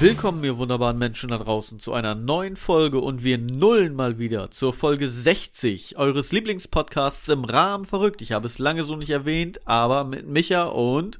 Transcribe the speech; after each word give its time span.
Willkommen, 0.00 0.44
ihr 0.44 0.58
wunderbaren 0.58 0.96
Menschen 0.96 1.30
da 1.30 1.38
draußen, 1.38 1.80
zu 1.80 1.92
einer 1.92 2.14
neuen 2.14 2.54
Folge 2.54 3.00
und 3.00 3.24
wir 3.24 3.36
nullen 3.36 3.96
mal 3.96 4.16
wieder 4.16 4.48
zur 4.52 4.72
Folge 4.72 5.08
60 5.08 5.98
eures 5.98 6.30
Lieblingspodcasts 6.30 7.26
im 7.30 7.42
Rahmen 7.42 7.84
verrückt. 7.84 8.22
Ich 8.22 8.30
habe 8.30 8.46
es 8.46 8.60
lange 8.60 8.84
so 8.84 8.94
nicht 8.94 9.10
erwähnt, 9.10 9.58
aber 9.66 10.04
mit 10.04 10.28
Micha 10.28 10.66
und 10.66 11.18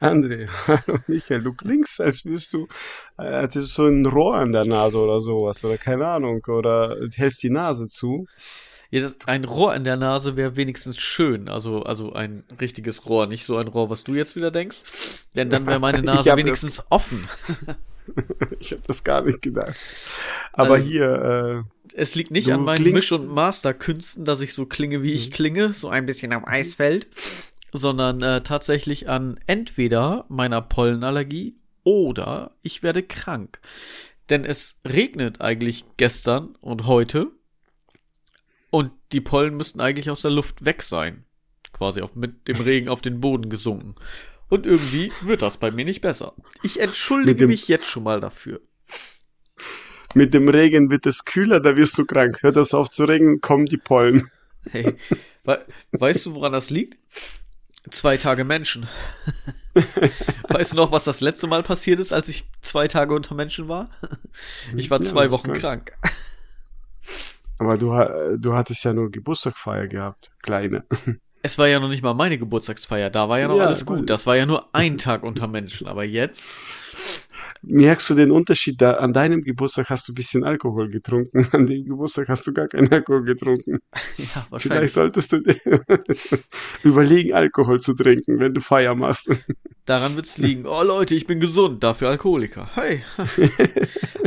André, 0.00 0.48
hallo 0.66 0.98
Michael, 1.06 1.44
du 1.44 1.52
klingst, 1.52 2.00
als 2.00 2.24
wirst 2.24 2.52
du, 2.54 2.66
äh, 3.18 3.42
hättest 3.42 3.74
so 3.74 3.84
ein 3.84 4.04
Rohr 4.04 4.34
an 4.34 4.50
der 4.50 4.64
Nase 4.64 4.98
oder 4.98 5.20
sowas, 5.20 5.64
oder 5.64 5.78
keine 5.78 6.08
Ahnung, 6.08 6.44
oder 6.48 6.96
hältst 7.14 7.44
die 7.44 7.50
Nase 7.50 7.86
zu. 7.86 8.26
Ja, 8.90 9.08
ein 9.26 9.44
Rohr 9.44 9.76
in 9.76 9.84
der 9.84 9.96
Nase 9.96 10.34
wäre 10.34 10.56
wenigstens 10.56 10.98
schön, 10.98 11.48
also, 11.48 11.84
also 11.84 12.12
ein 12.14 12.42
richtiges 12.60 13.06
Rohr, 13.06 13.28
nicht 13.28 13.44
so 13.44 13.58
ein 13.58 13.68
Rohr, 13.68 13.90
was 13.90 14.02
du 14.02 14.14
jetzt 14.14 14.34
wieder 14.34 14.50
denkst, 14.50 14.82
denn 15.36 15.50
dann 15.50 15.68
wäre 15.68 15.78
meine 15.78 16.02
Nase 16.02 16.34
wenigstens 16.34 16.76
das, 16.78 16.90
offen. 16.90 17.28
ich 18.60 18.72
habe 18.72 18.82
das 18.86 19.04
gar 19.04 19.22
nicht 19.22 19.42
gedacht. 19.42 19.76
Aber 20.52 20.74
also, 20.74 20.86
hier, 20.86 21.64
äh, 21.94 21.94
es 21.94 22.14
liegt 22.14 22.30
nicht 22.30 22.50
an 22.52 22.64
meinen 22.64 22.92
Misch- 22.92 23.12
und 23.12 23.28
Masterkünsten, 23.28 24.24
dass 24.24 24.40
ich 24.40 24.54
so 24.54 24.66
klinge, 24.66 25.02
wie 25.02 25.12
ich 25.12 25.30
mhm. 25.30 25.32
klinge, 25.32 25.72
so 25.72 25.88
ein 25.88 26.06
bisschen 26.06 26.32
am 26.32 26.44
Eisfeld 26.44 27.08
sondern 27.72 28.22
äh, 28.22 28.42
tatsächlich 28.42 29.08
an 29.08 29.40
entweder 29.46 30.26
meiner 30.28 30.60
Pollenallergie 30.60 31.56
oder 31.84 32.54
ich 32.62 32.82
werde 32.82 33.02
krank. 33.02 33.60
Denn 34.28 34.44
es 34.44 34.78
regnet 34.86 35.40
eigentlich 35.40 35.84
gestern 35.96 36.54
und 36.60 36.86
heute 36.86 37.32
und 38.70 38.92
die 39.12 39.20
Pollen 39.20 39.56
müssten 39.56 39.80
eigentlich 39.80 40.10
aus 40.10 40.22
der 40.22 40.30
Luft 40.30 40.64
weg 40.64 40.82
sein. 40.82 41.24
Quasi 41.72 42.02
auf, 42.02 42.14
mit 42.14 42.46
dem 42.48 42.60
Regen 42.60 42.88
auf 42.88 43.00
den 43.00 43.20
Boden 43.20 43.48
gesunken. 43.48 43.94
Und 44.52 44.66
irgendwie 44.66 45.10
wird 45.22 45.40
das 45.40 45.56
bei 45.56 45.70
mir 45.70 45.86
nicht 45.86 46.02
besser. 46.02 46.34
Ich 46.62 46.78
entschuldige 46.78 47.46
mich 47.46 47.68
jetzt 47.68 47.86
schon 47.86 48.02
mal 48.02 48.20
dafür. 48.20 48.60
Mit 50.12 50.34
dem 50.34 50.46
Regen 50.46 50.90
wird 50.90 51.06
es 51.06 51.24
kühler, 51.24 51.58
da 51.58 51.74
wirst 51.74 51.96
du 51.96 52.04
krank. 52.04 52.42
Hört 52.42 52.56
das 52.56 52.74
auf 52.74 52.90
zu 52.90 53.04
regnen, 53.04 53.40
kommen 53.40 53.64
die 53.64 53.78
Pollen. 53.78 54.30
Hey, 54.70 54.94
we 55.44 55.64
weißt 55.92 56.26
du, 56.26 56.34
woran 56.34 56.52
das 56.52 56.68
liegt? 56.68 56.98
Zwei 57.90 58.18
Tage 58.18 58.44
Menschen. 58.44 58.86
weißt 60.50 60.72
du 60.72 60.76
noch, 60.76 60.92
was 60.92 61.04
das 61.04 61.22
letzte 61.22 61.46
Mal 61.46 61.62
passiert 61.62 61.98
ist, 61.98 62.12
als 62.12 62.28
ich 62.28 62.44
zwei 62.60 62.88
Tage 62.88 63.14
unter 63.14 63.34
Menschen 63.34 63.68
war? 63.68 63.88
Ich 64.76 64.90
war 64.90 65.00
zwei 65.00 65.24
ja, 65.24 65.30
Wochen 65.30 65.54
krank. 65.54 65.92
Aber 67.56 67.78
du, 67.78 68.36
du 68.36 68.52
hattest 68.52 68.84
ja 68.84 68.92
nur 68.92 69.10
Geburtstagsfeier 69.10 69.88
gehabt, 69.88 70.30
kleine. 70.42 70.84
Es 71.42 71.58
war 71.58 71.68
ja 71.68 71.80
noch 71.80 71.88
nicht 71.88 72.02
mal 72.02 72.14
meine 72.14 72.38
Geburtstagsfeier, 72.38 73.10
da 73.10 73.28
war 73.28 73.40
ja 73.40 73.48
noch 73.48 73.56
ja, 73.56 73.66
alles 73.66 73.84
gut. 73.84 74.08
Das 74.08 74.26
war 74.26 74.36
ja 74.36 74.46
nur 74.46 74.68
ein 74.72 74.96
Tag 74.98 75.24
unter 75.24 75.48
Menschen, 75.48 75.88
aber 75.88 76.04
jetzt 76.04 76.48
merkst 77.62 78.10
du 78.10 78.14
den 78.14 78.30
Unterschied 78.30 78.80
da? 78.80 78.94
An 78.94 79.12
deinem 79.12 79.42
Geburtstag 79.42 79.90
hast 79.90 80.08
du 80.08 80.12
ein 80.12 80.14
bisschen 80.14 80.44
Alkohol 80.44 80.88
getrunken, 80.88 81.48
an 81.52 81.66
dem 81.66 81.84
Geburtstag 81.84 82.28
hast 82.28 82.46
du 82.46 82.52
gar 82.52 82.68
keinen 82.68 82.90
Alkohol 82.92 83.24
getrunken. 83.24 83.80
Ja, 84.18 84.46
wahrscheinlich. 84.50 84.92
Vielleicht 84.92 84.94
solltest 84.94 85.32
du 85.32 85.40
dir 85.40 85.56
überlegen, 86.82 87.32
Alkohol 87.32 87.80
zu 87.80 87.94
trinken, 87.94 88.38
wenn 88.38 88.52
du 88.52 88.60
Feier 88.60 88.94
machst. 88.94 89.30
Daran 89.84 90.16
wird's 90.16 90.38
liegen. 90.38 90.66
Oh 90.66 90.82
Leute, 90.82 91.14
ich 91.14 91.26
bin 91.26 91.40
gesund, 91.40 91.82
dafür 91.82 92.10
Alkoholiker. 92.10 92.68
Hey. 92.74 93.02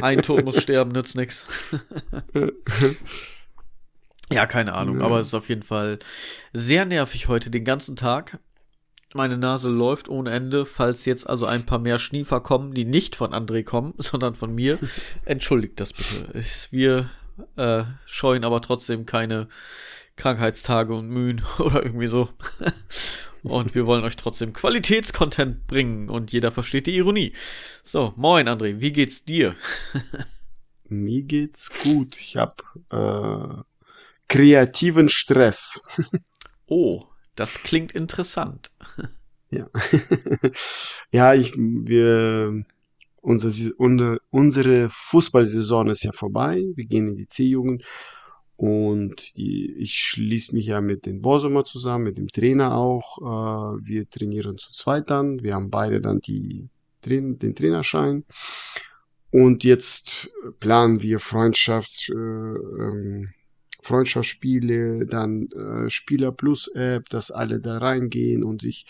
Ein 0.01 0.21
Tod 0.21 0.43
muss 0.43 0.61
sterben, 0.61 0.91
nützt 0.91 1.15
nix. 1.15 1.45
Ja, 4.31 4.45
keine 4.47 4.73
Ahnung, 4.73 4.99
ja. 4.99 5.05
aber 5.05 5.19
es 5.19 5.27
ist 5.27 5.33
auf 5.33 5.49
jeden 5.49 5.63
Fall 5.63 5.99
sehr 6.51 6.85
nervig 6.85 7.27
heute 7.27 7.49
den 7.49 7.63
ganzen 7.63 7.95
Tag. 7.95 8.39
Meine 9.13 9.37
Nase 9.37 9.69
läuft 9.69 10.09
ohne 10.09 10.31
Ende. 10.31 10.65
Falls 10.65 11.05
jetzt 11.05 11.29
also 11.29 11.45
ein 11.45 11.65
paar 11.65 11.79
mehr 11.79 11.99
Schniefer 11.99 12.41
kommen, 12.41 12.73
die 12.73 12.85
nicht 12.85 13.15
von 13.15 13.31
André 13.33 13.63
kommen, 13.63 13.93
sondern 13.97 14.35
von 14.35 14.53
mir, 14.53 14.79
entschuldigt 15.25 15.79
das 15.79 15.93
bitte. 15.93 16.43
Wir 16.71 17.09
äh, 17.55 17.83
scheuen 18.05 18.43
aber 18.43 18.61
trotzdem 18.61 19.05
keine 19.05 19.47
Krankheitstage 20.15 20.93
und 20.95 21.07
Mühen 21.07 21.43
oder 21.59 21.83
irgendwie 21.83 22.07
so. 22.07 22.29
Und 23.43 23.75
wir 23.75 23.85
wollen 23.85 24.03
euch 24.03 24.17
trotzdem 24.17 24.53
Qualitätscontent 24.53 25.67
bringen 25.67 26.09
und 26.09 26.31
jeder 26.31 26.51
versteht 26.51 26.87
die 26.87 26.95
Ironie. 26.95 27.33
So, 27.83 28.11
moin 28.15 28.49
André, 28.49 28.79
wie 28.79 28.91
geht's 28.91 29.23
dir? 29.23 29.55
Mir 30.87 31.23
geht's 31.23 31.71
gut. 31.83 32.17
Ich 32.17 32.37
hab 32.37 32.63
äh, 32.91 33.61
kreativen 34.27 35.09
Stress. 35.09 35.81
oh, 36.67 37.03
das 37.35 37.55
klingt 37.63 37.93
interessant. 37.93 38.71
Ja. 39.51 39.69
ja, 41.11 41.33
ich, 41.33 41.53
wir, 41.55 42.65
unsere, 43.21 44.19
unsere 44.29 44.89
Fußballsaison 44.89 45.89
ist 45.89 46.03
ja 46.03 46.11
vorbei. 46.11 46.63
Wir 46.75 46.85
gehen 46.85 47.09
in 47.09 47.15
die 47.15 47.25
C-Jugend. 47.25 47.83
Und 48.57 49.35
die, 49.35 49.73
ich 49.77 49.95
schließe 49.95 50.55
mich 50.55 50.67
ja 50.67 50.79
mit 50.79 51.05
den 51.05 51.21
Bosumer 51.21 51.65
zusammen, 51.65 52.05
mit 52.05 52.17
dem 52.17 52.29
Trainer 52.29 52.75
auch. 52.75 53.17
Äh, 53.19 53.85
wir 53.85 54.09
trainieren 54.09 54.57
zu 54.57 54.71
zweit 54.71 55.09
dann. 55.09 55.43
Wir 55.43 55.55
haben 55.55 55.69
beide 55.69 55.99
dann 55.99 56.19
die, 56.19 56.69
den 57.05 57.55
Trainerschein. 57.55 58.23
Und 59.31 59.65
jetzt 59.65 60.29
planen 60.61 61.01
wir 61.01 61.19
Freundschafts, 61.19 62.07
äh, 62.09 62.13
ähm, 62.13 63.33
Freundschaftsspiele, 63.85 65.05
dann 65.05 65.47
äh, 65.51 65.89
Spieler 65.89 66.31
Plus 66.31 66.67
App, 66.73 67.07
dass 67.09 67.31
alle 67.31 67.59
da 67.61 67.77
reingehen 67.77 68.43
und 68.43 68.61
sich 68.61 68.85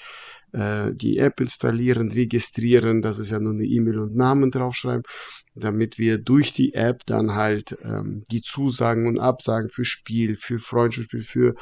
äh, 0.53 0.93
die 0.93 1.17
App 1.17 1.39
installieren, 1.41 2.11
registrieren, 2.11 3.01
das 3.01 3.19
ist 3.19 3.29
ja 3.29 3.39
nur 3.39 3.53
eine 3.53 3.65
E-Mail 3.65 3.99
und 3.99 4.15
Namen 4.15 4.51
draufschreiben, 4.51 5.03
damit 5.53 5.97
wir 5.97 6.17
durch 6.17 6.53
die 6.53 6.73
App 6.73 7.01
dann 7.05 7.35
halt 7.35 7.77
ähm, 7.83 8.23
die 8.31 8.41
Zusagen 8.41 9.07
und 9.07 9.19
Absagen 9.19 9.69
für 9.69 9.85
Spiel, 9.85 10.37
für 10.37 10.59
Freundschaftsspiel, 10.59 11.23
für 11.23 11.55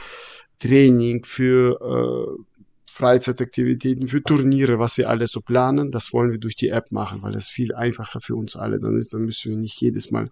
Training, 0.60 1.26
für 1.26 1.80
äh, 1.82 2.44
Freizeitaktivitäten, 2.86 4.08
für 4.08 4.22
Turniere, 4.22 4.78
was 4.78 5.00
wir 5.00 5.10
alles 5.10 5.32
so 5.32 5.42
planen, 5.42 5.90
das 5.90 6.14
wollen 6.14 6.32
wir 6.32 6.38
durch 6.38 6.56
die 6.56 6.70
App 6.70 6.92
machen, 6.92 7.24
weil 7.24 7.32
das 7.32 7.50
viel 7.50 7.74
einfacher 7.74 8.22
für 8.22 8.36
uns 8.36 8.56
alle 8.56 8.80
dann 8.80 8.96
ist. 9.00 9.16
Dann 9.16 9.26
müssen 9.26 9.52
wir 9.52 9.58
nicht 9.58 9.82
jedes 9.82 10.12
Mal 10.12 10.30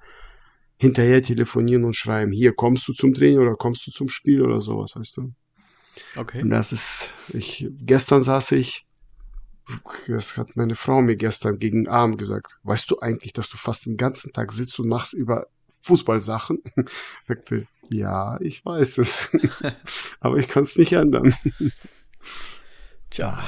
hinterher 0.82 1.22
telefonieren 1.22 1.84
und 1.84 1.96
schreiben, 1.96 2.32
hier 2.32 2.54
kommst 2.54 2.88
du 2.88 2.94
zum 2.94 3.14
Training 3.14 3.38
oder 3.38 3.56
kommst 3.56 3.86
du 3.86 3.92
zum 3.92 4.08
Spiel 4.08 4.42
oder 4.42 4.62
sowas, 4.62 4.96
weißt 4.96 5.18
du? 5.18 5.34
Okay. 6.16 6.42
Und 6.42 6.50
das 6.50 6.72
ist, 6.72 7.14
ich, 7.30 7.70
gestern 7.82 8.24
saß 8.24 8.54
ich, 8.54 8.84
das 10.08 10.38
hat 10.38 10.56
meine 10.56 10.74
Frau 10.74 11.04
mir 11.04 11.18
gestern 11.18 11.60
gegen 11.60 11.88
Abend 11.88 12.18
gesagt, 12.18 12.58
weißt 12.64 12.90
du 12.90 12.98
eigentlich, 12.98 13.32
dass 13.32 13.48
du 13.50 13.58
fast 13.58 13.86
den 13.86 13.96
ganzen 13.96 14.34
Tag 14.34 14.52
sitzt 14.52 14.80
und 14.80 14.88
machst 14.88 15.14
über 15.14 15.46
Fußballsachen? 15.84 16.64
Ich 16.76 16.84
sagte, 17.26 17.68
ja, 17.92 18.42
ich 18.42 18.66
weiß 18.66 18.98
es, 18.98 19.38
aber 20.20 20.38
ich 20.38 20.48
kann 20.48 20.64
es 20.64 20.80
nicht 20.80 20.94
ändern. 20.94 21.36
Tja, 23.12 23.44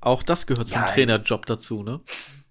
auch 0.00 0.22
das 0.22 0.46
gehört 0.46 0.68
zum 0.68 0.80
ja, 0.80 0.86
Trainerjob 0.86 1.44
dazu, 1.44 1.82
ne? 1.82 2.00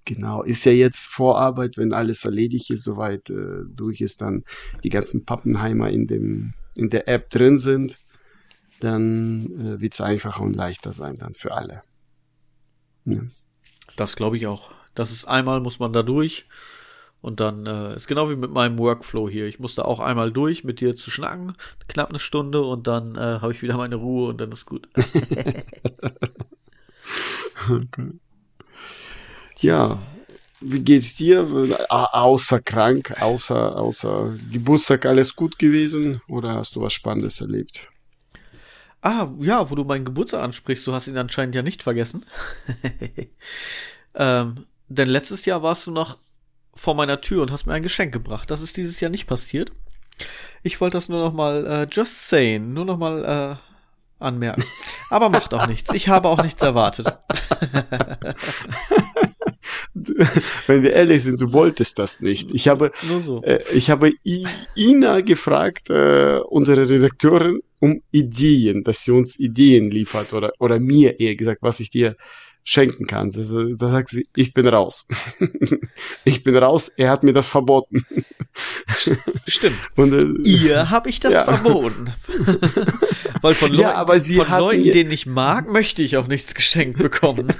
Genau, 0.05 0.43
ist 0.43 0.65
ja 0.65 0.73
jetzt 0.73 1.07
Vorarbeit, 1.07 1.77
wenn 1.77 1.93
alles 1.93 2.25
erledigt 2.25 2.69
ist, 2.69 2.83
soweit 2.83 3.29
äh, 3.29 3.63
durch 3.67 4.01
ist, 4.01 4.21
dann 4.21 4.43
die 4.83 4.89
ganzen 4.89 5.25
Pappenheimer 5.25 5.89
in 5.89 6.07
dem 6.07 6.53
in 6.75 6.89
der 6.89 7.07
App 7.07 7.29
drin 7.29 7.57
sind, 7.57 7.99
dann 8.79 9.45
äh, 9.45 9.79
wird 9.79 9.93
es 9.93 10.01
einfacher 10.01 10.41
und 10.41 10.55
leichter 10.55 10.91
sein 10.91 11.17
dann 11.17 11.35
für 11.35 11.53
alle. 11.53 11.83
Ja. 13.05 13.21
Das 13.95 14.15
glaube 14.15 14.37
ich 14.37 14.47
auch. 14.47 14.71
Das 14.95 15.11
ist 15.11 15.25
einmal 15.25 15.61
muss 15.61 15.79
man 15.79 15.93
da 15.93 16.03
durch 16.03 16.45
und 17.21 17.39
dann 17.39 17.65
äh, 17.65 17.95
ist 17.95 18.07
genau 18.07 18.29
wie 18.29 18.35
mit 18.35 18.51
meinem 18.51 18.77
Workflow 18.77 19.29
hier. 19.29 19.45
Ich 19.45 19.59
musste 19.59 19.85
auch 19.85 19.99
einmal 19.99 20.31
durch 20.31 20.63
mit 20.63 20.81
dir 20.81 20.95
zu 20.95 21.11
schnacken, 21.11 21.55
knapp 21.87 22.09
eine 22.09 22.19
Stunde 22.19 22.63
und 22.63 22.87
dann 22.87 23.15
äh, 23.15 23.39
habe 23.39 23.53
ich 23.53 23.61
wieder 23.61 23.77
meine 23.77 23.95
Ruhe 23.95 24.29
und 24.29 24.41
dann 24.41 24.51
ist 24.51 24.65
gut. 24.65 24.89
okay. 27.69 28.11
Ja, 29.63 29.97
wie 30.59 30.81
geht's 30.81 31.15
dir? 31.15 31.47
Außer 31.87 32.59
krank, 32.59 33.21
außer, 33.21 33.77
außer 33.77 34.33
Geburtstag 34.51 35.05
alles 35.05 35.37
gut 35.37 35.57
gewesen 35.57 36.21
oder 36.27 36.55
hast 36.55 36.75
du 36.75 36.81
was 36.81 36.91
Spannendes 36.91 37.39
erlebt? 37.39 37.89
Ah, 39.01 39.29
ja, 39.39 39.69
wo 39.69 39.75
du 39.75 39.85
meinen 39.85 40.03
Geburtstag 40.03 40.43
ansprichst, 40.43 40.85
du 40.85 40.93
hast 40.93 41.07
ihn 41.07 41.17
anscheinend 41.17 41.55
ja 41.55 41.61
nicht 41.61 41.81
vergessen. 41.81 42.25
ähm, 44.15 44.65
denn 44.89 45.07
letztes 45.07 45.45
Jahr 45.45 45.63
warst 45.63 45.87
du 45.87 45.91
noch 45.91 46.17
vor 46.75 46.93
meiner 46.95 47.21
Tür 47.21 47.41
und 47.41 47.51
hast 47.51 47.65
mir 47.65 47.73
ein 47.73 47.83
Geschenk 47.83 48.11
gebracht. 48.11 48.51
Das 48.51 48.59
ist 48.59 48.75
dieses 48.75 48.99
Jahr 48.99 49.11
nicht 49.11 49.27
passiert. 49.27 49.71
Ich 50.61 50.81
wollte 50.81 50.97
das 50.97 51.07
nur 51.07 51.23
noch 51.23 51.33
mal, 51.33 51.65
äh, 51.65 51.87
just 51.89 52.27
saying, 52.27 52.73
nur 52.73 52.83
noch 52.83 52.97
mal 52.97 53.59
äh, 53.61 54.23
anmerken. 54.23 54.63
Aber 55.09 55.29
macht 55.29 55.53
auch 55.53 55.67
nichts. 55.67 55.93
Ich 55.93 56.09
habe 56.09 56.27
auch 56.27 56.43
nichts 56.43 56.61
erwartet. 56.61 57.13
wenn 60.67 60.83
wir 60.83 60.93
ehrlich 60.93 61.23
sind, 61.23 61.41
du 61.41 61.53
wolltest 61.53 61.99
das 61.99 62.21
nicht. 62.21 62.51
Ich 62.51 62.67
habe, 62.67 62.91
so. 63.23 63.41
äh, 63.43 63.59
ich 63.73 63.89
habe 63.89 64.11
I 64.25 64.45
Ina 64.75 65.21
gefragt, 65.21 65.89
äh, 65.89 66.39
unsere 66.49 66.89
Redakteurin, 66.89 67.61
um 67.79 68.01
Ideen, 68.11 68.83
dass 68.83 69.03
sie 69.03 69.11
uns 69.11 69.39
Ideen 69.39 69.91
liefert 69.91 70.33
oder, 70.33 70.53
oder 70.59 70.79
mir 70.79 71.19
eher 71.19 71.35
gesagt, 71.35 71.61
was 71.61 71.79
ich 71.79 71.89
dir 71.89 72.15
schenken 72.63 73.05
kannst. 73.07 73.37
Also, 73.37 73.75
da 73.75 73.89
sagt 73.89 74.09
sie, 74.09 74.27
ich 74.35 74.53
bin 74.53 74.67
raus. 74.67 75.07
ich 76.23 76.43
bin 76.43 76.55
raus, 76.55 76.89
er 76.89 77.09
hat 77.09 77.23
mir 77.23 77.33
das 77.33 77.49
verboten. 77.49 78.05
Stimmt. 79.47 79.77
Und, 79.95 80.13
äh, 80.13 80.49
Ihr 80.49 80.89
habe 80.89 81.09
ich 81.09 81.19
das 81.19 81.33
ja. 81.33 81.43
verboten. 81.43 82.13
Weil 83.41 83.55
von, 83.55 83.73
Leu 83.73 83.81
ja, 83.81 83.95
aber 83.95 84.19
sie 84.19 84.35
von 84.35 84.49
Leuten, 84.49 84.83
denen 84.83 85.11
ich 85.11 85.25
mag, 85.25 85.69
möchte 85.69 86.01
ich 86.01 86.15
auch 86.17 86.27
nichts 86.27 86.55
geschenkt 86.55 86.99
bekommen. 86.99 87.51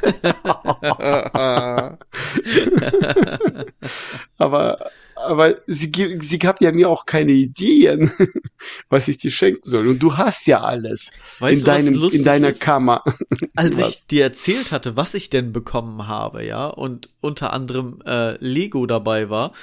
aber 4.38 4.92
aber 5.24 5.56
sie, 5.68 5.92
sie 6.20 6.40
gab 6.40 6.62
ja 6.62 6.72
mir 6.72 6.90
auch 6.90 7.06
keine 7.06 7.32
Ideen, 7.32 8.12
was 8.90 9.08
ich 9.08 9.18
dir 9.18 9.32
schenken 9.32 9.68
soll. 9.68 9.88
Und 9.88 10.00
du 10.00 10.18
hast 10.18 10.46
ja 10.46 10.62
alles 10.62 11.12
weißt 11.40 11.60
in, 11.60 11.66
deinem, 11.66 12.10
in 12.10 12.24
deiner 12.24 12.50
ist? 12.50 12.62
Kammer. 12.62 13.04
Als 13.56 13.78
was? 13.78 13.90
ich 13.90 14.08
dir 14.08 14.24
erzählt 14.24 14.72
hatte, 14.72 14.96
was 14.96 15.14
ich 15.14 15.30
denn 15.30 15.54
bekommen 15.54 16.08
habe, 16.08 16.46
ja, 16.46 16.68
und 16.68 17.10
unter 17.22 17.54
anderem 17.54 18.02
äh, 18.06 18.38
Lego 18.44 18.86
dabei 18.86 19.30
war, 19.30 19.54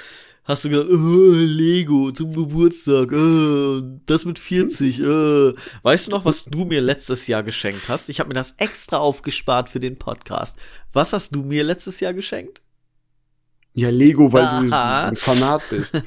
hast 0.43 0.65
du 0.65 0.69
gesagt, 0.69 0.89
oh, 0.89 1.31
Lego 1.33 2.11
zum 2.11 2.33
Geburtstag, 2.33 3.11
oh, 3.11 3.81
das 4.05 4.25
mit 4.25 4.39
40. 4.39 5.01
Oh. 5.03 5.53
Weißt 5.83 6.07
du 6.07 6.11
noch, 6.11 6.25
was 6.25 6.45
du 6.45 6.65
mir 6.65 6.81
letztes 6.81 7.27
Jahr 7.27 7.43
geschenkt 7.43 7.87
hast? 7.89 8.09
Ich 8.09 8.19
habe 8.19 8.29
mir 8.29 8.35
das 8.35 8.55
extra 8.57 8.97
aufgespart 8.97 9.69
für 9.69 9.79
den 9.79 9.97
Podcast. 9.97 10.57
Was 10.93 11.13
hast 11.13 11.35
du 11.35 11.43
mir 11.43 11.63
letztes 11.63 11.99
Jahr 11.99 12.13
geschenkt? 12.13 12.61
Ja, 13.73 13.89
Lego, 13.89 14.33
weil 14.33 14.43
Aha. 14.43 15.03
du 15.05 15.11
ein 15.11 15.15
Fanat 15.15 15.69
bist. 15.69 15.95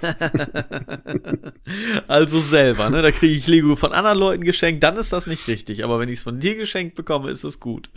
also 2.08 2.40
selber, 2.40 2.90
ne? 2.90 3.00
Da 3.00 3.10
kriege 3.10 3.34
ich 3.34 3.46
Lego 3.46 3.74
von 3.74 3.92
anderen 3.92 4.18
Leuten 4.18 4.44
geschenkt, 4.44 4.82
dann 4.82 4.98
ist 4.98 5.14
das 5.14 5.26
nicht 5.26 5.48
richtig. 5.48 5.82
Aber 5.82 5.98
wenn 5.98 6.10
ich 6.10 6.18
es 6.18 6.24
von 6.24 6.40
dir 6.40 6.56
geschenkt 6.56 6.94
bekomme, 6.94 7.30
ist 7.30 7.42
es 7.42 7.60
gut. 7.60 7.88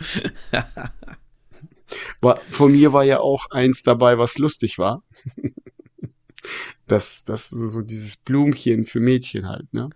von 2.48 2.72
mir 2.72 2.94
war 2.94 3.04
ja 3.04 3.20
auch 3.20 3.50
eins 3.50 3.82
dabei, 3.82 4.16
was 4.16 4.38
lustig 4.38 4.78
war. 4.78 5.02
das, 6.86 7.24
das 7.24 7.50
so, 7.50 7.66
so 7.66 7.82
dieses 7.82 8.16
Blumchen 8.16 8.86
für 8.86 9.00
Mädchen 9.00 9.48
halt, 9.48 9.74
ne? 9.74 9.90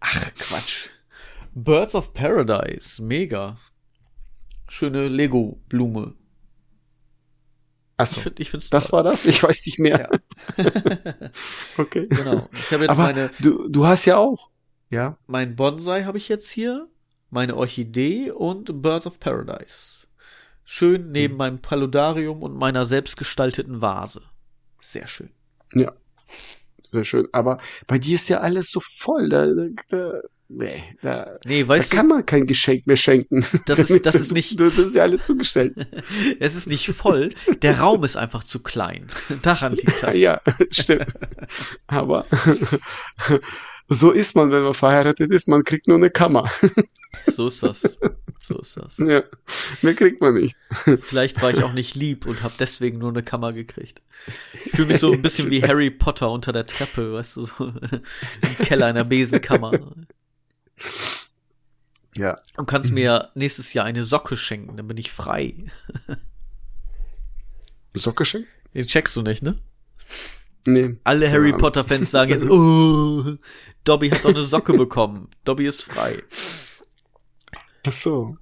Ach, 0.00 0.34
Quatsch. 0.36 0.88
Birds 1.54 1.94
of 1.94 2.12
Paradise, 2.12 3.00
mega. 3.00 3.56
Schöne 4.68 5.06
Lego-Blume. 5.06 6.14
Achso, 7.96 8.16
ich 8.16 8.22
find, 8.22 8.40
ich 8.40 8.50
find's 8.50 8.70
das 8.70 8.92
war 8.92 9.02
das? 9.02 9.24
Ich 9.24 9.42
weiß 9.42 9.64
nicht 9.66 9.78
mehr. 9.78 10.10
Ja. 10.56 10.64
okay. 11.78 12.06
Genau. 12.08 12.48
Ich 12.52 12.72
habe 12.72 12.84
jetzt 12.84 12.90
Aber 12.90 13.02
meine. 13.02 13.30
Du, 13.40 13.68
du 13.68 13.86
hast 13.86 14.04
ja 14.04 14.16
auch. 14.16 14.50
Ja. 14.90 15.16
Mein 15.26 15.56
Bonsai 15.56 16.04
habe 16.04 16.18
ich 16.18 16.28
jetzt 16.28 16.50
hier, 16.50 16.88
meine 17.30 17.56
Orchidee 17.56 18.30
und 18.30 18.82
Birds 18.82 19.06
of 19.06 19.20
Paradise. 19.20 20.06
Schön 20.64 21.12
neben 21.12 21.34
hm. 21.34 21.38
meinem 21.38 21.58
Paludarium 21.60 22.42
und 22.42 22.56
meiner 22.56 22.84
selbstgestalteten 22.84 23.80
Vase. 23.80 24.22
Sehr 24.80 25.06
schön. 25.06 25.30
Ja. 25.72 25.92
Sehr 26.90 27.04
schön. 27.04 27.28
Aber 27.32 27.58
bei 27.86 27.98
dir 27.98 28.14
ist 28.14 28.28
ja 28.28 28.38
alles 28.38 28.70
so 28.70 28.80
voll. 28.80 29.28
Da, 29.28 29.46
da, 29.88 30.20
Nee, 30.56 30.84
da, 31.02 31.36
nee, 31.46 31.66
weißt 31.66 31.92
da 31.92 31.96
kann 31.96 32.06
man 32.06 32.24
kein 32.24 32.46
Geschenk 32.46 32.86
mehr 32.86 32.96
schenken. 32.96 33.44
Das 33.66 33.78
ist, 33.80 34.06
das 34.06 34.14
ist 34.14 34.32
nicht. 34.32 34.60
das 34.60 34.78
ist 34.78 34.94
ja 34.94 35.02
alles 35.02 35.22
zugestellt. 35.22 35.74
es 36.40 36.54
ist 36.54 36.68
nicht 36.68 36.88
voll. 36.90 37.30
Der 37.62 37.80
Raum 37.80 38.04
ist 38.04 38.16
einfach 38.16 38.44
zu 38.44 38.60
klein. 38.60 39.08
Daran 39.42 39.72
liegt 39.72 40.00
das. 40.02 40.16
Ja, 40.16 40.40
stimmt. 40.70 41.12
Aber 41.88 42.24
so 43.88 44.12
ist 44.12 44.36
man, 44.36 44.52
wenn 44.52 44.62
man 44.62 44.74
verheiratet 44.74 45.32
ist. 45.32 45.48
Man 45.48 45.64
kriegt 45.64 45.88
nur 45.88 45.96
eine 45.96 46.10
Kammer. 46.10 46.48
so 47.26 47.48
ist 47.48 47.64
das. 47.64 47.96
So 48.44 48.58
ist 48.58 48.76
das. 48.76 48.98
Ja, 48.98 49.24
mehr 49.82 49.94
kriegt 49.94 50.20
man 50.20 50.34
nicht. 50.34 50.54
Vielleicht 51.02 51.42
war 51.42 51.50
ich 51.50 51.64
auch 51.64 51.72
nicht 51.72 51.96
lieb 51.96 52.26
und 52.26 52.44
habe 52.44 52.54
deswegen 52.60 52.98
nur 52.98 53.08
eine 53.08 53.22
Kammer 53.22 53.52
gekriegt. 53.52 54.02
Ich 54.66 54.72
fühle 54.72 54.88
mich 54.88 54.98
so 54.98 55.12
ein 55.12 55.22
bisschen 55.22 55.50
wie 55.50 55.62
Harry 55.62 55.90
Potter 55.90 56.30
unter 56.30 56.52
der 56.52 56.66
Treppe, 56.66 57.14
weißt 57.14 57.36
du, 57.36 57.42
so 57.46 57.66
im 57.66 58.64
Keller 58.64 58.86
einer 58.86 59.04
Besenkammer. 59.04 59.72
Ja. 62.16 62.40
Und 62.56 62.66
kannst 62.66 62.92
mir 62.92 63.30
nächstes 63.34 63.72
Jahr 63.72 63.84
eine 63.84 64.04
Socke 64.04 64.36
schenken, 64.36 64.76
dann 64.76 64.86
bin 64.86 64.96
ich 64.96 65.10
frei. 65.10 65.54
Socke 67.94 68.24
schenken? 68.24 68.48
Den 68.72 68.86
checkst 68.86 69.14
du 69.16 69.22
nicht, 69.22 69.42
ne? 69.42 69.58
Nee. 70.66 70.96
Alle 71.04 71.30
Harry 71.30 71.52
Potter 71.52 71.84
Fans 71.84 72.10
sagen 72.10 72.30
jetzt, 72.30 72.44
oh, 72.50 73.36
Dobby 73.84 74.10
hat 74.10 74.24
doch 74.24 74.30
eine 74.30 74.44
Socke 74.44 74.72
bekommen. 74.72 75.28
Dobby 75.44 75.66
ist 75.66 75.82
frei. 75.82 76.22
Ach 77.86 77.92
so. 77.92 78.36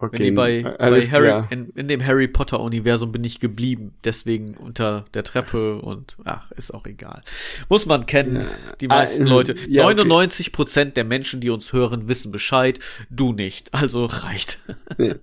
Okay, 0.00 0.18
Wenn 0.18 0.24
die 0.26 0.30
bei, 0.30 0.62
bei 0.62 1.02
Harry, 1.02 1.44
in, 1.50 1.70
in, 1.70 1.88
dem 1.88 2.04
Harry 2.04 2.28
Potter 2.28 2.60
Universum 2.60 3.10
bin 3.10 3.24
ich 3.24 3.40
geblieben, 3.40 3.94
deswegen 4.04 4.56
unter 4.56 5.06
der 5.12 5.24
Treppe 5.24 5.80
und 5.80 6.16
ach, 6.24 6.52
ist 6.52 6.72
auch 6.72 6.86
egal. 6.86 7.20
Muss 7.68 7.84
man 7.84 8.06
kennen, 8.06 8.36
ja, 8.36 8.46
die 8.80 8.86
meisten 8.86 9.26
äh, 9.26 9.30
Leute. 9.30 9.56
Ja, 9.66 9.82
99 9.82 10.52
Prozent 10.52 10.96
der 10.96 11.02
Menschen, 11.02 11.40
die 11.40 11.50
uns 11.50 11.72
hören, 11.72 12.06
wissen 12.06 12.30
Bescheid, 12.30 12.78
du 13.10 13.32
nicht. 13.32 13.74
Also 13.74 14.04
reicht. 14.04 14.60
Nee. 14.98 15.14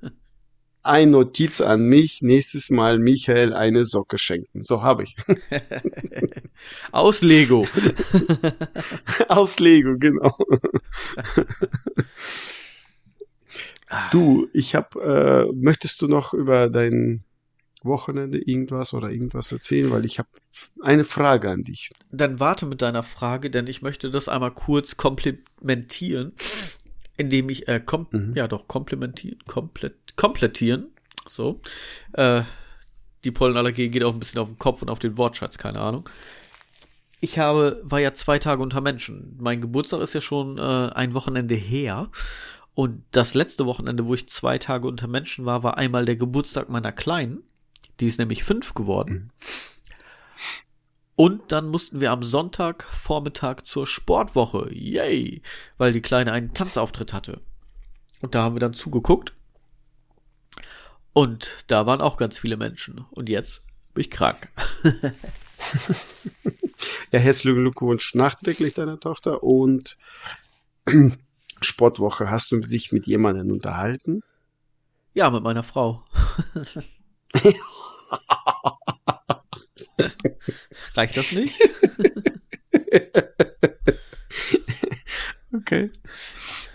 Ein 0.83 1.11
Notiz 1.11 1.61
an 1.61 1.87
mich, 1.87 2.21
nächstes 2.21 2.69
Mal 2.69 2.99
Michael 2.99 3.53
eine 3.53 3.85
Socke 3.85 4.17
schenken. 4.17 4.61
So 4.61 4.83
habe 4.83 5.03
ich. 5.03 5.15
Aus 6.91 7.21
Lego. 7.21 7.65
Aus 9.29 9.57
Lego, 9.59 9.95
genau. 9.97 10.37
Du, 14.11 14.47
ich 14.53 14.75
habe, 14.75 15.47
äh, 15.49 15.53
möchtest 15.53 16.01
du 16.01 16.07
noch 16.07 16.33
über 16.33 16.69
dein 16.69 17.23
Wochenende 17.83 18.39
irgendwas 18.39 18.93
oder 18.93 19.11
irgendwas 19.11 19.51
erzählen, 19.51 19.91
weil 19.91 20.05
ich 20.05 20.19
habe 20.19 20.29
eine 20.81 21.03
Frage 21.03 21.49
an 21.51 21.61
dich. 21.61 21.89
Dann 22.11 22.39
warte 22.39 22.65
mit 22.65 22.81
deiner 22.81 23.03
Frage, 23.03 23.49
denn 23.49 23.67
ich 23.67 23.81
möchte 23.81 24.09
das 24.09 24.27
einmal 24.27 24.51
kurz 24.51 24.97
komplementieren, 24.97 26.33
indem 27.17 27.49
ich 27.49 27.67
äh, 27.67 27.79
kom 27.79 28.07
mhm. 28.11 28.33
ja 28.35 28.47
doch 28.47 28.67
komplementieren, 28.67 29.39
komplett 29.47 30.17
komplettieren, 30.17 30.87
so. 31.29 31.61
Äh, 32.13 32.43
die 33.23 33.31
Pollenallergie 33.31 33.89
geht 33.89 34.03
auch 34.03 34.13
ein 34.13 34.19
bisschen 34.19 34.39
auf 34.39 34.47
den 34.47 34.59
Kopf 34.59 34.81
und 34.81 34.89
auf 34.89 34.99
den 34.99 35.17
Wortschatz, 35.17 35.57
keine 35.57 35.79
Ahnung. 35.79 36.07
Ich 37.21 37.39
habe, 37.39 37.81
war 37.83 37.99
ja 37.99 38.13
zwei 38.13 38.37
Tage 38.37 38.61
unter 38.61 38.81
Menschen. 38.81 39.35
Mein 39.39 39.61
Geburtstag 39.61 40.01
ist 40.01 40.13
ja 40.13 40.21
schon 40.21 40.57
äh, 40.59 40.61
ein 40.61 41.13
Wochenende 41.13 41.55
her 41.55 42.09
und 42.75 43.03
das 43.11 43.33
letzte 43.33 43.65
Wochenende, 43.65 44.05
wo 44.05 44.13
ich 44.13 44.27
zwei 44.27 44.57
Tage 44.57 44.87
unter 44.87 45.07
Menschen 45.07 45.45
war, 45.45 45.63
war 45.63 45.77
einmal 45.77 46.05
der 46.05 46.17
Geburtstag 46.17 46.69
meiner 46.69 46.91
Kleinen. 46.91 47.41
Die 48.01 48.07
ist 48.07 48.19
nämlich 48.19 48.43
fünf 48.43 48.73
geworden. 48.73 49.31
Und 51.15 51.53
dann 51.53 51.69
mussten 51.69 52.01
wir 52.01 52.11
am 52.11 52.21
Sonntag 52.23 52.83
Vormittag 52.83 53.65
zur 53.65 53.87
Sportwoche. 53.87 54.69
Yay! 54.73 55.41
Weil 55.77 55.93
die 55.93 56.01
Kleine 56.01 56.33
einen 56.33 56.53
Tanzauftritt 56.53 57.13
hatte. 57.13 57.39
Und 58.19 58.35
da 58.35 58.43
haben 58.43 58.55
wir 58.55 58.59
dann 58.59 58.73
zugeguckt. 58.73 59.33
Und 61.13 61.63
da 61.67 61.85
waren 61.85 62.01
auch 62.01 62.17
ganz 62.17 62.37
viele 62.37 62.57
Menschen. 62.57 63.05
Und 63.11 63.29
jetzt 63.29 63.63
bin 63.93 64.01
ich 64.01 64.11
krank. 64.11 64.49
ja, 67.11 67.19
herzlichen 67.19 67.55
Glückwunsch 67.55 68.15
nachträglich 68.15 68.73
deiner 68.73 68.97
Tochter 68.97 69.43
und 69.43 69.97
Sportwoche, 71.61 72.29
hast 72.29 72.51
du 72.51 72.59
dich 72.59 72.91
mit 72.91 73.07
jemandem 73.07 73.51
unterhalten? 73.51 74.21
Ja, 75.13 75.29
mit 75.29 75.43
meiner 75.43 75.63
Frau. 75.63 76.03
Reicht 80.95 81.17
das 81.17 81.31
nicht? 81.31 81.57
okay. 85.53 85.91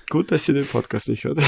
Gut, 0.08 0.32
dass 0.32 0.48
ihr 0.48 0.54
den 0.54 0.66
Podcast 0.66 1.08
nicht 1.08 1.24
hört. 1.24 1.38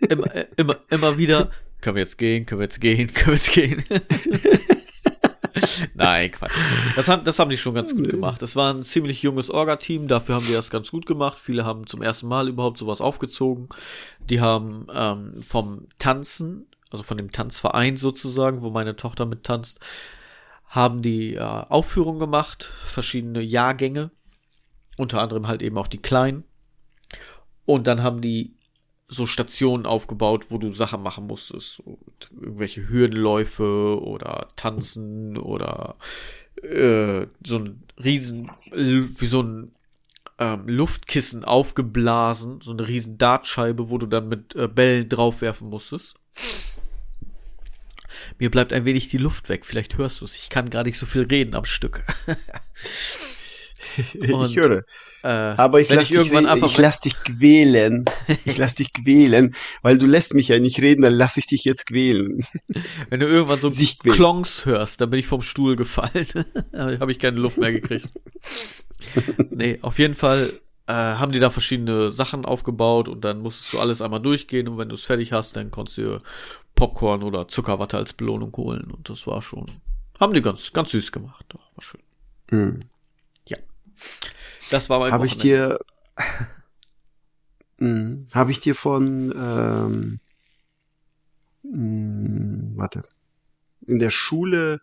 immer, 0.00 0.26
immer, 0.56 0.80
immer 0.90 1.16
wieder, 1.16 1.50
können 1.80 1.96
wir 1.96 2.02
jetzt 2.02 2.18
gehen, 2.18 2.46
können 2.46 2.60
wir 2.60 2.66
jetzt 2.66 2.80
gehen, 2.80 3.12
können 3.12 3.26
wir 3.26 3.34
jetzt 3.34 3.52
gehen. 3.52 3.84
Nein, 5.94 6.30
Quatsch. 6.30 6.52
Das 6.96 7.08
haben, 7.08 7.24
das 7.24 7.38
haben 7.38 7.50
die 7.50 7.58
schon 7.58 7.74
ganz 7.74 7.94
gut 7.94 8.08
gemacht. 8.08 8.42
Das 8.42 8.56
war 8.56 8.72
ein 8.72 8.84
ziemlich 8.84 9.22
junges 9.22 9.50
Orga-Team, 9.50 10.08
dafür 10.08 10.36
haben 10.36 10.46
die 10.46 10.52
das 10.52 10.70
ganz 10.70 10.90
gut 10.90 11.06
gemacht. 11.06 11.38
Viele 11.42 11.64
haben 11.64 11.86
zum 11.86 12.02
ersten 12.02 12.28
Mal 12.28 12.48
überhaupt 12.48 12.78
sowas 12.78 13.00
aufgezogen. 13.00 13.68
Die 14.28 14.40
haben 14.40 14.86
ähm, 14.94 15.42
vom 15.42 15.86
Tanzen, 15.98 16.66
also 16.90 17.02
von 17.02 17.16
dem 17.16 17.32
Tanzverein 17.32 17.96
sozusagen, 17.96 18.62
wo 18.62 18.70
meine 18.70 18.96
Tochter 18.96 19.26
mit 19.26 19.44
tanzt, 19.44 19.80
haben 20.66 21.02
die 21.02 21.34
äh, 21.34 21.40
Aufführungen 21.40 22.18
gemacht, 22.18 22.72
verschiedene 22.84 23.42
Jahrgänge, 23.42 24.10
unter 24.96 25.20
anderem 25.20 25.46
halt 25.46 25.62
eben 25.62 25.78
auch 25.78 25.88
die 25.88 26.00
Kleinen. 26.02 26.44
Und 27.64 27.86
dann 27.86 28.02
haben 28.02 28.20
die 28.20 28.56
so 29.12 29.26
Stationen 29.26 29.86
aufgebaut, 29.86 30.46
wo 30.48 30.58
du 30.58 30.72
Sachen 30.72 31.02
machen 31.02 31.26
musstest. 31.26 31.76
So, 31.76 31.98
irgendwelche 32.30 32.88
Hürdenläufe 32.88 34.00
oder 34.02 34.48
Tanzen 34.56 35.36
oder 35.38 35.96
äh, 36.62 37.26
so 37.44 37.58
ein 37.58 37.82
riesen, 38.02 38.50
wie 38.72 39.26
so 39.26 39.42
ein 39.42 39.72
ähm, 40.38 40.66
Luftkissen 40.66 41.44
aufgeblasen, 41.44 42.60
so 42.60 42.72
eine 42.72 42.88
riesen 42.88 43.18
Dartscheibe, 43.18 43.90
wo 43.90 43.98
du 43.98 44.06
dann 44.06 44.28
mit 44.28 44.54
äh, 44.54 44.68
Bällen 44.68 45.08
draufwerfen 45.08 45.68
musstest. 45.68 46.14
Mir 48.38 48.50
bleibt 48.50 48.72
ein 48.72 48.84
wenig 48.84 49.08
die 49.08 49.18
Luft 49.18 49.48
weg. 49.48 49.66
Vielleicht 49.66 49.98
hörst 49.98 50.20
du 50.20 50.24
es. 50.24 50.36
Ich 50.36 50.48
kann 50.48 50.70
gar 50.70 50.84
nicht 50.84 50.98
so 50.98 51.06
viel 51.06 51.22
reden 51.22 51.54
am 51.54 51.64
Stück. 51.64 52.04
Und, 54.32 54.50
ich 54.50 54.56
höre. 54.56 54.84
Äh, 55.22 55.28
Aber 55.28 55.80
ich 55.80 55.88
lasse 55.88 56.18
dich, 56.18 56.32
ich 56.32 56.78
lass 56.78 57.00
dich 57.00 57.16
quälen. 57.22 58.04
Ich 58.44 58.56
lass 58.56 58.74
dich 58.74 58.92
quälen, 58.92 59.54
weil 59.82 59.98
du 59.98 60.06
lässt 60.06 60.34
mich 60.34 60.48
ja 60.48 60.58
nicht 60.58 60.80
reden, 60.80 61.02
dann 61.02 61.12
lass 61.12 61.36
ich 61.36 61.46
dich 61.46 61.64
jetzt 61.64 61.86
quälen. 61.86 62.44
Wenn 63.08 63.20
du 63.20 63.26
irgendwann 63.26 63.60
so 63.60 63.70
Klongs 64.10 64.66
hörst, 64.66 65.00
dann 65.00 65.10
bin 65.10 65.20
ich 65.20 65.26
vom 65.26 65.42
Stuhl 65.42 65.76
gefallen. 65.76 66.26
habe 66.76 67.12
ich 67.12 67.18
keine 67.18 67.38
Luft 67.38 67.58
mehr 67.58 67.72
gekriegt. 67.72 68.08
nee, 69.50 69.78
auf 69.82 69.98
jeden 69.98 70.14
Fall 70.14 70.60
äh, 70.86 70.92
haben 70.92 71.32
die 71.32 71.40
da 71.40 71.50
verschiedene 71.50 72.10
Sachen 72.10 72.44
aufgebaut 72.44 73.08
und 73.08 73.24
dann 73.24 73.40
musstest 73.40 73.72
du 73.72 73.80
alles 73.80 74.00
einmal 74.02 74.20
durchgehen 74.20 74.68
und 74.68 74.78
wenn 74.78 74.88
du 74.88 74.94
es 74.94 75.04
fertig 75.04 75.32
hast, 75.32 75.56
dann 75.56 75.70
konntest 75.70 75.98
du 75.98 76.20
Popcorn 76.74 77.22
oder 77.22 77.48
Zuckerwatte 77.48 77.96
als 77.96 78.12
Belohnung 78.12 78.52
holen 78.56 78.90
und 78.90 79.08
das 79.08 79.26
war 79.26 79.42
schon, 79.42 79.66
haben 80.18 80.34
die 80.34 80.42
ganz, 80.42 80.72
ganz 80.72 80.90
süß 80.90 81.12
gemacht. 81.12 81.44
Doch, 81.48 81.60
war 81.76 81.82
schön. 81.82 82.02
Mhm. 82.50 82.84
Das 84.70 84.88
war 84.88 84.98
mein 84.98 85.12
Habe 85.12 85.26
ich 85.26 85.36
dir, 85.36 85.78
hm, 87.78 88.28
habe 88.32 88.50
ich 88.50 88.60
dir 88.60 88.74
von, 88.74 89.32
ähm, 89.36 90.20
hm, 91.62 92.72
warte, 92.76 93.02
in 93.86 93.98
der 93.98 94.10
Schule 94.10 94.80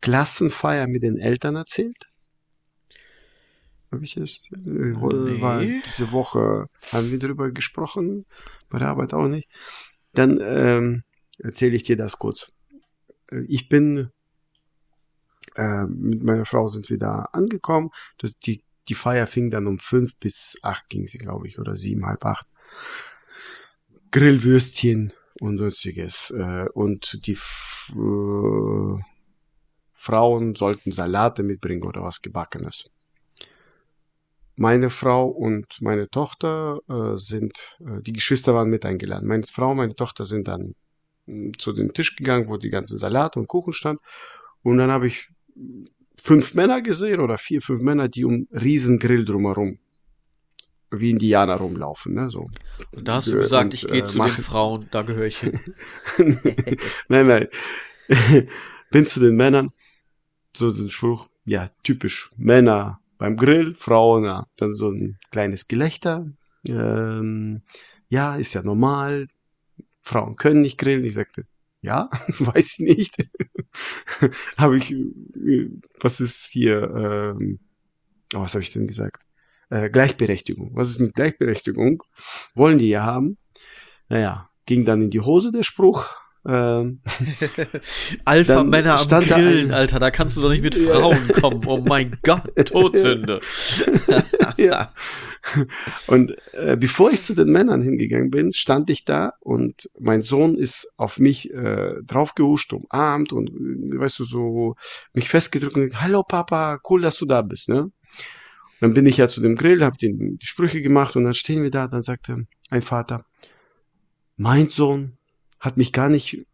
Klassenfeier 0.00 0.86
mit 0.86 1.02
den 1.02 1.18
Eltern 1.18 1.56
erzählt? 1.56 2.10
Habe 3.90 4.04
ich 4.04 4.16
es? 4.16 4.50
Äh, 4.52 4.58
nee. 4.58 5.40
War 5.40 5.64
diese 5.64 6.12
Woche 6.12 6.66
haben 6.92 7.10
wir 7.10 7.18
darüber 7.18 7.50
gesprochen, 7.50 8.24
bei 8.68 8.78
der 8.78 8.88
Arbeit 8.88 9.14
auch 9.14 9.26
nicht. 9.26 9.48
Dann 10.12 10.38
ähm, 10.40 11.02
erzähle 11.38 11.76
ich 11.76 11.82
dir 11.82 11.96
das 11.96 12.18
kurz. 12.18 12.52
Äh, 13.30 13.42
ich 13.48 13.68
bin 13.68 14.10
äh, 15.56 15.84
mit 15.86 16.22
meiner 16.22 16.44
Frau 16.44 16.68
sind 16.68 16.88
wir 16.90 16.98
da 16.98 17.28
angekommen. 17.32 17.90
Das, 18.18 18.38
die, 18.38 18.62
die 18.88 18.94
Feier 18.94 19.26
fing 19.26 19.50
dann 19.50 19.66
um 19.66 19.78
fünf 19.78 20.16
bis 20.16 20.58
acht 20.62 20.88
ging 20.88 21.06
sie, 21.06 21.18
glaube 21.18 21.48
ich, 21.48 21.58
oder 21.58 21.76
sieben, 21.76 22.06
halb 22.06 22.24
acht. 22.24 22.48
Grillwürstchen 24.10 25.12
und 25.40 25.58
sonstiges. 25.58 26.30
Äh, 26.30 26.66
und 26.74 27.26
die 27.26 27.32
äh, 27.32 29.02
Frauen 29.94 30.54
sollten 30.54 30.92
Salate 30.92 31.42
mitbringen 31.42 31.84
oder 31.84 32.02
was 32.02 32.22
Gebackenes. 32.22 32.90
Meine 34.56 34.90
Frau 34.90 35.26
und 35.28 35.66
meine 35.80 36.08
Tochter 36.10 36.80
äh, 36.88 37.16
sind, 37.16 37.78
äh, 37.80 38.02
die 38.02 38.12
Geschwister 38.12 38.54
waren 38.54 38.68
mit 38.68 38.84
eingeladen. 38.84 39.28
Meine 39.28 39.44
Frau 39.44 39.70
und 39.70 39.78
meine 39.78 39.94
Tochter 39.94 40.24
sind 40.24 40.48
dann 40.48 40.74
hm, 41.26 41.52
zu 41.58 41.72
dem 41.72 41.92
Tisch 41.92 42.16
gegangen, 42.16 42.48
wo 42.48 42.56
die 42.56 42.70
ganze 42.70 42.98
Salat 42.98 43.36
und 43.36 43.48
Kuchen 43.48 43.72
stand. 43.72 44.00
Und 44.62 44.78
dann 44.78 44.90
habe 44.90 45.06
ich 45.06 45.28
fünf 46.22 46.54
Männer 46.54 46.82
gesehen 46.82 47.20
oder 47.20 47.38
vier, 47.38 47.62
fünf 47.62 47.82
Männer, 47.82 48.08
die 48.08 48.24
um 48.24 48.46
Riesengrill 48.52 49.24
drumherum 49.24 49.78
wie 50.90 51.10
Indianer 51.10 51.56
rumlaufen. 51.56 52.14
Ne? 52.14 52.30
So. 52.30 52.48
Und 52.96 53.08
da 53.08 53.16
hast 53.16 53.28
du 53.28 53.36
gesagt, 53.36 53.66
und, 53.66 53.74
ich 53.74 53.86
gehe 53.86 54.02
äh, 54.02 54.04
zu 54.04 54.18
machen. 54.18 54.36
den 54.36 54.44
Frauen, 54.44 54.86
da 54.90 55.02
gehöre 55.02 55.26
ich 55.26 55.38
hin. 55.38 55.58
nein, 57.08 57.26
nein. 57.26 57.48
Bin 58.90 59.06
zu 59.06 59.20
den 59.20 59.36
Männern. 59.36 59.70
So 60.56 60.68
ein 60.68 60.90
Spruch, 60.90 61.28
ja, 61.44 61.68
typisch 61.84 62.30
Männer 62.36 63.00
beim 63.18 63.36
Grill, 63.36 63.74
Frauen, 63.74 64.24
ja, 64.24 64.46
dann 64.56 64.74
so 64.74 64.90
ein 64.90 65.18
kleines 65.30 65.68
Gelächter. 65.68 66.26
Ähm, 66.66 67.62
ja, 68.08 68.36
ist 68.36 68.54
ja 68.54 68.62
normal. 68.62 69.28
Frauen 70.00 70.34
können 70.34 70.62
nicht 70.62 70.78
grillen. 70.78 71.04
Ich 71.04 71.14
sagte, 71.14 71.44
ja, 71.80 72.10
weiß 72.38 72.78
ich 72.78 72.96
nicht. 72.96 73.16
habe 74.56 74.76
ich, 74.76 74.94
was 76.00 76.20
ist 76.20 76.50
hier, 76.50 76.82
ähm, 76.82 77.60
oh, 78.34 78.40
was 78.40 78.54
habe 78.54 78.62
ich 78.62 78.72
denn 78.72 78.86
gesagt? 78.86 79.22
Äh, 79.70 79.90
Gleichberechtigung. 79.90 80.74
Was 80.74 80.90
ist 80.90 81.00
mit 81.00 81.14
Gleichberechtigung? 81.14 82.02
Wollen 82.54 82.78
die 82.78 82.88
ja 82.88 83.04
haben. 83.04 83.38
Naja, 84.08 84.50
ging 84.66 84.84
dann 84.84 85.02
in 85.02 85.10
die 85.10 85.20
Hose 85.20 85.52
der 85.52 85.62
Spruch. 85.62 86.08
Ähm, 86.46 87.00
Alpha-Männer 88.24 88.98
am 88.98 89.24
Grillen, 89.24 89.72
Alter, 89.72 89.98
da 89.98 90.10
kannst 90.10 90.36
du 90.36 90.42
doch 90.42 90.50
nicht 90.50 90.62
mit 90.62 90.74
Frauen 90.74 91.28
kommen. 91.28 91.62
Oh 91.66 91.82
mein 91.86 92.12
Gott, 92.22 92.42
Todsünde. 92.66 93.40
ja. 94.56 94.92
Und 96.06 96.36
äh, 96.52 96.76
bevor 96.76 97.10
ich 97.10 97.22
zu 97.22 97.34
den 97.34 97.50
Männern 97.50 97.82
hingegangen 97.82 98.30
bin, 98.30 98.52
stand 98.52 98.90
ich 98.90 99.04
da 99.04 99.32
und 99.40 99.88
mein 99.98 100.22
Sohn 100.22 100.54
ist 100.54 100.92
auf 100.96 101.18
mich 101.18 101.50
äh, 101.52 101.94
draufgehuscht, 102.04 102.72
umarmt 102.72 103.32
und 103.32 103.50
weißt 103.50 104.18
du, 104.18 104.24
so 104.24 104.74
mich 105.14 105.28
festgedrückt 105.28 105.76
und 105.76 106.00
Hallo 106.00 106.22
Papa, 106.22 106.80
cool, 106.88 107.00
dass 107.00 107.16
du 107.16 107.26
da 107.26 107.42
bist, 107.42 107.68
ne? 107.68 107.90
dann 108.80 108.94
bin 108.94 109.06
ich 109.06 109.18
ja 109.18 109.28
zu 109.28 109.40
dem 109.40 109.56
Grill, 109.56 109.84
hab 109.84 109.98
die, 109.98 110.16
die 110.16 110.46
Sprüche 110.46 110.80
gemacht 110.82 111.14
und 111.14 111.24
dann 111.24 111.34
stehen 111.34 111.62
wir 111.62 111.70
da, 111.70 111.86
dann 111.86 112.02
sagte 112.02 112.46
ein 112.70 112.82
Vater, 112.82 113.24
mein 114.36 114.68
Sohn 114.68 115.18
hat 115.60 115.76
mich 115.76 115.92
gar 115.92 116.08
nicht 116.08 116.44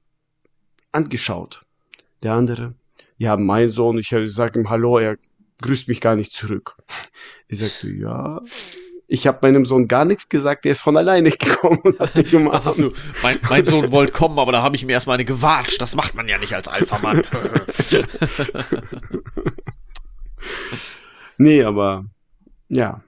angeschaut. 0.93 1.63
Der 2.23 2.35
andere, 2.35 2.75
ja, 3.17 3.37
mein 3.37 3.71
Sohn, 3.71 3.99
ich 3.99 4.15
sage 4.27 4.61
ihm 4.61 4.69
Hallo, 4.69 4.99
er 4.99 5.17
grüßt 5.63 5.89
mich 5.89 6.01
gar 6.01 6.17
nicht 6.17 6.33
zurück. 6.33 6.77
Ich 7.49 7.61
sagte, 7.61 7.91
ja, 7.91 8.43
ich 9.09 9.27
habe 9.27 9.39
meinem 9.43 9.65
Sohn 9.65 9.87
gar 9.87 10.05
nichts 10.05 10.29
gesagt, 10.29 10.65
der 10.65 10.73
ist 10.73 10.81
von 10.81 10.97
alleine 10.97 11.31
gekommen 11.39 11.79
und 11.85 11.99
hat 11.99 12.15
mich 12.15 12.35
umarmt. 12.35 12.67
Also, 12.67 12.91
mein, 13.23 13.39
mein 13.49 13.65
Sohn 13.65 13.91
wollte 13.93 14.13
kommen, 14.13 14.39
aber 14.39 14.53
da 14.53 14.63
habe 14.63 14.77
ich 14.77 14.83
ihm 14.83 14.89
erstmal 14.89 15.15
eine 15.15 15.25
gewatscht. 15.25 15.81
Das 15.81 15.95
macht 15.95 16.15
man 16.15 16.29
ja 16.29 16.39
nicht 16.39 16.55
als 16.55 16.69
Alpha-Mann. 16.69 17.23
nee, 21.39 21.63
aber 21.63 22.05
ja. 22.69 23.03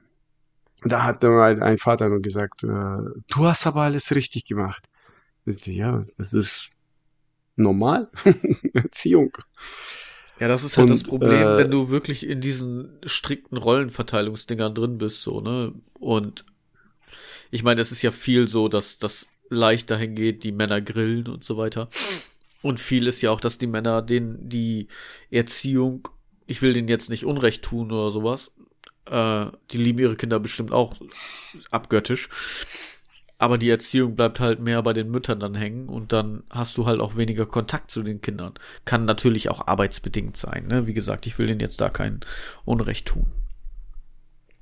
Da 0.85 1.03
hat 1.03 1.25
dann 1.25 1.61
ein 1.61 1.79
Vater 1.79 2.09
nur 2.09 2.23
gesagt, 2.23 2.63
äh, 2.63 2.69
du 2.69 3.45
hast 3.45 3.67
aber 3.67 3.83
alles 3.83 4.15
richtig 4.15 4.45
gemacht. 4.45 4.85
Ja, 5.67 6.05
das 6.17 6.33
ist 6.33 6.71
normal. 7.57 8.11
Erziehung. 8.75 9.37
Ja, 10.41 10.49
das 10.49 10.63
ist 10.63 10.77
halt 10.77 10.89
und, 10.89 10.91
das 10.91 11.03
Problem, 11.03 11.33
äh, 11.33 11.57
wenn 11.59 11.71
du 11.71 11.91
wirklich 11.91 12.27
in 12.27 12.41
diesen 12.41 12.99
strikten 13.05 13.57
Rollenverteilungsdingern 13.57 14.75
drin 14.75 14.99
bist, 14.99 15.23
so, 15.23 15.41
ne? 15.41 15.73
Und 15.99 16.45
ich 17.51 17.63
meine, 17.63 17.81
es 17.81 17.91
ist 17.91 18.03
ja 18.03 18.13
viel 18.13 18.47
so, 18.47 18.69
dass 18.69 18.99
das 18.99 19.29
leicht 19.51 19.91
dahin 19.91 20.15
geht, 20.15 20.45
die 20.45 20.53
Männer 20.53 20.81
grillen 20.81 21.27
und 21.29 21.45
so 21.45 21.57
weiter. 21.57 21.89
Und 22.63 22.79
viel 22.81 23.07
ist 23.07 23.21
ja 23.23 23.31
auch, 23.31 23.41
dass 23.41 23.59
die 23.59 23.67
Männer 23.67 24.03
denen 24.03 24.49
die 24.49 24.89
Erziehung, 25.31 26.09
ich 26.47 26.63
will 26.63 26.73
denen 26.73 26.89
jetzt 26.89 27.11
nicht 27.11 27.25
Unrecht 27.25 27.63
tun 27.63 27.91
oder 27.91 28.11
sowas, 28.11 28.53
äh, 29.07 29.47
die 29.71 29.79
lieben 29.79 29.99
ihre 29.99 30.17
Kinder 30.17 30.39
bestimmt 30.39 30.73
auch 30.73 30.97
abgöttisch. 31.71 32.29
Aber 33.39 33.57
die 33.57 33.71
Erziehung 33.71 34.17
bleibt 34.17 34.41
halt 34.41 34.59
mehr 34.59 34.83
bei 34.83 34.93
den 34.93 35.11
Müttern 35.11 35.39
dann 35.39 35.55
hängen 35.55 35.89
und 35.89 36.13
dann 36.13 36.43
hast 36.51 36.77
du 36.77 36.87
halt 36.87 37.01
auch 37.01 37.17
weniger 37.17 37.47
Kontakt 37.47 37.93
zu 37.93 38.03
den 38.03 38.21
Kindern. 38.21 38.55
Kann 38.85 39.05
natürlich 39.05 39.49
auch 39.49 39.69
arbeitsbedingt 39.69 40.37
sein. 40.37 40.67
Ne? 40.67 40.89
Wie 40.89 40.95
gesagt, 40.95 41.27
ich 41.27 41.39
will 41.39 41.47
denen 41.47 41.61
jetzt 41.61 41.81
da 41.81 41.89
kein 41.89 42.21
Unrecht 42.65 43.07
tun. 43.07 43.27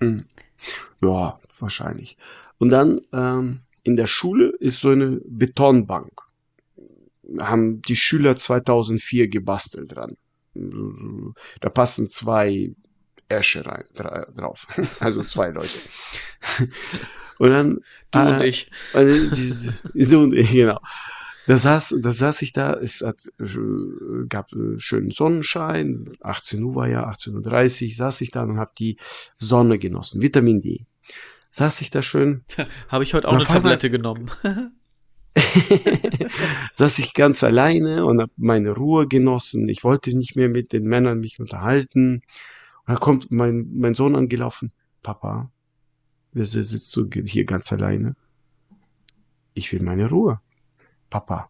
Hm. 0.00 0.24
Ja, 1.02 1.40
wahrscheinlich. 1.58 2.18
Und 2.58 2.68
dann 2.68 3.00
ähm, 3.14 3.60
in 3.82 3.96
der 3.96 4.06
Schule 4.06 4.50
ist 4.60 4.80
so 4.80 4.90
eine 4.90 5.20
Betonbank. 5.24 6.12
Haben 7.38 7.80
die 7.82 7.96
Schüler 7.96 8.36
2004 8.36 9.28
gebastelt 9.28 9.96
dran. 9.96 10.16
Da 11.60 11.70
passen 11.70 12.08
zwei 12.08 12.74
Ärsche 13.28 13.64
rein, 13.66 13.84
drauf. 13.94 14.66
Also 15.00 15.24
zwei 15.24 15.48
Leute. 15.48 15.78
Und 17.38 17.50
dann. 17.50 17.80
Du 18.10 18.18
äh, 18.18 18.22
und 18.22 18.42
ich. 18.42 18.70
Also, 18.92 19.30
diese, 19.30 19.72
du 19.94 20.22
und 20.22 20.34
ich, 20.34 20.50
genau. 20.50 20.80
Da 21.46 21.58
saß, 21.58 21.94
da 22.00 22.10
saß 22.10 22.42
ich 22.42 22.52
da, 22.52 22.74
es 22.74 23.02
hat, 23.02 23.22
äh, 23.38 24.26
gab 24.28 24.50
schönen 24.78 25.12
Sonnenschein, 25.12 26.16
18 26.20 26.62
Uhr 26.62 26.74
war 26.74 26.88
ja, 26.88 27.08
18.30 27.08 27.86
Uhr, 27.86 27.94
saß 27.94 28.20
ich 28.22 28.32
da 28.32 28.42
und 28.42 28.58
habe 28.58 28.72
die 28.76 28.96
Sonne 29.38 29.78
genossen, 29.78 30.22
Vitamin 30.22 30.60
D. 30.60 30.86
Saß 31.52 31.80
ich 31.82 31.90
da 31.90 32.02
schön. 32.02 32.44
habe 32.88 33.04
ich 33.04 33.14
heute 33.14 33.28
auch 33.28 33.34
eine 33.34 33.44
Tablette 33.44 33.90
genommen. 33.90 34.30
saß 36.74 36.98
ich 36.98 37.14
ganz 37.14 37.44
alleine 37.44 38.04
und 38.04 38.20
habe 38.20 38.32
meine 38.36 38.70
Ruhe 38.70 39.06
genossen. 39.06 39.68
Ich 39.68 39.84
wollte 39.84 40.16
nicht 40.16 40.34
mehr 40.34 40.48
mit 40.48 40.72
den 40.72 40.84
Männern 40.84 41.20
mich 41.20 41.38
unterhalten. 41.38 42.22
Und 42.86 42.94
da 42.94 42.96
kommt 42.96 43.30
mein, 43.30 43.68
mein 43.72 43.94
Sohn 43.94 44.16
angelaufen. 44.16 44.72
Papa, 45.02 45.50
Wieso 46.38 46.60
sitzt 46.60 46.94
du 46.94 47.08
hier 47.24 47.46
ganz 47.46 47.72
alleine? 47.72 48.14
Ich 49.54 49.72
will 49.72 49.82
meine 49.82 50.10
Ruhe. 50.10 50.38
Papa, 51.08 51.48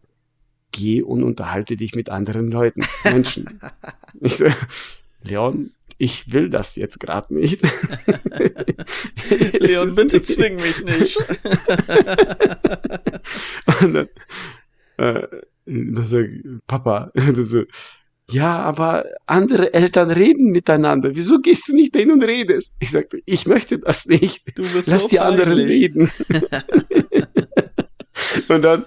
geh 0.71 1.01
und 1.01 1.23
unterhalte 1.23 1.75
dich 1.75 1.93
mit 1.93 2.09
anderen 2.09 2.47
Leuten, 2.47 2.85
Menschen. 3.03 3.59
ich 4.21 4.37
so, 4.37 4.45
Leon, 5.23 5.71
ich 5.97 6.31
will 6.31 6.49
das 6.49 6.77
jetzt 6.77 7.01
gerade 7.01 7.33
nicht. 7.33 7.63
Leon, 9.59 9.93
bitte 9.93 10.19
nicht. 10.19 10.25
zwing 10.25 10.55
mich 10.55 10.81
nicht. 10.85 11.17
und 13.81 13.93
dann, 13.93 14.07
äh, 14.99 15.27
Das 15.65 16.15
Papa, 16.65 17.11
das 17.13 17.49
so, 17.49 17.65
ja, 18.29 18.59
aber 18.59 19.05
andere 19.25 19.73
Eltern 19.73 20.11
reden 20.11 20.51
miteinander. 20.51 21.15
Wieso 21.15 21.39
gehst 21.39 21.69
du 21.69 21.75
nicht 21.75 21.95
hin 21.95 22.11
und 22.11 22.23
redest? 22.23 22.73
Ich 22.79 22.91
sagte, 22.91 23.19
ich 23.25 23.47
möchte 23.47 23.79
das 23.79 24.05
nicht. 24.05 24.43
Lass 24.85 25.03
so 25.03 25.07
die 25.07 25.19
anderen 25.21 25.57
reden. 25.57 26.11
und 28.49 28.61
dann 28.61 28.85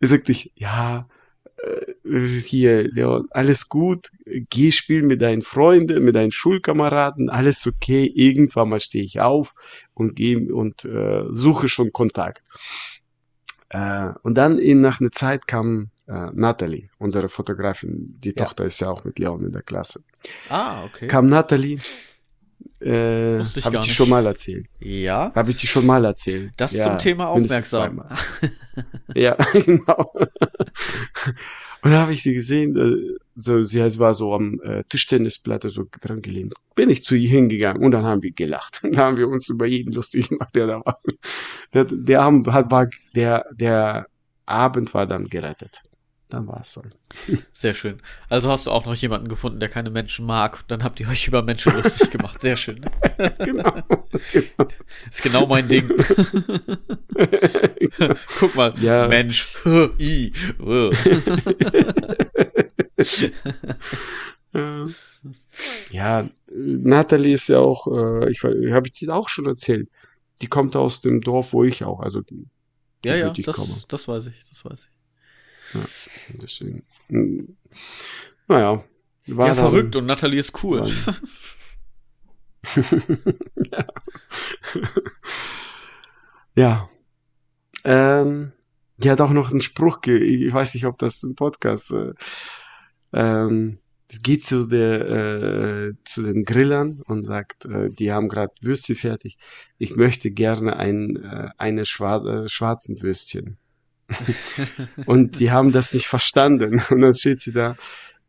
sagte 0.00 0.30
ich, 0.30 0.52
ja, 0.54 1.08
äh, 1.56 2.40
hier, 2.40 2.84
Leon, 2.84 3.26
alles 3.30 3.68
gut, 3.68 4.10
geh 4.24 4.70
spielen 4.70 5.08
mit 5.08 5.22
deinen 5.22 5.42
Freunden, 5.42 6.04
mit 6.04 6.14
deinen 6.14 6.32
Schulkameraden, 6.32 7.30
alles 7.30 7.66
okay, 7.66 8.10
irgendwann 8.14 8.68
mal 8.68 8.80
stehe 8.80 9.04
ich 9.04 9.20
auf 9.20 9.54
und 9.94 10.14
gehe 10.14 10.54
und 10.54 10.84
äh, 10.84 11.24
suche 11.32 11.68
schon 11.68 11.92
Kontakt. 11.92 12.44
Äh, 13.70 14.10
und 14.22 14.36
dann 14.36 14.58
in, 14.58 14.80
nach 14.80 15.00
einer 15.00 15.12
Zeit 15.12 15.46
kam 15.46 15.90
äh, 16.06 16.30
Natalie, 16.32 16.88
unsere 16.98 17.28
Fotografin, 17.28 18.16
die 18.20 18.30
ja. 18.30 18.34
Tochter 18.34 18.64
ist 18.64 18.80
ja 18.80 18.88
auch 18.88 19.04
mit 19.04 19.18
Leon 19.18 19.44
in 19.44 19.52
der 19.52 19.62
Klasse. 19.62 20.02
Ah, 20.48 20.84
okay. 20.84 21.06
Kam 21.06 21.26
Natalie, 21.26 21.78
äh, 22.80 23.38
habe 23.38 23.76
ich 23.76 23.80
dir 23.80 23.90
schon 23.90 24.08
mal 24.08 24.24
erzählt. 24.26 24.66
Ja. 24.78 25.32
Habe 25.34 25.50
ich 25.50 25.56
dir 25.56 25.66
schon 25.66 25.84
mal 25.84 26.04
erzählt. 26.04 26.52
Das 26.56 26.72
ja, 26.72 26.84
zum 26.84 26.98
Thema 26.98 27.28
aufmerksam. 27.28 28.04
ja, 29.14 29.34
genau. 29.52 30.12
Und 31.82 31.92
da 31.92 32.00
habe 32.00 32.12
ich 32.12 32.22
sie 32.22 32.34
gesehen, 32.34 32.76
äh, 32.76 33.16
so, 33.34 33.62
sie 33.62 33.80
war 33.98 34.14
so 34.14 34.34
am 34.34 34.60
äh, 34.62 34.82
Tischtennisplatte 34.88 35.70
so 35.70 35.86
dran 36.00 36.22
gelehnt. 36.22 36.54
Bin 36.74 36.90
ich 36.90 37.04
zu 37.04 37.14
ihr 37.14 37.28
hingegangen 37.28 37.82
und 37.82 37.92
dann 37.92 38.04
haben 38.04 38.22
wir 38.22 38.32
gelacht. 38.32 38.80
Da 38.92 39.04
haben 39.04 39.16
wir 39.16 39.28
uns 39.28 39.48
über 39.48 39.66
jeden 39.66 39.92
lustig 39.92 40.28
gemacht, 40.28 40.54
der 40.54 40.66
da 40.66 40.84
war. 40.84 40.98
Der, 41.72 41.84
der, 41.84 42.22
Abend 42.22 42.46
war, 42.46 42.88
der, 43.14 43.44
der 43.52 44.06
Abend 44.46 44.94
war 44.94 45.06
dann 45.06 45.28
gerettet. 45.28 45.82
Dann 46.28 46.46
war 46.46 46.60
es 46.60 46.74
so. 46.74 46.82
Sehr 47.54 47.72
schön. 47.72 48.02
Also 48.28 48.50
hast 48.50 48.66
du 48.66 48.70
auch 48.70 48.84
noch 48.84 48.94
jemanden 48.94 49.28
gefunden, 49.28 49.60
der 49.60 49.70
keine 49.70 49.88
Menschen 49.88 50.26
mag. 50.26 50.68
Dann 50.68 50.84
habt 50.84 51.00
ihr 51.00 51.08
euch 51.08 51.26
über 51.26 51.42
Menschen 51.42 51.72
lustig 51.72 52.10
gemacht. 52.10 52.42
Sehr 52.42 52.58
schön. 52.58 52.82
genau. 53.38 53.82
genau. 54.32 54.68
Ist 55.08 55.22
genau 55.22 55.46
mein 55.46 55.68
Ding. 55.68 55.88
Guck 58.38 58.54
mal. 58.56 58.74
Ja. 58.78 59.08
Mensch. 59.08 59.56
ja, 65.90 66.28
Natalie 66.52 67.34
ist 67.34 67.48
ja 67.48 67.58
auch, 67.60 67.86
äh, 67.86 68.30
ich 68.30 68.44
habe 68.44 68.86
ich 68.86 68.92
dir 68.92 69.14
auch 69.14 69.30
schon 69.30 69.46
erzählt. 69.46 69.88
Die 70.42 70.46
kommt 70.46 70.76
aus 70.76 71.00
dem 71.00 71.22
Dorf, 71.22 71.54
wo 71.54 71.64
ich 71.64 71.84
auch, 71.84 72.00
also 72.00 72.20
ja, 73.04 73.16
ja, 73.16 73.30
das, 73.30 73.84
das 73.88 74.08
weiß 74.08 74.26
ich, 74.26 74.46
das 74.48 74.64
weiß 74.64 74.84
ich. 74.84 74.97
Ja, 75.74 75.80
deswegen. 76.42 76.84
Naja. 78.46 78.84
War 79.26 79.48
ja, 79.48 79.54
verrückt 79.54 79.94
und 79.96 80.06
Natalie 80.06 80.40
ist 80.40 80.62
cool. 80.62 80.88
ja. 83.72 83.86
ja. 86.56 86.88
Ähm, 87.84 88.52
die 88.96 89.10
hat 89.10 89.20
auch 89.20 89.30
noch 89.30 89.50
einen 89.50 89.60
Spruch, 89.60 90.00
ich 90.06 90.52
weiß 90.52 90.74
nicht, 90.74 90.86
ob 90.86 90.98
das 90.98 91.22
ein 91.22 91.36
Podcast, 91.36 91.92
äh, 91.92 92.14
ähm, 93.12 93.78
es 94.10 94.22
geht 94.22 94.44
zu 94.44 94.66
der 94.66 95.08
äh, 95.08 95.92
zu 96.04 96.22
den 96.22 96.44
Grillern 96.44 97.02
und 97.06 97.24
sagt, 97.24 97.66
äh, 97.66 97.90
die 97.90 98.10
haben 98.10 98.28
gerade 98.28 98.52
Würstchen 98.62 98.96
fertig. 98.96 99.36
Ich 99.76 99.96
möchte 99.96 100.30
gerne 100.30 100.76
ein 100.76 101.16
äh, 101.16 101.50
eine 101.58 101.84
schwar 101.84 102.24
äh, 102.24 102.48
schwarzen 102.48 103.02
Würstchen. 103.02 103.58
Und 105.06 105.38
die 105.38 105.50
haben 105.50 105.72
das 105.72 105.92
nicht 105.92 106.06
verstanden. 106.06 106.82
Und 106.90 107.00
dann 107.00 107.14
steht 107.14 107.40
sie 107.40 107.52
da. 107.52 107.76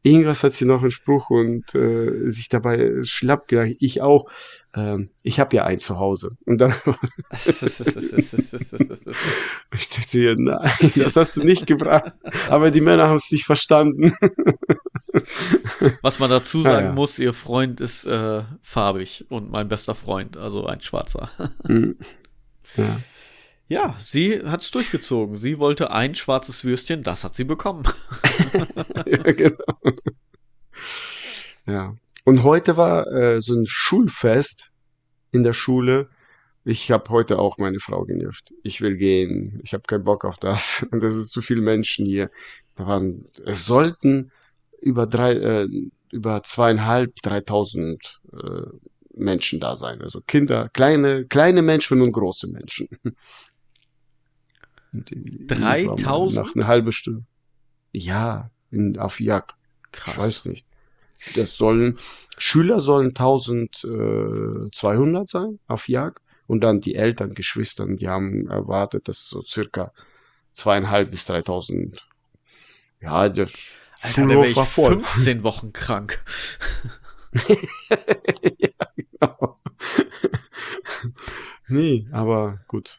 Irgendwas 0.02 0.44
hat 0.44 0.54
sie 0.54 0.64
noch 0.64 0.82
einen 0.82 0.92
Spruch 0.92 1.30
und 1.30 1.76
äh, 1.76 2.30
sich 2.30 2.48
dabei 2.48 3.04
schlapp 3.04 3.50
gedacht. 3.50 3.72
Ich 3.80 4.02
auch. 4.02 4.32
Ähm, 4.74 5.10
ich 5.24 5.42
habe 5.42 5.58
ja 5.58 5.66
ein 5.66 5.80
zu 5.80 6.00
Hause. 6.00 6.38
Und 6.46 6.62
dann. 6.62 6.72
ich 9.74 9.90
dachte, 9.90 10.20
ja, 10.20 10.36
nein, 10.38 10.72
das 10.96 11.18
hast 11.18 11.36
du 11.36 11.44
nicht 11.44 11.68
gebracht. 11.68 12.14
Aber 12.48 12.72
die 12.72 12.80
Männer 12.80 13.10
haben 13.10 13.18
es 13.18 13.30
nicht 13.30 13.46
verstanden. 13.46 14.14
Was 16.02 16.20
man 16.20 16.30
dazu 16.30 16.62
sagen 16.62 16.86
ja, 16.86 16.90
ja. 16.90 16.94
muss, 16.94 17.20
ihr 17.20 17.34
Freund 17.34 17.82
ist 17.82 18.06
äh, 18.06 18.44
farbig 18.62 19.26
und 19.28 19.52
mein 19.52 19.68
bester 19.68 19.96
Freund, 19.96 20.38
also 20.38 20.66
ein 20.66 20.80
Schwarzer. 20.82 21.30
Mhm. 21.68 21.98
ja. 22.78 23.02
Ja, 23.70 23.96
sie 24.04 24.42
hat 24.44 24.64
es 24.64 24.72
durchgezogen. 24.72 25.38
Sie 25.38 25.60
wollte 25.60 25.92
ein 25.92 26.16
schwarzes 26.16 26.64
Würstchen, 26.64 27.04
das 27.04 27.24
hat 27.24 27.36
sie 27.36 27.44
bekommen. 27.44 27.84
ja, 29.06 29.24
genau. 29.32 29.64
Ja. 31.68 31.96
Und 32.26 32.44
heute 32.44 32.78
war 32.78 33.08
äh, 33.08 33.42
so 33.42 33.54
ein 33.54 33.66
Schulfest 33.68 34.72
in 35.32 35.44
der 35.44 35.54
Schule. 35.54 36.10
Ich 36.66 36.92
habe 36.92 37.10
heute 37.12 37.38
auch 37.38 37.58
meine 37.60 37.80
Frau 37.80 38.06
genervt. 38.06 38.54
Ich 38.64 38.82
will 38.82 38.98
gehen. 38.98 39.62
Ich 39.64 39.74
habe 39.74 39.84
keinen 39.84 40.04
Bock 40.04 40.26
auf 40.26 40.38
das. 40.38 40.88
Und 40.92 41.02
das 41.04 41.16
ist 41.16 41.30
zu 41.30 41.42
viele 41.42 41.62
Menschen 41.62 42.08
hier. 42.08 42.32
Da 42.76 42.88
waren, 42.88 43.26
es 43.46 43.66
sollten 43.66 44.32
über 44.82 45.06
drei, 45.06 45.34
äh, 45.34 45.68
über 46.12 46.42
zweieinhalb, 46.42 47.16
dreitausend 47.22 48.20
äh, 48.34 48.64
Menschen 49.14 49.60
da 49.60 49.76
sein. 49.76 50.02
Also 50.02 50.22
Kinder, 50.22 50.70
kleine, 50.70 51.26
kleine 51.26 51.62
Menschen 51.62 52.02
und 52.02 52.14
große 52.14 52.48
Menschen. 52.48 52.88
3000? 54.94 56.46
Nach 56.46 56.56
einer 56.56 56.68
halben 56.68 56.92
Stunde. 56.92 57.26
Ja, 57.92 58.50
in, 58.72 58.98
auf 58.98 59.20
Jagd. 59.20 59.56
Krass. 59.92 60.16
Ich 60.16 60.20
weiß 60.20 60.46
nicht. 60.46 60.66
Das 61.36 61.58
sollen, 61.58 61.98
Schüler 62.38 62.80
sollen 62.80 63.10
1200 63.10 65.28
sein 65.28 65.60
auf 65.68 65.90
Jagd 65.90 66.24
und 66.48 66.62
dann 66.62 66.80
die 66.82 66.96
Eltern, 66.96 67.34
Geschwister, 67.34 67.86
die 67.88 68.08
haben 68.08 68.48
erwartet, 68.48 69.10
dass 69.10 69.28
so 69.28 69.42
circa 69.42 69.92
zweieinhalb 70.54 71.12
bis 71.12 71.26
3000. 71.26 72.08
Ja, 73.02 73.28
das 73.30 73.82
Alter, 74.02 74.28
da 74.28 74.30
wäre 74.30 74.48
ich 74.48 74.58
15 74.58 75.44
Wochen 75.44 75.74
krank. 75.74 76.24
ja, 78.58 78.70
genau. 78.96 79.60
nee, 81.68 82.08
aber 82.12 82.60
gut. 82.68 82.98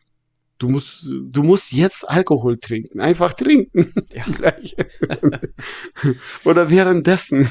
Du 0.61 0.69
musst, 0.69 1.07
du 1.09 1.43
musst 1.43 1.73
jetzt 1.73 2.07
Alkohol 2.07 2.59
trinken. 2.59 3.01
Einfach 3.01 3.33
trinken. 3.33 3.95
Ja. 4.13 4.25
Gleich. 4.31 4.77
Oder 6.45 6.69
währenddessen. 6.69 7.51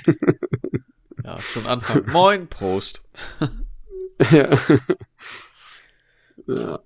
ja, 1.24 1.40
schon 1.40 1.66
Anfang. 1.66 2.06
Moin, 2.12 2.48
Prost. 2.48 3.02
ja. 4.30 4.56
ja. 6.46 6.80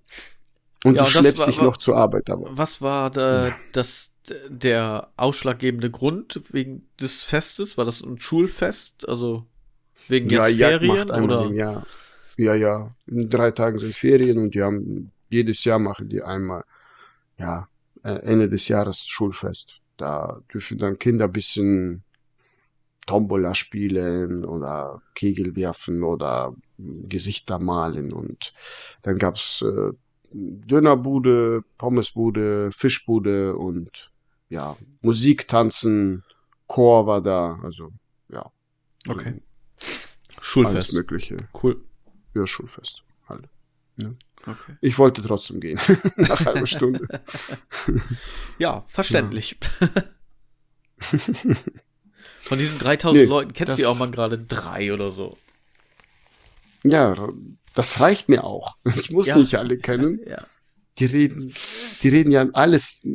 Und 0.85 0.95
ja, 0.95 1.03
du 1.03 1.09
schleppst 1.09 1.39
war, 1.39 1.47
dich 1.47 1.61
noch 1.61 1.75
zur 1.75 1.97
Arbeit, 1.97 2.29
aber. 2.29 2.57
Was 2.57 2.81
war 2.81 3.11
da, 3.11 3.49
ja. 3.49 3.55
das 3.73 4.13
der 4.47 5.11
ausschlaggebende 5.17 5.91
Grund 5.91 6.39
wegen 6.51 6.87
des 7.01 7.21
Festes? 7.21 7.77
War 7.77 7.83
das 7.83 8.01
ein 8.01 8.21
Schulfest? 8.21 9.09
Also 9.09 9.45
wegen 10.07 10.29
jetzt 10.29 10.51
ja, 10.51 10.69
Ferien? 10.69 10.95
Macht 10.95 11.11
oder? 11.11 11.45
Im 11.47 11.53
Jahr. 11.53 11.83
Ja, 12.37 12.55
ja. 12.55 12.95
In 13.07 13.29
drei 13.29 13.51
Tagen 13.51 13.77
sind 13.77 13.93
Ferien 13.93 14.37
und 14.37 14.55
die 14.55 14.63
haben 14.63 15.12
jedes 15.33 15.63
Jahr 15.65 15.79
machen 15.79 16.07
die 16.07 16.21
einmal, 16.21 16.63
ja, 17.37 17.67
äh, 18.03 18.19
Ende 18.19 18.47
des 18.47 18.67
Jahres 18.67 19.05
Schulfest. 19.05 19.79
Da 19.97 20.41
dürfen 20.53 20.77
dann 20.77 20.97
Kinder 20.97 21.27
bisschen 21.27 22.03
Tombola 23.05 23.53
spielen 23.53 24.45
oder 24.45 25.01
Kegel 25.13 25.55
werfen 25.55 26.03
oder 26.03 26.55
Gesichter 26.77 27.59
malen 27.59 28.13
und 28.13 28.53
dann 29.01 29.17
gab's 29.17 29.61
äh, 29.61 29.91
Dönerbude, 30.33 31.63
Pommesbude, 31.77 32.71
Fischbude 32.71 33.55
und 33.55 34.11
ja, 34.49 34.75
Musik, 35.01 35.47
Tanzen, 35.47 36.23
Chor 36.67 37.05
war 37.05 37.21
da, 37.21 37.59
also 37.61 37.91
ja. 38.29 38.51
Okay. 39.07 39.41
Schulfest. 40.41 40.75
Alles 40.75 40.91
Mögliche. 40.93 41.37
Cool. 41.61 41.83
Ja, 42.33 42.47
Schulfest. 42.47 43.03
Halt. 43.27 43.47
Ja. 43.97 44.09
Okay. 44.45 44.75
Ich 44.81 44.97
wollte 44.97 45.21
trotzdem 45.21 45.59
gehen. 45.59 45.79
Nach 46.17 46.45
einer 46.45 46.65
Stunde. 46.67 47.07
ja, 48.59 48.83
verständlich. 48.87 49.57
Ja. 49.79 49.87
Von 52.43 52.59
diesen 52.59 52.77
3000 52.79 53.23
nee, 53.23 53.29
Leuten 53.29 53.53
kennst 53.53 53.77
du 53.77 53.83
ja 53.83 53.89
auch 53.89 53.97
mal 53.97 54.11
gerade 54.11 54.37
drei 54.37 54.93
oder 54.93 55.11
so. 55.11 55.37
Ja, 56.83 57.29
das 57.73 58.01
reicht 58.01 58.27
mir 58.27 58.43
auch. 58.43 58.75
Ich 58.95 59.11
muss 59.11 59.27
ja. 59.27 59.37
nicht 59.37 59.55
alle 59.55 59.77
kennen. 59.77 60.19
Ja. 60.27 60.45
Die 60.99 61.05
reden, 61.05 61.53
die 62.01 62.09
reden 62.09 62.31
ja 62.31 62.47
alles 62.51 63.07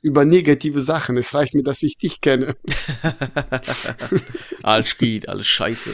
über 0.00 0.24
negative 0.24 0.80
Sachen. 0.80 1.18
Es 1.18 1.34
reicht 1.34 1.54
mir, 1.54 1.62
dass 1.62 1.82
ich 1.82 1.98
dich 1.98 2.22
kenne. 2.22 2.56
alles 4.62 4.96
geht, 4.96 5.28
alles 5.28 5.46
scheiße. 5.46 5.90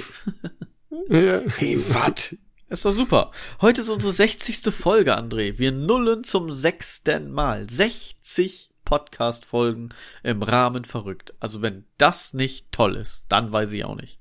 Ja. 1.09 1.43
Hey, 1.57 1.79
wat? 1.89 2.37
Ist 2.71 2.85
doch 2.85 2.93
super. 2.93 3.33
Heute 3.61 3.81
ist 3.81 3.89
unsere 3.89 4.13
60. 4.13 4.73
Folge, 4.73 5.19
André. 5.19 5.59
Wir 5.59 5.73
nullen 5.73 6.23
zum 6.23 6.53
sechsten 6.53 7.33
Mal. 7.33 7.69
60 7.69 8.71
Podcast-Folgen 8.85 9.89
im 10.23 10.45
Rahmen 10.45 10.85
verrückt. 10.85 11.35
Also 11.41 11.63
wenn 11.63 11.85
das 11.99 12.33
nicht 12.33 12.71
toll 12.71 12.95
ist, 12.95 13.25
dann 13.29 13.51
weiß 13.51 13.73
ich 13.73 13.85
auch 13.85 13.97
nicht. 13.97 14.21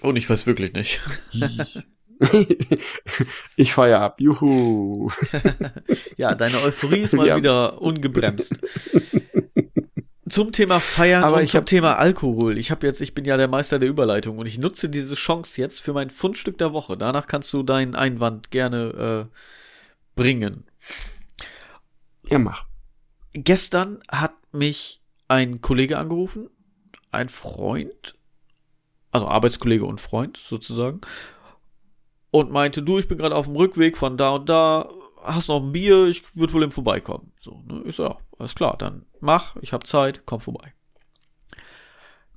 Und 0.00 0.16
ich 0.16 0.30
weiß 0.30 0.46
wirklich 0.46 0.72
nicht. 0.72 1.02
ich 3.56 3.74
feier 3.74 4.00
ab. 4.00 4.18
Juhu. 4.18 5.10
ja, 6.16 6.34
deine 6.34 6.62
Euphorie 6.62 7.00
ist 7.00 7.12
mal 7.12 7.26
ja. 7.26 7.36
wieder 7.36 7.82
ungebremst. 7.82 8.54
Zum 10.28 10.50
Thema 10.50 10.80
Feiern 10.80 11.22
Aber 11.22 11.36
und 11.38 11.48
zum 11.48 11.58
hab... 11.58 11.66
Thema 11.66 11.94
Alkohol. 11.98 12.58
Ich 12.58 12.70
habe 12.70 12.86
jetzt, 12.86 13.00
ich 13.00 13.14
bin 13.14 13.24
ja 13.24 13.36
der 13.36 13.46
Meister 13.46 13.78
der 13.78 13.88
Überleitung 13.88 14.38
und 14.38 14.46
ich 14.46 14.58
nutze 14.58 14.88
diese 14.88 15.14
Chance 15.14 15.60
jetzt 15.60 15.80
für 15.80 15.92
mein 15.92 16.10
Fundstück 16.10 16.58
der 16.58 16.72
Woche. 16.72 16.96
Danach 16.96 17.28
kannst 17.28 17.52
du 17.52 17.62
deinen 17.62 17.94
Einwand 17.94 18.50
gerne 18.50 19.28
äh, 19.30 19.36
bringen. 20.16 20.64
Ja, 22.28 22.38
mach. 22.38 22.64
Gestern 23.34 24.00
hat 24.08 24.34
mich 24.50 25.00
ein 25.28 25.60
Kollege 25.60 25.98
angerufen, 25.98 26.50
ein 27.12 27.28
Freund, 27.28 28.16
also 29.12 29.28
Arbeitskollege 29.28 29.84
und 29.84 30.00
Freund 30.00 30.38
sozusagen, 30.38 31.02
und 32.32 32.50
meinte, 32.50 32.82
du, 32.82 32.98
ich 32.98 33.06
bin 33.06 33.18
gerade 33.18 33.34
auf 33.36 33.46
dem 33.46 33.56
Rückweg 33.56 33.96
von 33.96 34.16
da 34.16 34.30
und 34.30 34.48
da, 34.48 34.88
hast 35.22 35.48
noch 35.48 35.62
ein 35.62 35.72
Bier, 35.72 36.06
ich 36.06 36.22
würde 36.34 36.52
wohl 36.52 36.62
eben 36.62 36.72
vorbeikommen. 36.72 37.32
So, 37.36 37.62
ne? 37.66 37.82
Ich 37.84 37.96
so, 37.96 38.04
ja, 38.04 38.16
alles 38.38 38.54
klar, 38.54 38.76
dann 38.78 39.06
mach, 39.20 39.56
ich 39.56 39.72
habe 39.72 39.86
Zeit, 39.86 40.26
komm 40.26 40.40
vorbei. 40.40 40.72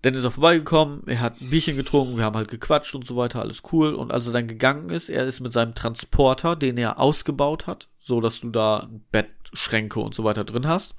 Dann 0.02 0.13
ist 0.13 0.24
er 0.24 0.32
vorbeigekommen, 0.32 1.04
er 1.08 1.20
hat 1.20 1.42
ein 1.42 1.50
Bierchen 1.50 1.76
getrunken, 1.76 2.15
wir 2.15 2.24
haben 2.24 2.38
halt 2.38 2.50
gequatscht 2.50 2.96
und 2.96 3.06
so 3.06 3.18
weiter, 3.18 3.42
alles 3.42 3.63
cool. 3.74 3.94
Und 3.94 4.12
als 4.13 4.28
er 4.28 4.34
dann 4.34 4.48
gegangen 4.48 4.89
ist, 4.89 5.10
er 5.10 5.26
ist 5.26 5.42
mit 5.42 5.52
seinem 5.52 5.76
Transporter, 5.76 6.56
den 6.56 6.78
er 6.78 7.00
ausgebaut 7.00 7.68
hat, 7.68 7.89
so 8.00 8.22
dass 8.22 8.39
du 8.39 8.50
da 8.50 8.89
Bettschränke 9.12 10.00
und 10.00 10.15
so 10.15 10.24
weiter 10.24 10.46
drin 10.46 10.68
hast. 10.68 10.96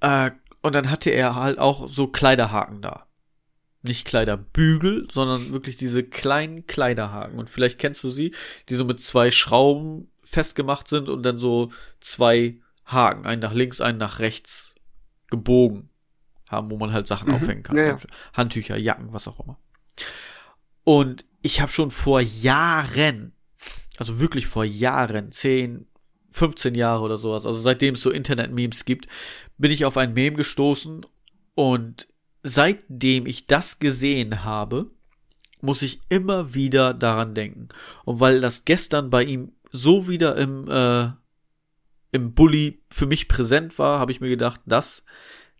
Äh, 0.00 0.30
und 0.62 0.74
dann 0.74 0.88
hatte 0.88 1.10
er 1.10 1.34
halt 1.34 1.58
auch 1.58 1.88
so 1.88 2.06
Kleiderhaken 2.06 2.80
da 2.80 3.06
nicht 3.82 4.06
Kleiderbügel, 4.06 5.08
sondern 5.10 5.52
wirklich 5.52 5.76
diese 5.76 6.04
kleinen 6.04 6.66
Kleiderhaken. 6.66 7.38
Und 7.38 7.48
vielleicht 7.48 7.78
kennst 7.78 8.04
du 8.04 8.10
sie, 8.10 8.34
die 8.68 8.74
so 8.74 8.84
mit 8.84 9.00
zwei 9.00 9.30
Schrauben 9.30 10.10
festgemacht 10.22 10.88
sind 10.88 11.08
und 11.08 11.22
dann 11.22 11.38
so 11.38 11.72
zwei 12.00 12.60
Haken, 12.84 13.26
einen 13.26 13.40
nach 13.40 13.54
links, 13.54 13.80
einen 13.80 13.98
nach 13.98 14.18
rechts 14.18 14.74
gebogen 15.28 15.90
haben, 16.46 16.70
wo 16.70 16.76
man 16.76 16.92
halt 16.92 17.06
Sachen 17.06 17.28
mhm. 17.28 17.34
aufhängen 17.36 17.62
kann. 17.62 17.76
Ja, 17.76 17.84
ja. 17.84 17.98
Handtücher, 18.34 18.76
Jacken, 18.76 19.12
was 19.12 19.28
auch 19.28 19.40
immer. 19.40 19.58
Und 20.84 21.24
ich 21.42 21.60
habe 21.60 21.72
schon 21.72 21.90
vor 21.90 22.20
Jahren, 22.20 23.32
also 23.96 24.18
wirklich 24.18 24.46
vor 24.46 24.64
Jahren, 24.64 25.32
10, 25.32 25.86
15 26.32 26.74
Jahre 26.74 27.02
oder 27.02 27.18
sowas, 27.18 27.46
also 27.46 27.60
seitdem 27.60 27.94
es 27.94 28.02
so 28.02 28.10
Internet-Memes 28.10 28.84
gibt, 28.84 29.06
bin 29.58 29.70
ich 29.70 29.84
auf 29.84 29.96
ein 29.96 30.12
Meme 30.12 30.36
gestoßen 30.36 30.98
und 31.54 32.08
seitdem 32.42 33.26
ich 33.26 33.46
das 33.46 33.78
gesehen 33.78 34.44
habe, 34.44 34.90
muss 35.60 35.82
ich 35.82 36.00
immer 36.08 36.54
wieder 36.54 36.94
daran 36.94 37.34
denken. 37.34 37.68
Und 38.04 38.20
weil 38.20 38.40
das 38.40 38.64
gestern 38.64 39.10
bei 39.10 39.24
ihm 39.24 39.52
so 39.70 40.08
wieder 40.08 40.36
im, 40.36 40.68
äh, 40.68 41.10
im 42.12 42.34
Bully 42.34 42.82
für 42.90 43.06
mich 43.06 43.28
präsent 43.28 43.78
war, 43.78 43.98
habe 43.98 44.12
ich 44.12 44.20
mir 44.20 44.30
gedacht, 44.30 44.60
das 44.66 45.04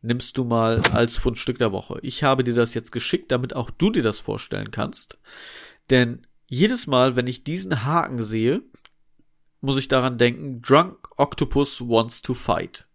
nimmst 0.02 0.38
du 0.38 0.44
mal 0.44 0.80
als 0.92 1.18
Fundstück 1.18 1.58
der 1.58 1.72
Woche. 1.72 1.98
Ich 2.02 2.22
habe 2.22 2.44
dir 2.44 2.54
das 2.54 2.74
jetzt 2.74 2.92
geschickt, 2.92 3.30
damit 3.30 3.54
auch 3.54 3.70
du 3.70 3.90
dir 3.90 4.02
das 4.02 4.18
vorstellen 4.18 4.70
kannst. 4.70 5.18
Denn 5.90 6.22
jedes 6.46 6.86
Mal, 6.86 7.16
wenn 7.16 7.26
ich 7.26 7.44
diesen 7.44 7.84
Haken 7.84 8.22
sehe, 8.22 8.62
muss 9.60 9.76
ich 9.76 9.88
daran 9.88 10.18
denken, 10.18 10.62
Drunk 10.62 11.08
Octopus 11.16 11.80
wants 11.82 12.22
to 12.22 12.34
fight. 12.34 12.86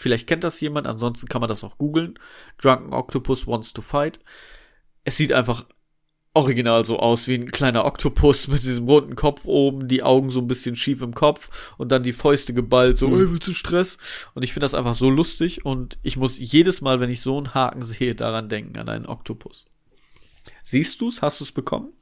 Vielleicht 0.00 0.28
kennt 0.28 0.44
das 0.44 0.60
jemand, 0.60 0.86
ansonsten 0.86 1.26
kann 1.26 1.40
man 1.40 1.48
das 1.48 1.64
auch 1.64 1.76
googeln. 1.76 2.20
Drunken 2.56 2.92
Octopus 2.94 3.48
Wants 3.48 3.72
to 3.72 3.82
Fight. 3.82 4.20
Es 5.02 5.16
sieht 5.16 5.32
einfach 5.32 5.66
original 6.34 6.84
so 6.84 7.00
aus 7.00 7.26
wie 7.26 7.34
ein 7.34 7.50
kleiner 7.50 7.84
Oktopus 7.84 8.46
mit 8.48 8.62
diesem 8.62 8.86
runden 8.86 9.16
Kopf 9.16 9.44
oben, 9.44 9.88
die 9.88 10.04
Augen 10.04 10.30
so 10.30 10.38
ein 10.38 10.46
bisschen 10.46 10.76
schief 10.76 11.02
im 11.02 11.16
Kopf 11.16 11.74
und 11.78 11.90
dann 11.90 12.04
die 12.04 12.12
Fäuste 12.12 12.54
geballt, 12.54 12.96
so, 12.96 13.08
mhm. 13.08 13.32
willst 13.32 13.48
du 13.48 13.52
Stress? 13.52 13.98
Und 14.34 14.44
ich 14.44 14.52
finde 14.52 14.66
das 14.66 14.74
einfach 14.74 14.94
so 14.94 15.10
lustig 15.10 15.64
und 15.64 15.98
ich 16.04 16.16
muss 16.16 16.38
jedes 16.38 16.80
Mal, 16.80 17.00
wenn 17.00 17.10
ich 17.10 17.20
so 17.20 17.36
einen 17.36 17.54
Haken 17.54 17.82
sehe, 17.82 18.14
daran 18.14 18.48
denken, 18.48 18.78
an 18.78 18.88
einen 18.88 19.06
Oktopus. 19.06 19.66
Siehst 20.62 21.00
du's? 21.00 21.22
Hast 21.22 21.40
du's 21.40 21.50
bekommen? 21.50 21.92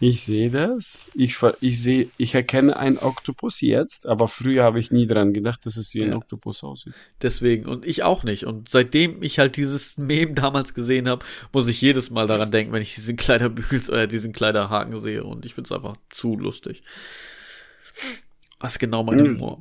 Ich 0.00 0.24
sehe 0.24 0.50
das. 0.50 1.06
Ich, 1.14 1.36
ich 1.60 1.82
sehe, 1.82 2.08
ich 2.16 2.34
erkenne 2.34 2.76
einen 2.76 2.98
Oktopus 2.98 3.60
jetzt, 3.60 4.06
aber 4.06 4.28
früher 4.28 4.64
habe 4.64 4.78
ich 4.78 4.90
nie 4.90 5.06
dran 5.06 5.32
gedacht, 5.32 5.64
dass 5.66 5.76
es 5.76 5.94
wie 5.94 6.02
ein 6.02 6.10
ja. 6.10 6.16
Oktopus 6.16 6.64
aussieht. 6.64 6.94
Deswegen, 7.20 7.66
und 7.66 7.86
ich 7.86 8.02
auch 8.02 8.24
nicht. 8.24 8.44
Und 8.44 8.68
seitdem 8.68 9.22
ich 9.22 9.38
halt 9.38 9.56
dieses 9.56 9.98
Meme 9.98 10.34
damals 10.34 10.74
gesehen 10.74 11.08
habe, 11.08 11.24
muss 11.52 11.68
ich 11.68 11.80
jedes 11.80 12.10
Mal 12.10 12.26
daran 12.26 12.50
denken, 12.50 12.72
wenn 12.72 12.82
ich 12.82 12.94
diesen 12.94 13.16
Kleiderbügel 13.16 13.82
oder 13.88 14.06
diesen 14.06 14.32
Kleiderhaken 14.32 15.00
sehe. 15.00 15.24
Und 15.24 15.46
ich 15.46 15.54
finde 15.54 15.68
es 15.68 15.72
einfach 15.72 15.96
zu 16.10 16.36
lustig. 16.36 16.82
Was 18.58 18.78
genau 18.78 19.02
mein 19.02 19.18
mhm. 19.18 19.38
Humor. 19.38 19.60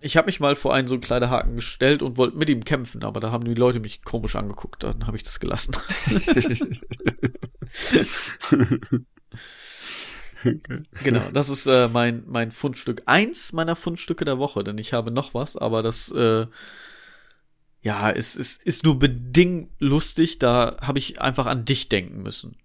Ich 0.00 0.16
habe 0.16 0.26
mich 0.26 0.38
mal 0.38 0.54
vor 0.54 0.74
einen 0.74 0.86
so 0.86 0.94
einen 0.94 1.00
Kleiderhaken 1.00 1.56
gestellt 1.56 2.02
und 2.02 2.16
wollte 2.16 2.36
mit 2.36 2.48
ihm 2.48 2.64
kämpfen, 2.64 3.02
aber 3.02 3.18
da 3.18 3.32
haben 3.32 3.44
die 3.44 3.54
Leute 3.54 3.80
mich 3.80 4.02
komisch 4.02 4.36
angeguckt. 4.36 4.84
Dann 4.84 5.08
habe 5.08 5.16
ich 5.16 5.24
das 5.24 5.40
gelassen. 5.40 5.74
Genau, 11.02 11.30
das 11.32 11.48
ist 11.48 11.66
äh, 11.66 11.88
mein, 11.88 12.22
mein 12.26 12.52
Fundstück. 12.52 13.02
Eins 13.06 13.52
meiner 13.52 13.76
Fundstücke 13.76 14.24
der 14.24 14.38
Woche, 14.38 14.62
denn 14.62 14.78
ich 14.78 14.92
habe 14.92 15.10
noch 15.10 15.34
was, 15.34 15.56
aber 15.56 15.82
das, 15.82 16.10
äh, 16.12 16.46
ja, 17.82 18.10
ist, 18.10 18.36
ist, 18.36 18.62
ist 18.62 18.84
nur 18.84 18.98
bedingt 18.98 19.70
lustig, 19.78 20.38
da 20.38 20.76
habe 20.80 20.98
ich 20.98 21.20
einfach 21.20 21.46
an 21.46 21.64
dich 21.64 21.88
denken 21.88 22.22
müssen. 22.22 22.56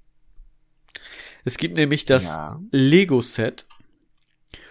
Es 1.46 1.58
gibt 1.58 1.78
nämlich 1.78 2.06
das 2.06 2.26
ja. 2.26 2.62
Lego-Set 2.72 3.66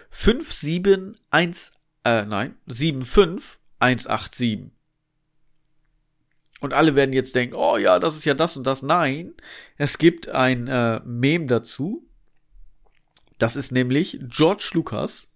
571, 0.09 1.73
äh, 2.05 2.25
nein, 2.25 2.55
75187. 2.67 4.71
Und 6.63 6.71
alle 6.71 6.95
werden 6.95 7.11
jetzt 7.11 7.35
denken, 7.35 7.55
oh 7.55 7.75
ja, 7.75 7.99
das 7.99 8.15
ist 8.15 8.23
ja 8.23 8.33
das 8.33 8.55
und 8.55 8.65
das. 8.65 8.83
Nein, 8.83 9.33
es 9.75 9.97
gibt 9.97 10.29
ein 10.29 10.69
äh, 10.69 11.01
Meme 11.03 11.45
dazu. 11.45 12.07
Das 13.37 13.57
ist 13.57 13.73
nämlich 13.73 14.17
George 14.29 14.69
Lucas. 14.71 15.27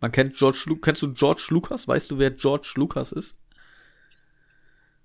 Man 0.00 0.12
kennt 0.12 0.34
George 0.34 0.62
Lucas. 0.68 0.82
Kennst 0.82 1.02
du 1.02 1.12
George 1.12 1.48
Lucas? 1.50 1.86
Weißt 1.86 2.10
du, 2.10 2.18
wer 2.18 2.30
George 2.30 2.72
Lucas 2.76 3.12
ist? 3.12 3.36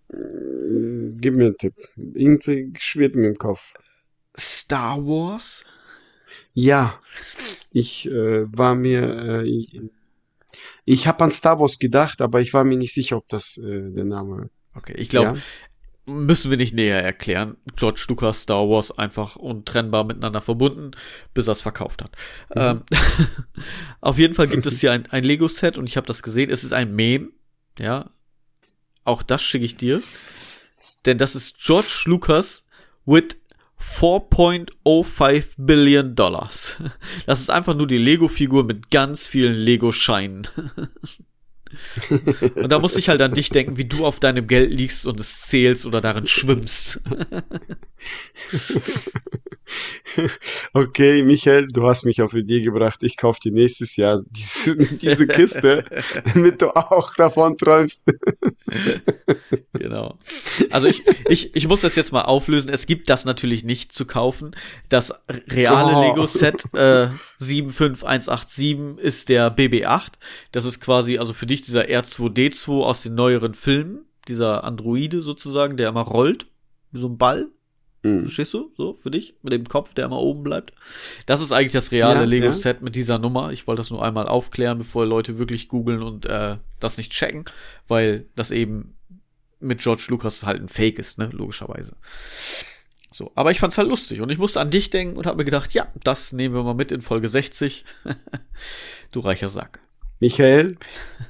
Gib 0.07 1.33
mir 1.33 1.47
einen 1.47 1.57
Tipp. 1.57 1.75
Irgendwie 1.97 2.71
schwirrt 2.79 3.15
mir 3.15 3.27
im 3.27 3.37
Kopf. 3.37 3.73
Star 4.39 4.97
Wars? 5.05 5.65
Ja. 6.53 7.01
Ich 7.69 8.09
äh, 8.09 8.45
war 8.57 8.75
mir. 8.75 9.41
Äh, 9.41 9.45
ich 9.45 9.81
ich 10.85 11.05
habe 11.05 11.25
an 11.25 11.31
Star 11.31 11.59
Wars 11.59 11.79
gedacht, 11.79 12.21
aber 12.21 12.39
ich 12.39 12.53
war 12.53 12.63
mir 12.63 12.77
nicht 12.77 12.93
sicher, 12.93 13.17
ob 13.17 13.27
das 13.27 13.57
äh, 13.57 13.91
der 13.91 14.05
Name 14.05 14.49
Okay, 14.75 14.93
ich 14.97 15.09
glaube, 15.09 15.39
ja. 16.07 16.13
müssen 16.13 16.49
wir 16.49 16.57
nicht 16.57 16.73
näher 16.73 17.03
erklären. 17.03 17.57
George 17.75 18.05
Lucas, 18.07 18.43
Star 18.43 18.69
Wars 18.69 18.97
einfach 18.97 19.35
untrennbar 19.35 20.03
miteinander 20.03 20.41
verbunden, 20.41 20.91
bis 21.33 21.47
er 21.47 21.53
es 21.53 21.61
verkauft 21.61 22.03
hat. 22.03 22.15
Mhm. 22.55 22.61
Ähm, 22.61 22.83
auf 24.01 24.17
jeden 24.17 24.33
Fall 24.33 24.47
gibt 24.47 24.65
es 24.65 24.79
hier 24.81 24.91
ein, 24.91 25.05
ein 25.07 25.23
Lego-Set 25.23 25.77
und 25.77 25.87
ich 25.87 25.97
habe 25.97 26.07
das 26.07 26.23
gesehen. 26.23 26.49
Es 26.49 26.63
ist 26.63 26.73
ein 26.73 26.95
Meme, 26.95 27.29
ja. 27.77 28.09
Auch 29.03 29.23
das 29.23 29.41
schicke 29.41 29.65
ich 29.65 29.77
dir. 29.77 30.01
Denn 31.05 31.17
das 31.17 31.35
ist 31.35 31.57
George 31.57 32.03
Lucas 32.05 32.63
with 33.05 33.37
4.05 33.81 35.55
Billion 35.57 36.15
Dollars. 36.15 36.77
Das 37.25 37.39
ist 37.39 37.49
einfach 37.49 37.75
nur 37.75 37.87
die 37.87 37.97
Lego-Figur 37.97 38.63
mit 38.63 38.91
ganz 38.91 39.25
vielen 39.25 39.55
Lego-Scheinen. 39.55 40.47
Und 42.55 42.69
da 42.69 42.79
muss 42.79 42.95
ich 42.95 43.09
halt 43.09 43.21
an 43.21 43.33
dich 43.33 43.49
denken, 43.49 43.77
wie 43.77 43.85
du 43.85 44.05
auf 44.05 44.19
deinem 44.19 44.47
Geld 44.47 44.71
liegst 44.71 45.05
und 45.05 45.19
es 45.19 45.41
zählst 45.41 45.85
oder 45.85 46.01
darin 46.01 46.27
schwimmst. 46.27 46.99
Okay, 50.73 51.23
Michael, 51.23 51.67
du 51.67 51.87
hast 51.87 52.03
mich 52.05 52.21
auf 52.21 52.33
Idee 52.33 52.61
gebracht. 52.61 53.03
Ich 53.03 53.17
kaufe 53.17 53.39
dir 53.39 53.51
nächstes 53.51 53.95
Jahr 53.95 54.19
diese, 54.29 54.75
diese 54.75 55.27
Kiste, 55.27 55.83
damit 56.33 56.61
du 56.61 56.75
auch 56.75 57.13
davon 57.15 57.57
träumst. 57.57 58.05
genau. 59.73 60.17
Also 60.69 60.87
ich, 60.87 61.03
ich, 61.27 61.55
ich 61.55 61.67
muss 61.67 61.81
das 61.81 61.95
jetzt 61.95 62.11
mal 62.11 62.23
auflösen. 62.23 62.69
Es 62.69 62.85
gibt 62.85 63.09
das 63.09 63.25
natürlich 63.25 63.63
nicht 63.63 63.91
zu 63.91 64.05
kaufen. 64.05 64.55
Das 64.89 65.13
reale 65.49 65.95
oh. 65.95 66.01
Lego-Set 66.01 66.65
äh, 66.73 67.09
75187 67.37 68.97
ist 68.97 69.29
der 69.29 69.55
BB8. 69.55 70.13
Das 70.51 70.65
ist 70.65 70.79
quasi, 70.79 71.17
also 71.17 71.33
für 71.33 71.45
dich 71.45 71.61
dieser 71.61 71.85
R2D2 71.85 72.83
aus 72.83 73.03
den 73.03 73.15
neueren 73.15 73.53
Filmen. 73.53 74.05
Dieser 74.27 74.63
Androide 74.63 75.21
sozusagen, 75.21 75.77
der 75.77 75.89
immer 75.89 76.01
rollt. 76.01 76.47
Wie 76.91 76.99
so 76.99 77.07
ein 77.07 77.17
Ball. 77.17 77.49
Mhm. 78.03 78.21
Verstehst 78.21 78.53
du? 78.53 78.71
So, 78.75 78.93
für 78.93 79.11
dich? 79.11 79.35
Mit 79.43 79.53
dem 79.53 79.65
Kopf, 79.65 79.93
der 79.93 80.05
immer 80.05 80.19
oben 80.19 80.43
bleibt. 80.43 80.73
Das 81.25 81.41
ist 81.41 81.51
eigentlich 81.51 81.71
das 81.71 81.91
reale 81.91 82.21
ja, 82.21 82.25
Lego-Set 82.25 82.77
ja. 82.77 82.83
mit 82.83 82.95
dieser 82.95 83.19
Nummer. 83.19 83.51
Ich 83.51 83.67
wollte 83.67 83.81
das 83.81 83.91
nur 83.91 84.03
einmal 84.03 84.27
aufklären, 84.27 84.79
bevor 84.79 85.05
Leute 85.05 85.37
wirklich 85.37 85.67
googeln 85.67 86.01
und 86.01 86.25
äh, 86.25 86.57
das 86.79 86.97
nicht 86.97 87.11
checken, 87.11 87.45
weil 87.87 88.25
das 88.35 88.51
eben 88.51 88.95
mit 89.59 89.79
George 89.81 90.05
Lucas 90.09 90.43
halt 90.43 90.61
ein 90.61 90.69
Fake 90.69 90.97
ist, 90.97 91.19
ne? 91.19 91.29
Logischerweise. 91.31 91.95
So, 93.11 93.31
aber 93.35 93.51
ich 93.51 93.59
fand's 93.59 93.77
halt 93.77 93.89
lustig 93.89 94.21
und 94.21 94.31
ich 94.31 94.37
musste 94.37 94.59
an 94.59 94.71
dich 94.71 94.89
denken 94.89 95.17
und 95.17 95.25
habe 95.25 95.37
mir 95.37 95.45
gedacht, 95.45 95.73
ja, 95.73 95.87
das 96.03 96.31
nehmen 96.31 96.55
wir 96.55 96.63
mal 96.63 96.73
mit 96.73 96.91
in 96.91 97.01
Folge 97.01 97.29
60. 97.29 97.85
du 99.11 99.19
reicher 99.19 99.49
Sack. 99.49 99.79
Michael, 100.19 100.77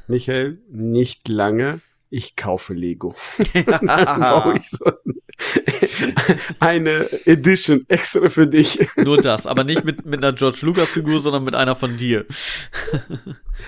Michael, 0.07 0.61
nicht 0.69 1.27
lange. 1.27 1.81
Ich 2.13 2.35
kaufe 2.35 2.73
Lego. 2.73 3.15
Brauche 3.53 4.57
ich 4.57 4.69
so 4.69 4.91
eine 6.59 7.09
Edition 7.25 7.85
extra 7.87 8.29
für 8.29 8.47
dich. 8.47 8.79
Nur 8.97 9.21
das, 9.21 9.47
aber 9.47 9.63
nicht 9.63 9.85
mit, 9.85 10.05
mit 10.05 10.21
einer 10.21 10.33
George 10.33 10.59
Lucas 10.63 10.89
Figur, 10.89 11.21
sondern 11.21 11.45
mit 11.45 11.55
einer 11.55 11.73
von 11.75 11.95
dir. 11.95 12.25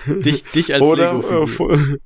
dich, 0.06 0.44
dich 0.44 0.74
als 0.74 0.82
Oder, 0.82 1.14
Lego-Figur. 1.14 1.72
Äh, 1.72 1.96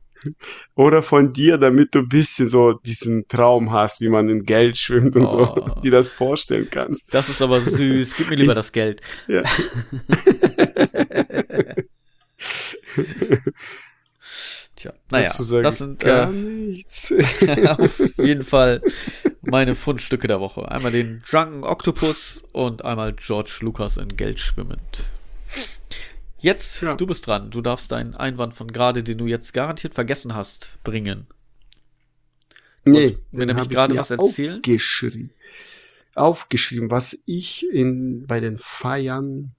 oder 0.76 1.02
von 1.02 1.32
dir, 1.32 1.58
damit 1.58 1.96
du 1.96 2.00
ein 2.00 2.08
bisschen 2.08 2.48
so 2.48 2.72
diesen 2.72 3.26
Traum 3.26 3.72
hast, 3.72 4.00
wie 4.00 4.08
man 4.08 4.28
in 4.28 4.44
Geld 4.44 4.78
schwimmt 4.78 5.16
und 5.16 5.24
oh. 5.24 5.26
so, 5.26 5.80
dir 5.82 5.90
das 5.90 6.08
vorstellen 6.08 6.68
kannst. 6.70 7.12
Das 7.12 7.28
ist 7.28 7.42
aber 7.42 7.60
süß. 7.60 8.14
Gib 8.16 8.30
mir 8.30 8.36
lieber 8.36 8.54
das 8.54 8.70
Geld. 8.70 9.00
Ja. 9.26 9.42
Tja, 14.78 14.92
naja, 15.10 15.32
das 15.60 15.78
sind 15.78 15.98
gar 15.98 16.30
äh, 16.30 16.32
nichts. 16.32 17.12
auf 17.66 18.00
jeden 18.16 18.44
Fall 18.44 18.80
meine 19.42 19.74
Fundstücke 19.74 20.28
der 20.28 20.38
Woche. 20.38 20.70
Einmal 20.70 20.92
den 20.92 21.20
Drunken 21.28 21.64
Octopus 21.64 22.44
und 22.52 22.84
einmal 22.84 23.12
George 23.14 23.58
Lucas 23.62 23.96
in 23.96 24.16
Geld 24.16 24.38
schwimmend. 24.38 25.02
Jetzt, 26.38 26.80
ja. 26.80 26.94
du 26.94 27.08
bist 27.08 27.26
dran. 27.26 27.50
Du 27.50 27.60
darfst 27.60 27.90
deinen 27.90 28.14
Einwand 28.14 28.54
von 28.54 28.68
gerade, 28.70 29.02
den 29.02 29.18
du 29.18 29.26
jetzt 29.26 29.52
garantiert 29.52 29.94
vergessen 29.94 30.36
hast, 30.36 30.78
bringen. 30.84 31.26
Nee, 32.84 33.18
mir 33.32 33.46
nämlich 33.46 33.68
gerade 33.68 33.96
was 33.96 34.12
erzählen. 34.12 34.54
Aufgeschrieben, 34.58 35.32
aufgeschrieben, 36.14 36.92
was 36.92 37.18
ich 37.26 37.66
in, 37.72 38.28
bei 38.28 38.38
den 38.38 38.56
Feiern 38.58 39.56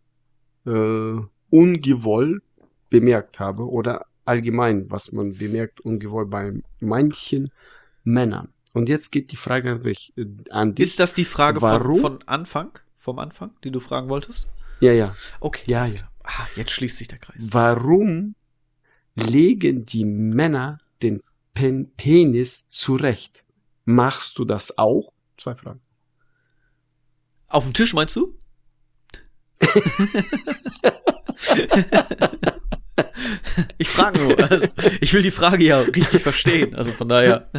äh, 0.65 1.19
ungewollt 1.49 2.41
bemerkt 2.89 3.41
habe 3.41 3.69
oder 3.69 4.05
allgemein, 4.29 4.85
was 4.89 5.11
man 5.11 5.33
bemerkt 5.33 5.81
ungewollt 5.81 6.29
bei 6.29 6.53
manchen 6.79 7.49
Männern. 8.03 8.53
Und 8.73 8.87
jetzt 8.87 9.11
geht 9.11 9.31
die 9.31 9.35
Frage 9.35 9.81
an 10.51 10.75
dich. 10.75 10.85
Ist 10.85 10.99
das 10.99 11.15
die 11.15 11.25
Frage 11.25 11.59
Warum? 11.61 11.99
Von, 11.99 12.19
von 12.19 12.27
Anfang, 12.27 12.77
vom 12.95 13.17
Anfang, 13.17 13.51
die 13.63 13.71
du 13.71 13.79
fragen 13.79 14.07
wolltest? 14.07 14.47
Ja, 14.81 14.93
ja. 14.93 15.15
Okay. 15.39 15.63
Ja, 15.67 15.87
ja. 15.87 16.07
Ah, 16.23 16.45
jetzt 16.55 16.69
schließt 16.71 16.97
sich 16.97 17.07
der 17.07 17.17
Kreis. 17.17 17.37
Warum 17.39 18.35
legen 19.15 19.87
die 19.87 20.05
Männer 20.05 20.77
den 21.01 21.23
Pen 21.55 21.91
Penis 21.97 22.69
zurecht? 22.69 23.43
Machst 23.85 24.37
du 24.37 24.45
das 24.45 24.77
auch? 24.77 25.11
Zwei 25.37 25.55
Fragen. 25.55 25.81
Auf 27.47 27.63
dem 27.63 27.73
Tisch 27.73 27.95
meinst 27.95 28.15
du? 28.15 28.37
Ich 33.77 33.89
frage 33.89 34.19
nur. 34.19 34.39
Also, 34.39 34.67
ich 35.01 35.13
will 35.13 35.21
die 35.21 35.31
Frage 35.31 35.63
ja 35.63 35.79
richtig 35.81 36.21
verstehen. 36.21 36.75
Also 36.75 36.91
von 36.91 37.09
daher. 37.09 37.49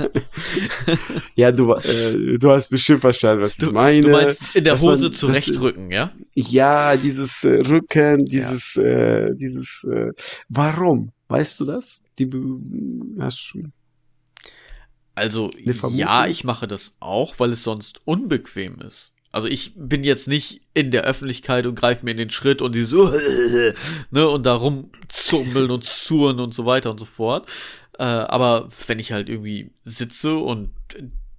Ja, 1.34 1.52
du, 1.52 1.74
äh, 1.74 2.38
du 2.38 2.50
hast 2.50 2.68
bestimmt 2.68 3.00
verstanden, 3.00 3.42
was 3.42 3.56
du, 3.56 3.66
ich 3.66 3.72
meine. 3.72 4.00
Du 4.00 4.08
meinst 4.10 4.56
in 4.56 4.64
der 4.64 4.74
Hose 4.74 5.04
man, 5.04 5.12
zurechtrücken, 5.12 5.90
ja? 5.90 6.12
Ja, 6.34 6.96
dieses 6.96 7.44
äh, 7.44 7.60
Rücken, 7.60 8.26
dieses, 8.26 8.74
ja. 8.74 8.82
äh, 8.82 9.34
dieses. 9.34 9.84
Äh, 9.84 10.12
warum? 10.48 11.12
Weißt 11.28 11.60
du 11.60 11.64
das? 11.64 12.04
Die 12.18 12.28
hast 13.20 13.52
du. 13.54 13.62
Also 15.14 15.50
ja, 15.90 16.26
ich 16.26 16.44
mache 16.44 16.66
das 16.66 16.94
auch, 17.00 17.38
weil 17.38 17.52
es 17.52 17.62
sonst 17.62 18.00
unbequem 18.04 18.78
ist. 18.80 19.12
Also 19.32 19.46
ich 19.46 19.72
bin 19.76 20.02
jetzt 20.02 20.26
nicht 20.26 20.60
in 20.74 20.90
der 20.90 21.04
Öffentlichkeit 21.04 21.66
und 21.66 21.76
greife 21.76 22.04
mir 22.04 22.10
in 22.10 22.16
den 22.16 22.30
Schritt 22.30 22.62
und 22.62 22.74
die 22.74 22.84
so, 22.84 23.10
ne, 24.10 24.28
und 24.28 24.44
da 24.44 24.54
rumzummeln 24.54 25.70
und 25.70 25.84
zurren 25.84 26.40
und 26.40 26.52
so 26.52 26.66
weiter 26.66 26.90
und 26.90 26.98
so 26.98 27.04
fort. 27.04 27.48
Äh, 27.98 28.04
aber 28.04 28.68
wenn 28.86 28.98
ich 28.98 29.12
halt 29.12 29.28
irgendwie 29.28 29.70
sitze 29.84 30.36
und 30.36 30.70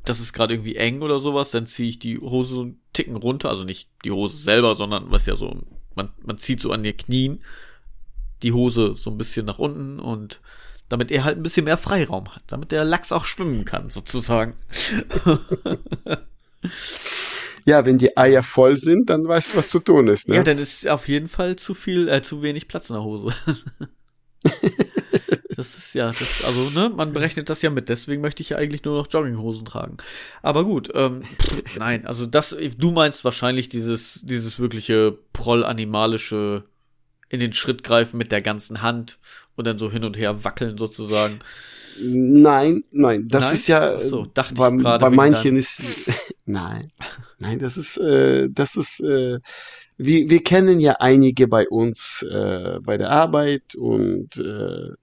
das 0.05 0.19
ist 0.19 0.31
gerade 0.33 0.53
irgendwie 0.53 0.77
eng 0.77 1.01
oder 1.01 1.19
sowas, 1.19 1.51
dann 1.51 1.67
ziehe 1.67 1.89
ich 1.89 1.99
die 1.99 2.17
Hose 2.17 2.55
so 2.55 2.61
einen 2.61 2.79
Ticken 2.93 3.17
runter. 3.17 3.49
Also 3.49 3.65
nicht 3.65 3.89
die 4.05 4.11
Hose 4.11 4.37
selber, 4.37 4.75
sondern 4.75 5.11
was 5.11 5.25
ja 5.25 5.35
so, 5.35 5.61
man, 5.95 6.09
man 6.21 6.37
zieht 6.37 6.61
so 6.61 6.71
an 6.71 6.83
den 6.83 6.95
Knien 6.95 7.43
die 8.41 8.53
Hose 8.53 8.95
so 8.95 9.11
ein 9.11 9.17
bisschen 9.17 9.45
nach 9.45 9.59
unten 9.59 9.99
und 9.99 10.39
damit 10.89 11.11
er 11.11 11.23
halt 11.23 11.37
ein 11.37 11.43
bisschen 11.43 11.65
mehr 11.65 11.77
Freiraum 11.77 12.27
hat, 12.35 12.43
damit 12.47 12.71
der 12.71 12.83
Lachs 12.83 13.11
auch 13.11 13.25
schwimmen 13.25 13.65
kann, 13.65 13.89
sozusagen. 13.89 14.55
Ja, 17.65 17.85
wenn 17.85 17.97
die 17.97 18.17
Eier 18.17 18.43
voll 18.43 18.77
sind, 18.77 19.09
dann 19.09 19.27
weißt 19.27 19.53
du, 19.53 19.57
was 19.57 19.69
zu 19.69 19.79
tun 19.79 20.07
ist. 20.07 20.27
Ne? 20.27 20.35
Ja, 20.35 20.43
dann 20.43 20.57
ist 20.57 20.87
auf 20.87 21.07
jeden 21.07 21.27
Fall 21.27 21.55
zu 21.55 21.73
viel, 21.73 22.07
äh, 22.09 22.21
zu 22.21 22.41
wenig 22.41 22.67
Platz 22.67 22.89
in 22.89 22.95
der 22.95 23.03
Hose. 23.03 23.33
das 25.55 25.77
ist 25.77 25.93
ja, 25.93 26.07
das, 26.07 26.43
also, 26.45 26.69
ne, 26.71 26.89
man 26.89 27.13
berechnet 27.13 27.49
das 27.49 27.61
ja 27.61 27.69
mit, 27.69 27.89
deswegen 27.89 28.21
möchte 28.21 28.41
ich 28.41 28.49
ja 28.49 28.57
eigentlich 28.57 28.83
nur 28.83 28.97
noch 28.97 29.07
Jogginghosen 29.11 29.65
tragen. 29.65 29.97
Aber 30.41 30.65
gut, 30.65 30.89
ähm, 30.95 31.23
pff, 31.23 31.77
nein, 31.77 32.05
also 32.07 32.25
das, 32.25 32.55
du 32.77 32.91
meinst 32.91 33.23
wahrscheinlich 33.23 33.69
dieses, 33.69 34.21
dieses 34.23 34.59
wirkliche 34.59 35.17
proll-animalische 35.33 36.63
in 37.29 37.39
den 37.39 37.53
Schritt 37.53 37.83
greifen 37.83 38.17
mit 38.17 38.31
der 38.31 38.41
ganzen 38.41 38.81
Hand 38.81 39.19
und 39.55 39.65
dann 39.65 39.77
so 39.77 39.91
hin 39.91 40.03
und 40.03 40.17
her 40.17 40.43
wackeln 40.43 40.77
sozusagen. 40.77 41.39
Nein, 42.03 42.83
nein, 42.91 43.27
das 43.29 43.45
nein? 43.45 43.53
ist 43.53 43.67
ja 43.67 44.01
so, 44.01 44.25
dachte 44.25 44.55
bei, 44.55 44.69
ich 44.69 44.83
bei 44.83 45.09
manchen 45.09 45.57
ist 45.57 45.81
nein, 46.51 46.91
nein, 47.39 47.59
das 47.59 47.77
ist 47.77 47.97
äh, 47.97 48.49
das 48.51 48.75
ist 48.75 48.99
äh, 48.99 49.39
wir, 49.97 50.29
wir 50.29 50.43
kennen 50.43 50.79
ja 50.79 50.93
einige 50.99 51.47
bei 51.47 51.67
uns 51.67 52.23
äh, 52.23 52.79
bei 52.81 52.97
der 52.97 53.11
Arbeit 53.11 53.75
und 53.75 54.37
äh, 54.37 54.95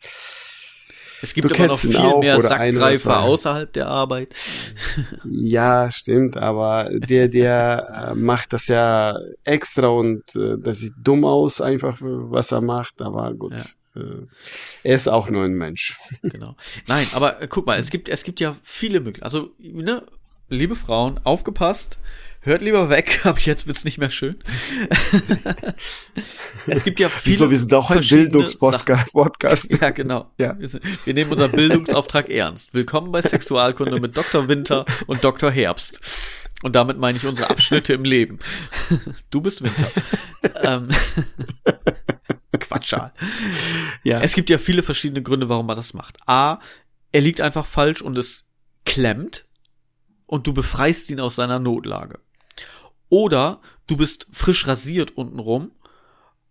es 1.21 1.35
gibt 1.35 1.53
aber 1.53 1.69
noch 1.69 1.79
viel 1.79 2.19
mehr 2.19 2.41
Sackgreifer 2.41 3.21
außerhalb 3.21 3.73
der 3.73 3.89
Arbeit. 3.89 4.35
Ja, 5.25 5.91
stimmt, 5.91 6.37
aber 6.37 6.91
der, 6.93 7.29
der 7.29 8.11
äh, 8.11 8.15
macht 8.15 8.53
das 8.53 8.69
ja 8.69 9.17
extra 9.45 9.89
und 9.89 10.35
äh, 10.35 10.57
das 10.59 10.79
sieht 10.79 10.95
dumm 11.03 11.25
aus, 11.25 11.61
einfach 11.61 11.99
was 12.01 12.53
er 12.53 12.61
macht, 12.61 13.01
aber 13.01 13.35
gut. 13.35 13.55
Ja. 13.95 14.01
Äh, 14.03 14.27
er 14.83 14.95
ist 14.95 15.09
auch 15.09 15.31
nur 15.31 15.45
ein 15.45 15.55
Mensch. 15.55 15.99
Genau. 16.23 16.57
Nein, 16.87 17.07
aber 17.13 17.43
äh, 17.43 17.49
guck 17.49 17.67
mal, 17.67 17.79
es 17.79 17.91
gibt, 17.91 18.09
es 18.09 18.25
gibt 18.25 18.41
ja 18.41 18.57
viele 18.63 19.01
Möglichkeiten. 19.01 19.25
Also, 19.25 19.51
ne, 19.59 20.03
liebe 20.49 20.77
Frauen, 20.77 21.21
aufgepasst. 21.25 21.99
Hört 22.41 22.63
lieber 22.63 22.89
weg, 22.89 23.21
ab 23.27 23.41
jetzt 23.41 23.67
wird's 23.67 23.85
nicht 23.85 23.99
mehr 23.99 24.11
schön. 24.11 24.37
es 26.67 26.85
gibt 26.85 27.01
ja 27.01 27.09
viele. 27.09 27.35
Wieso, 27.35 27.51
wir 27.51 27.59
sind 27.59 27.75
auch 27.75 27.91
ein 27.91 28.07
Bildungspodcast. 28.07 29.71
Ja, 29.81 29.91
genau. 29.91 30.31
Ja. 30.39 30.57
Wir, 30.59 31.15
nehmen 31.15 31.31
unseren 31.31 31.51
Bildungsauftrag 31.53 32.29
ernst. 32.31 32.75
Willkommen 32.75 33.11
bei 33.13 33.23
Sexualkunde 33.23 34.01
mit 34.01 34.17
Dr. 34.17 34.49
Winter 34.49 34.87
und 35.07 35.25
Dr. 35.25 35.51
Herbst. 35.51 36.01
Und 36.63 36.75
damit 36.75 36.99
meine 36.99 37.19
ich 37.19 37.27
unsere 37.27 37.51
Abschnitte 37.51 37.93
im 37.93 38.05
Leben. 38.05 38.39
Du 39.31 39.41
bist 39.41 39.63
Winter. 39.63 39.89
ähm, 40.63 40.89
Quatschal. 42.59 43.13
Ja. 44.05 44.21
Es 44.21 44.35
gibt 44.35 44.49
ja 44.49 44.59
viele 44.59 44.83
verschiedene 44.83 45.23
Gründe, 45.23 45.49
warum 45.49 45.67
man 45.67 45.77
das 45.77 45.93
macht. 45.93 46.19
A, 46.27 46.61
er 47.13 47.21
liegt 47.21 47.41
einfach 47.41 47.67
falsch 47.67 48.01
und 48.01 48.17
es 48.17 48.47
klemmt 48.85 49.48
und 50.29 50.47
du 50.47 50.53
befreist 50.53 51.11
ihn 51.11 51.19
aus 51.19 51.35
seiner 51.35 51.59
Notlage. 51.59 52.21
Oder 53.09 53.61
du 53.88 53.97
bist 53.97 54.29
frisch 54.31 54.69
rasiert 54.69 55.17
untenrum 55.17 55.73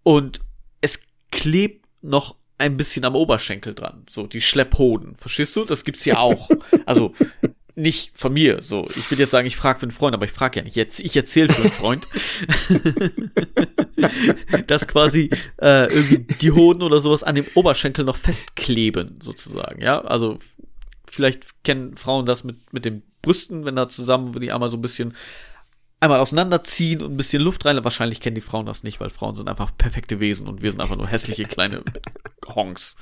und 0.03 0.41
es 0.81 0.99
klebt 1.31 1.85
noch 2.01 2.35
ein 2.57 2.75
bisschen 2.75 3.05
am 3.05 3.15
Oberschenkel 3.15 3.75
dran. 3.75 4.03
So, 4.09 4.25
die 4.25 4.41
Schlepphoden. 4.41 5.15
Verstehst 5.17 5.55
du? 5.55 5.63
Das 5.63 5.85
gibt's 5.85 6.03
ja 6.03 6.17
auch. 6.17 6.49
Also, 6.85 7.13
nicht 7.75 8.11
von 8.15 8.33
mir. 8.33 8.61
So, 8.63 8.87
ich 8.95 9.11
will 9.11 9.19
jetzt 9.19 9.31
sagen, 9.31 9.45
ich 9.45 9.57
frage 9.57 9.79
für 9.79 9.83
einen 9.83 9.91
Freund, 9.91 10.15
aber 10.15 10.25
ich 10.25 10.31
frage 10.31 10.59
ja 10.59 10.63
nicht. 10.63 10.75
Jetzt, 10.75 10.99
ich 10.99 11.15
erzähle 11.15 11.49
für 11.49 11.61
einen 11.61 11.71
Freund, 11.71 12.07
dass 14.67 14.87
quasi 14.87 15.29
äh, 15.61 15.93
irgendwie 15.93 16.33
die 16.41 16.51
Hoden 16.51 16.81
oder 16.81 17.01
sowas 17.01 17.23
an 17.23 17.35
dem 17.35 17.45
Oberschenkel 17.55 18.05
noch 18.05 18.17
festkleben, 18.17 19.19
sozusagen. 19.21 19.81
Ja, 19.81 20.01
also 20.01 20.39
vielleicht 21.17 21.63
kennen 21.63 21.97
Frauen 21.97 22.25
das 22.25 22.43
mit 22.43 22.71
mit 22.71 22.85
den 22.85 23.03
Brüsten, 23.21 23.65
wenn 23.65 23.75
da 23.75 23.89
zusammen, 23.89 24.39
die 24.39 24.51
einmal 24.53 24.69
so 24.69 24.77
ein 24.77 24.81
bisschen 24.81 25.13
einmal 25.99 26.19
auseinanderziehen 26.19 27.01
und 27.01 27.11
ein 27.11 27.17
bisschen 27.17 27.41
Luft 27.41 27.65
rein. 27.65 27.83
Wahrscheinlich 27.83 28.21
kennen 28.21 28.35
die 28.35 28.41
Frauen 28.41 28.65
das 28.65 28.83
nicht, 28.83 28.99
weil 28.99 29.09
Frauen 29.09 29.35
sind 29.35 29.49
einfach 29.49 29.75
perfekte 29.77 30.19
Wesen 30.19 30.47
und 30.47 30.61
wir 30.61 30.71
sind 30.71 30.79
einfach 30.79 30.95
nur 30.95 31.07
hässliche 31.07 31.45
kleine 31.45 31.83
Honks. 32.47 32.95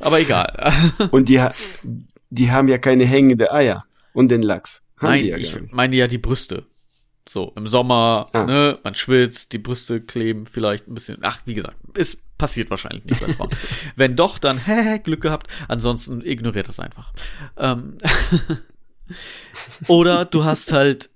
Aber 0.00 0.20
egal. 0.20 0.72
Und 1.10 1.28
die, 1.28 1.44
die 2.30 2.50
haben 2.50 2.68
ja 2.68 2.78
keine 2.78 3.04
hängende 3.04 3.52
Eier 3.52 3.84
und 4.14 4.30
den 4.30 4.42
Lachs. 4.42 4.82
Haben 4.96 5.08
Nein, 5.10 5.24
ja 5.26 5.36
ich 5.36 5.54
meine 5.72 5.94
ja 5.96 6.06
die 6.06 6.18
Brüste. 6.18 6.64
So, 7.28 7.52
im 7.56 7.66
Sommer, 7.66 8.26
ah. 8.32 8.44
ne, 8.44 8.78
man 8.84 8.94
schwitzt, 8.94 9.52
die 9.52 9.58
Brüste 9.58 10.00
kleben 10.00 10.46
vielleicht 10.46 10.88
ein 10.88 10.94
bisschen. 10.94 11.18
Ach, 11.22 11.40
wie 11.44 11.54
gesagt, 11.54 11.76
es 11.94 12.22
passiert 12.38 12.70
wahrscheinlich 12.70 13.04
nicht 13.04 13.20
bei 13.20 13.32
Frauen. 13.32 13.50
Wenn 13.96 14.16
doch, 14.16 14.38
dann 14.38 14.64
hä, 14.64 14.98
Glück 14.98 15.22
gehabt. 15.22 15.48
Ansonsten 15.68 16.20
ignoriert 16.24 16.68
das 16.68 16.80
einfach. 16.80 17.12
Ähm 17.56 17.98
Oder 19.88 20.24
du 20.24 20.44
hast 20.44 20.72
halt 20.72 21.10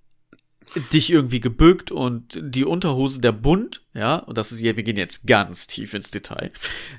dich 0.93 1.11
irgendwie 1.11 1.41
gebückt 1.41 1.91
und 1.91 2.39
die 2.41 2.65
Unterhose, 2.65 3.21
der 3.21 3.33
Bund, 3.33 3.83
ja, 3.93 4.17
und 4.17 4.39
das 4.39 4.53
ist 4.53 4.59
hier, 4.59 4.77
wir 4.77 4.85
gehen 4.85 4.97
jetzt 4.97 5.27
ganz 5.27 5.67
tief 5.67 5.95
ins 5.95 6.11
Detail. 6.11 6.51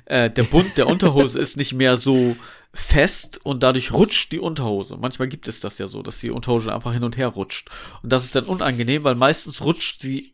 Äh, 0.04 0.30
der 0.30 0.42
Bund 0.42 0.76
der 0.76 0.88
Unterhose 0.88 1.38
ist 1.38 1.56
nicht 1.56 1.72
mehr 1.72 1.96
so 1.96 2.36
fest 2.74 3.40
und 3.44 3.62
dadurch 3.62 3.92
rutscht 3.92 4.32
die 4.32 4.40
Unterhose. 4.40 4.96
Manchmal 4.96 5.28
gibt 5.28 5.48
es 5.48 5.60
das 5.60 5.78
ja 5.78 5.88
so, 5.88 6.02
dass 6.02 6.20
die 6.20 6.30
Unterhose 6.30 6.74
einfach 6.74 6.92
hin 6.92 7.04
und 7.04 7.16
her 7.16 7.28
rutscht. 7.28 7.70
Und 8.02 8.12
das 8.12 8.24
ist 8.24 8.34
dann 8.34 8.44
unangenehm, 8.44 9.04
weil 9.04 9.14
meistens 9.14 9.64
rutscht 9.64 10.00
sie 10.00 10.32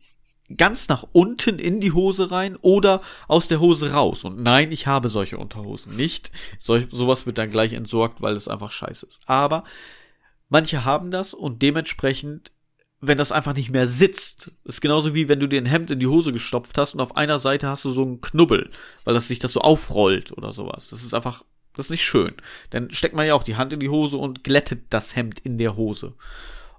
ganz 0.57 0.87
nach 0.87 1.05
unten 1.11 1.59
in 1.59 1.79
die 1.79 1.91
Hose 1.91 2.31
rein 2.31 2.55
oder 2.61 3.01
aus 3.27 3.47
der 3.47 3.59
Hose 3.59 3.91
raus. 3.93 4.23
Und 4.23 4.41
nein, 4.41 4.71
ich 4.71 4.87
habe 4.87 5.09
solche 5.09 5.37
Unterhosen 5.37 5.95
nicht. 5.95 6.31
Solch, 6.59 6.87
sowas 6.91 7.25
wird 7.25 7.37
dann 7.37 7.51
gleich 7.51 7.73
entsorgt, 7.73 8.21
weil 8.21 8.35
es 8.35 8.47
einfach 8.47 8.71
scheiße 8.71 9.05
ist. 9.05 9.21
Aber 9.25 9.63
manche 10.49 10.85
haben 10.85 11.11
das 11.11 11.33
und 11.33 11.61
dementsprechend 11.61 12.51
wenn 13.01 13.17
das 13.17 13.31
einfach 13.31 13.53
nicht 13.53 13.69
mehr 13.69 13.87
sitzt. 13.87 14.51
ist 14.65 14.81
genauso 14.81 15.13
wie 15.13 15.29
wenn 15.29 15.39
du 15.39 15.47
dir 15.47 15.61
ein 15.61 15.65
Hemd 15.65 15.91
in 15.91 15.99
die 15.99 16.07
Hose 16.07 16.33
gestopft 16.33 16.77
hast 16.77 16.93
und 16.93 17.01
auf 17.01 17.15
einer 17.15 17.39
Seite 17.39 17.67
hast 17.67 17.85
du 17.85 17.91
so 17.91 18.03
einen 18.03 18.21
Knubbel, 18.21 18.69
weil 19.05 19.13
das 19.13 19.27
sich 19.27 19.39
das 19.39 19.53
so 19.53 19.61
aufrollt 19.61 20.37
oder 20.37 20.51
sowas. 20.51 20.89
Das 20.89 21.03
ist 21.03 21.13
einfach, 21.13 21.43
das 21.75 21.85
ist 21.85 21.91
nicht 21.91 22.03
schön. 22.03 22.33
Dann 22.71 22.91
steckt 22.91 23.15
man 23.15 23.25
ja 23.25 23.35
auch 23.35 23.43
die 23.43 23.55
Hand 23.55 23.71
in 23.71 23.79
die 23.79 23.89
Hose 23.89 24.17
und 24.17 24.43
glättet 24.43 24.87
das 24.89 25.15
Hemd 25.15 25.39
in 25.39 25.57
der 25.57 25.77
Hose. 25.77 26.13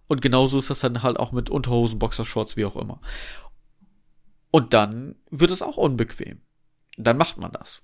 Und 0.08 0.22
genauso 0.22 0.58
ist 0.58 0.68
das 0.68 0.80
dann 0.80 1.02
halt 1.02 1.18
auch 1.18 1.32
mit 1.32 1.50
Unterhosen, 1.50 1.98
Boxershorts, 1.98 2.56
wie 2.56 2.64
auch 2.64 2.76
immer. 2.76 3.00
Und 4.50 4.74
dann 4.74 5.16
wird 5.30 5.50
es 5.50 5.62
auch 5.62 5.76
unbequem. 5.76 6.40
Dann 6.96 7.16
macht 7.16 7.38
man 7.38 7.52
das. 7.52 7.82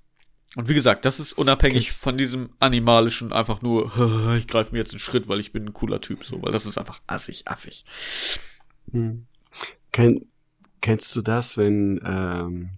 Und 0.56 0.68
wie 0.68 0.74
gesagt, 0.74 1.04
das 1.04 1.20
ist 1.20 1.34
unabhängig 1.34 1.88
das 1.88 1.98
von 1.98 2.16
diesem 2.16 2.50
animalischen, 2.60 3.32
einfach 3.32 3.62
nur, 3.62 4.34
ich 4.38 4.46
greife 4.46 4.72
mir 4.72 4.78
jetzt 4.78 4.92
einen 4.92 5.00
Schritt, 5.00 5.28
weil 5.28 5.40
ich 5.40 5.52
bin 5.52 5.66
ein 5.66 5.72
cooler 5.72 6.00
Typ, 6.00 6.24
so, 6.24 6.42
weil 6.42 6.52
das 6.52 6.66
ist 6.66 6.78
einfach 6.78 7.00
assig, 7.06 7.42
affig. 7.46 7.84
Hm. 8.90 9.26
Kenn, 9.92 10.26
kennst 10.80 11.14
du 11.14 11.22
das, 11.22 11.58
wenn, 11.58 12.00
ähm, 12.04 12.70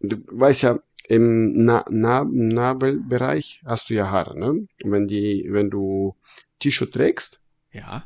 du 0.00 0.16
weißt 0.30 0.62
ja, 0.62 0.78
im 1.08 1.64
Na 1.64 1.84
Na 1.88 2.24
Nabelbereich 2.28 3.62
hast 3.64 3.90
du 3.90 3.94
ja 3.94 4.10
Haare, 4.10 4.38
ne? 4.38 4.48
Und 4.50 4.68
wenn 4.84 5.06
die, 5.06 5.46
wenn 5.50 5.70
du 5.70 6.16
T-Shirt 6.58 6.92
trägst, 6.92 7.40
ja, 7.72 8.04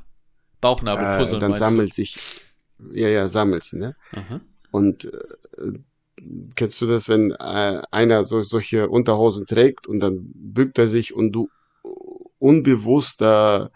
Bauchnabelfussel, 0.61 1.37
äh, 1.37 1.41
dann 1.41 1.55
sammelt 1.55 1.91
du? 1.91 1.95
sich, 1.95 2.19
ja, 2.93 3.09
ja, 3.09 3.29
sammelt 3.29 3.65
sie, 3.65 3.79
ne? 3.79 3.95
Aha. 4.13 4.41
Und 4.71 5.05
äh, 5.05 5.79
kennst 6.57 6.81
du 6.81 6.87
das, 6.87 7.09
wenn 7.09 7.31
äh, 7.33 7.83
einer 7.91 8.25
so, 8.25 8.43
solche 8.43 8.89
Unterhosen 8.89 9.47
trägt 9.47 9.87
und 9.87 10.01
dann 10.01 10.31
bückt 10.35 10.79
er 10.79 10.87
sich 10.87 11.15
und 11.15 11.33
du 11.33 11.49
unbewusst 12.39 13.21
da 13.21 13.71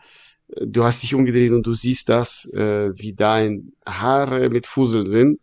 du 0.49 0.85
hast 0.85 1.03
dich 1.03 1.15
umgedreht 1.15 1.53
und 1.53 1.67
du 1.67 1.73
siehst 1.73 2.09
das, 2.09 2.47
äh, 2.53 2.93
wie 2.97 3.15
dein 3.15 3.73
Haare 3.87 4.49
mit 4.49 4.67
Fusseln 4.67 5.07
sind. 5.07 5.39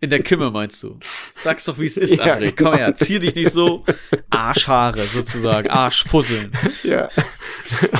In 0.00 0.10
der 0.10 0.22
Kimme 0.22 0.50
meinst 0.50 0.82
du? 0.82 0.98
Sag's 1.42 1.64
doch, 1.64 1.78
wie 1.78 1.86
es 1.86 1.96
ist, 1.96 2.14
André. 2.20 2.26
Ja, 2.26 2.50
genau. 2.50 2.70
Komm 2.70 2.74
her, 2.74 2.94
zieh 2.96 3.18
dich 3.18 3.34
nicht 3.34 3.52
so. 3.52 3.84
Arschhaare 4.30 5.04
sozusagen, 5.04 5.68
Arschfusseln. 5.70 6.50
Ja. 6.82 7.08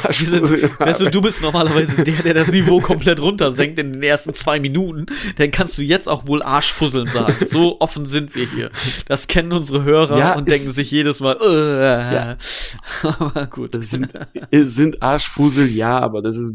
Arschfusseln. 0.02 0.70
weißt 0.78 1.00
du, 1.00 1.10
du 1.10 1.20
bist 1.20 1.42
normalerweise 1.42 2.02
der, 2.02 2.14
der 2.22 2.34
das 2.34 2.50
Niveau 2.50 2.80
komplett 2.80 3.20
runtersenkt 3.20 3.78
in 3.78 3.92
den 3.92 4.02
ersten 4.02 4.34
zwei 4.34 4.58
Minuten. 4.58 5.06
Dann 5.36 5.50
kannst 5.50 5.78
du 5.78 5.82
jetzt 5.82 6.08
auch 6.08 6.26
wohl 6.26 6.42
Arschfusseln 6.42 7.06
sagen. 7.06 7.46
So 7.46 7.80
offen 7.80 8.06
sind 8.06 8.34
wir 8.34 8.46
hier. 8.46 8.70
Das 9.06 9.28
kennen 9.28 9.52
unsere 9.52 9.84
Hörer 9.84 10.18
ja, 10.18 10.34
und 10.36 10.48
denken 10.48 10.72
sich 10.72 10.90
jedes 10.90 11.20
Mal, 11.20 11.36
äh, 11.40 12.14
ja. 12.14 12.36
aber 13.18 13.46
gut. 13.46 13.76
Sind, 13.76 14.08
sind 14.50 15.02
Arschfussel, 15.02 15.68
ja, 15.68 15.95
aber 16.00 16.22
das 16.22 16.36
ist. 16.36 16.54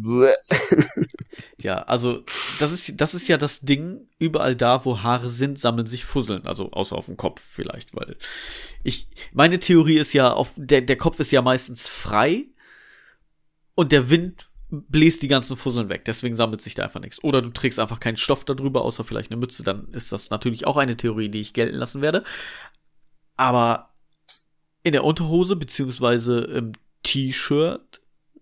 ja, 1.62 1.80
also 1.84 2.24
das 2.60 2.72
ist 2.72 3.00
das 3.00 3.14
ist 3.14 3.28
ja 3.28 3.38
das 3.38 3.62
Ding. 3.62 4.08
Überall 4.20 4.56
da, 4.56 4.86
wo 4.86 5.02
Haare 5.02 5.30
sind, 5.30 5.60
sammeln 5.60 5.88
sich 5.88 6.06
Fusseln. 6.06 6.46
Also 6.48 6.72
außer 6.72 6.96
auf 6.96 7.06
dem 7.06 7.18
Kopf 7.18 7.42
vielleicht, 7.42 7.96
weil 7.96 8.18
ich 8.84 9.08
meine 9.34 9.60
Theorie 9.60 9.98
ist 9.98 10.14
ja, 10.14 10.34
auf 10.34 10.52
der 10.56 10.82
der 10.82 10.98
Kopf 10.98 11.20
ist 11.20 11.32
ja 11.32 11.42
meistens 11.42 11.88
frei 11.88 12.46
und 13.76 13.92
der 13.92 14.10
Wind 14.10 14.50
bläst 14.72 15.22
die 15.22 15.28
ganzen 15.28 15.58
Fusseln 15.58 15.90
weg. 15.90 16.06
Deswegen 16.06 16.36
sammelt 16.36 16.62
sich 16.62 16.76
da 16.76 16.84
einfach 16.84 17.02
nichts. 17.02 17.24
Oder 17.24 17.42
du 17.42 17.50
trägst 17.50 17.80
einfach 17.80 18.00
keinen 18.00 18.18
Stoff 18.18 18.46
darüber, 18.46 18.84
außer 18.84 19.04
vielleicht 19.04 19.30
eine 19.32 19.40
Mütze. 19.40 19.64
Dann 19.64 19.90
ist 19.92 20.12
das 20.12 20.30
natürlich 20.30 20.66
auch 20.66 20.78
eine 20.78 20.96
Theorie, 20.96 21.30
die 21.30 21.42
ich 21.42 21.54
gelten 21.54 21.78
lassen 21.78 22.02
werde. 22.02 22.24
Aber 23.36 23.90
in 24.84 24.94
der 24.94 25.04
Unterhose 25.04 25.58
beziehungsweise 25.58 26.40
im 26.40 26.72
T-Shirt 27.04 28.01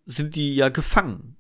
sind 0.09 0.35
die 0.35 0.55
ja 0.55 0.69
gefangen. 0.69 1.37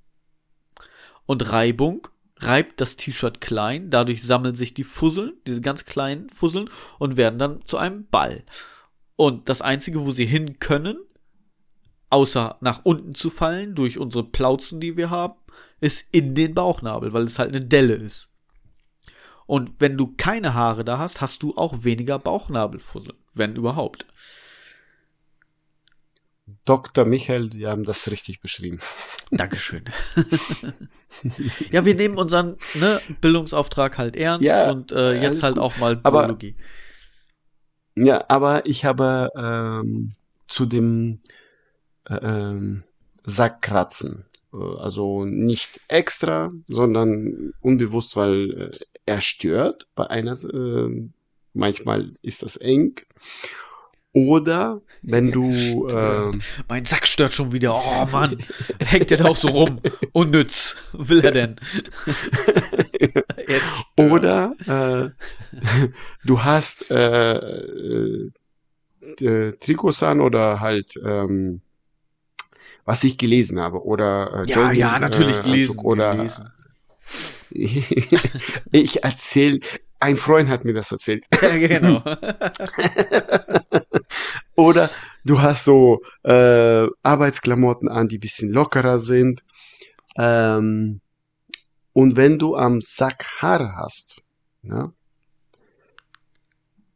Und 1.25 1.51
Reibung 1.51 2.07
reibt 2.37 2.79
das 2.79 2.95
T-Shirt 2.95 3.41
klein, 3.41 3.89
dadurch 3.89 4.21
sammeln 4.21 4.55
sich 4.55 4.73
die 4.73 4.83
Fusseln, 4.83 5.33
diese 5.47 5.61
ganz 5.61 5.85
kleinen 5.85 6.29
Fusseln, 6.29 6.69
und 6.99 7.17
werden 7.17 7.39
dann 7.39 7.65
zu 7.65 7.77
einem 7.77 8.07
Ball. 8.07 8.43
Und 9.15 9.49
das 9.49 9.61
Einzige, 9.61 10.05
wo 10.05 10.11
sie 10.11 10.25
hin 10.25 10.59
können, 10.59 10.97
außer 12.11 12.57
nach 12.61 12.85
unten 12.85 13.15
zu 13.15 13.31
fallen, 13.31 13.73
durch 13.73 13.97
unsere 13.97 14.23
Plauzen, 14.23 14.79
die 14.79 14.97
wir 14.97 15.09
haben, 15.09 15.35
ist 15.79 16.05
in 16.11 16.35
den 16.35 16.53
Bauchnabel, 16.53 17.11
weil 17.11 17.23
es 17.23 17.39
halt 17.39 17.49
eine 17.49 17.65
Delle 17.65 17.95
ist. 17.95 18.29
Und 19.47 19.71
wenn 19.79 19.97
du 19.97 20.13
keine 20.15 20.53
Haare 20.53 20.85
da 20.85 20.99
hast, 20.99 21.21
hast 21.21 21.41
du 21.41 21.55
auch 21.57 21.83
weniger 21.83 22.19
Bauchnabelfusseln, 22.19 23.17
wenn 23.33 23.55
überhaupt. 23.55 24.05
Dr. 26.69 27.03
Michael, 27.03 27.49
die 27.49 27.65
haben 27.65 27.83
das 27.83 28.11
richtig 28.11 28.41
beschrieben. 28.41 28.77
Dankeschön. 29.31 29.85
ja, 31.71 31.83
wir 31.83 31.95
nehmen 31.95 32.15
unseren 32.15 32.57
ne, 32.75 33.01
Bildungsauftrag 33.21 33.97
halt 33.97 34.15
ernst 34.15 34.45
ja, 34.45 34.69
und 34.69 34.91
äh, 34.91 35.19
jetzt 35.19 35.41
halt 35.41 35.55
gut. 35.55 35.63
auch 35.63 35.77
mal 35.79 35.95
Biologie. 35.95 36.55
Aber, 37.95 38.05
ja, 38.05 38.23
aber 38.27 38.67
ich 38.67 38.85
habe 38.85 39.29
ähm, 39.35 40.13
zu 40.47 40.67
dem 40.67 41.17
äh, 42.07 42.13
ähm, 42.13 42.83
Sackkratzen, 43.23 44.25
äh, 44.53 44.57
also 44.57 45.25
nicht 45.25 45.81
extra, 45.87 46.51
sondern 46.67 47.51
unbewusst, 47.61 48.15
weil 48.15 48.71
äh, 48.71 48.77
er 49.07 49.21
stört 49.21 49.87
bei 49.95 50.07
einer, 50.07 50.33
äh, 50.33 51.09
manchmal 51.53 52.13
ist 52.21 52.43
das 52.43 52.57
eng 52.57 53.01
oder 54.13 54.81
wenn 55.01 55.31
du. 55.31 55.87
Äh, 55.87 56.31
mein 56.67 56.85
Sack 56.85 57.07
stört 57.07 57.33
schon 57.33 57.51
wieder. 57.51 57.75
Oh 57.75 58.05
Mann. 58.11 58.37
Hängt 58.79 59.11
der 59.11 59.19
da 59.19 59.25
auch 59.25 59.35
so 59.35 59.49
rum. 59.49 59.79
Unnütz. 60.13 60.75
Will 60.93 61.23
er 61.23 61.31
denn? 61.31 61.55
Oder 63.95 64.53
äh, 64.67 65.09
du 66.25 66.43
hast 66.43 66.91
äh, 66.91 68.29
äh, 69.21 69.53
Trikots 69.59 70.03
an 70.03 70.21
oder 70.21 70.59
halt 70.59 70.93
ähm, 71.03 71.61
was 72.85 73.03
ich 73.03 73.17
gelesen 73.17 73.59
habe. 73.59 73.83
Oder 73.83 74.45
äh, 74.45 74.49
ja, 74.49 74.63
Jogging, 74.63 74.79
ja, 74.79 74.99
natürlich 74.99 75.37
äh, 75.37 75.43
gelesen. 75.43 75.79
Oder 75.79 76.15
gelesen. 76.15 76.51
ich 78.71 79.03
erzähle, 79.03 79.59
ein 79.99 80.15
Freund 80.15 80.49
hat 80.49 80.65
mir 80.65 80.73
das 80.73 80.91
erzählt. 80.91 81.25
Ja, 81.41 81.57
genau. 81.57 82.03
Oder 84.59 84.89
du 85.23 85.41
hast 85.41 85.63
so 85.63 86.01
äh, 86.23 86.85
Arbeitsklamotten 87.01 87.87
an, 87.87 88.09
die 88.09 88.17
bisschen 88.17 88.49
lockerer 88.51 88.99
sind. 88.99 89.43
Ähm, 90.17 90.99
und 91.93 92.17
wenn 92.17 92.37
du 92.37 92.57
am 92.57 92.81
Sack 92.81 93.25
Haare 93.41 93.73
hast, 93.77 94.21
ja, 94.63 94.91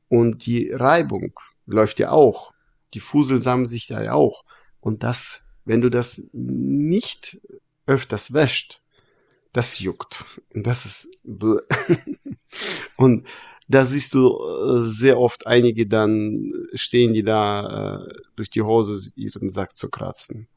und 0.10 0.46
die 0.46 0.72
Reibung 0.72 1.40
läuft 1.66 2.00
ja 2.00 2.12
auch, 2.12 2.54
die 2.94 3.00
Fusel 3.00 3.42
sammeln 3.42 3.68
sich 3.68 3.88
da 3.88 4.04
ja 4.04 4.12
auch. 4.12 4.44
Und 4.82 5.04
das, 5.04 5.44
wenn 5.64 5.80
du 5.80 5.90
das 5.90 6.24
nicht 6.34 7.40
öfters 7.86 8.34
wäscht, 8.34 8.82
das 9.54 9.80
juckt. 9.80 10.26
Und 10.54 10.68
das 10.68 10.86
ist. 10.86 11.08
und 12.98 13.26
da 13.68 13.86
siehst 13.86 14.14
du 14.14 14.38
äh, 14.38 14.86
sehr 14.86 15.20
oft 15.20 15.48
einige 15.48 15.88
dann 15.88 16.54
stehen, 16.74 17.14
die 17.14 17.24
da 17.24 18.06
äh, 18.06 18.14
durch 18.36 18.50
die 18.50 18.62
Hose 18.62 19.12
ihren 19.16 19.50
Sack 19.50 19.76
zu 19.76 19.90
kratzen. 19.90 20.48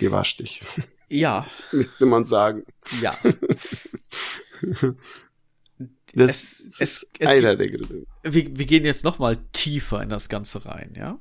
Gewasch 0.00 0.36
dich. 0.36 0.62
Ja. 1.08 1.46
Möchte 1.72 2.06
man 2.06 2.24
sagen. 2.24 2.64
Ja. 3.00 3.16
Das 6.14 6.30
es, 6.30 6.60
ist 6.60 6.80
es, 6.80 7.06
es 7.18 7.28
einer 7.28 7.54
der 7.54 7.68
Gründe. 7.68 8.06
Wir, 8.22 8.56
wir 8.56 8.64
gehen 8.64 8.86
jetzt 8.86 9.04
noch 9.04 9.18
mal 9.18 9.36
tiefer 9.52 10.02
in 10.02 10.08
das 10.08 10.30
Ganze 10.30 10.64
rein, 10.64 10.94
ja? 10.96 11.18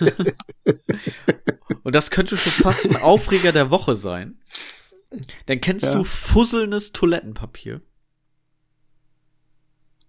Und 1.84 1.94
das 1.94 2.10
könnte 2.10 2.36
schon 2.36 2.52
fast 2.52 2.86
ein 2.86 2.96
Aufreger 2.96 3.52
der 3.52 3.70
Woche 3.70 3.94
sein. 3.94 4.40
Dann 5.46 5.60
kennst 5.60 5.86
ja. 5.86 5.94
du 5.94 6.02
fusselndes 6.04 6.92
Toilettenpapier. 6.92 7.80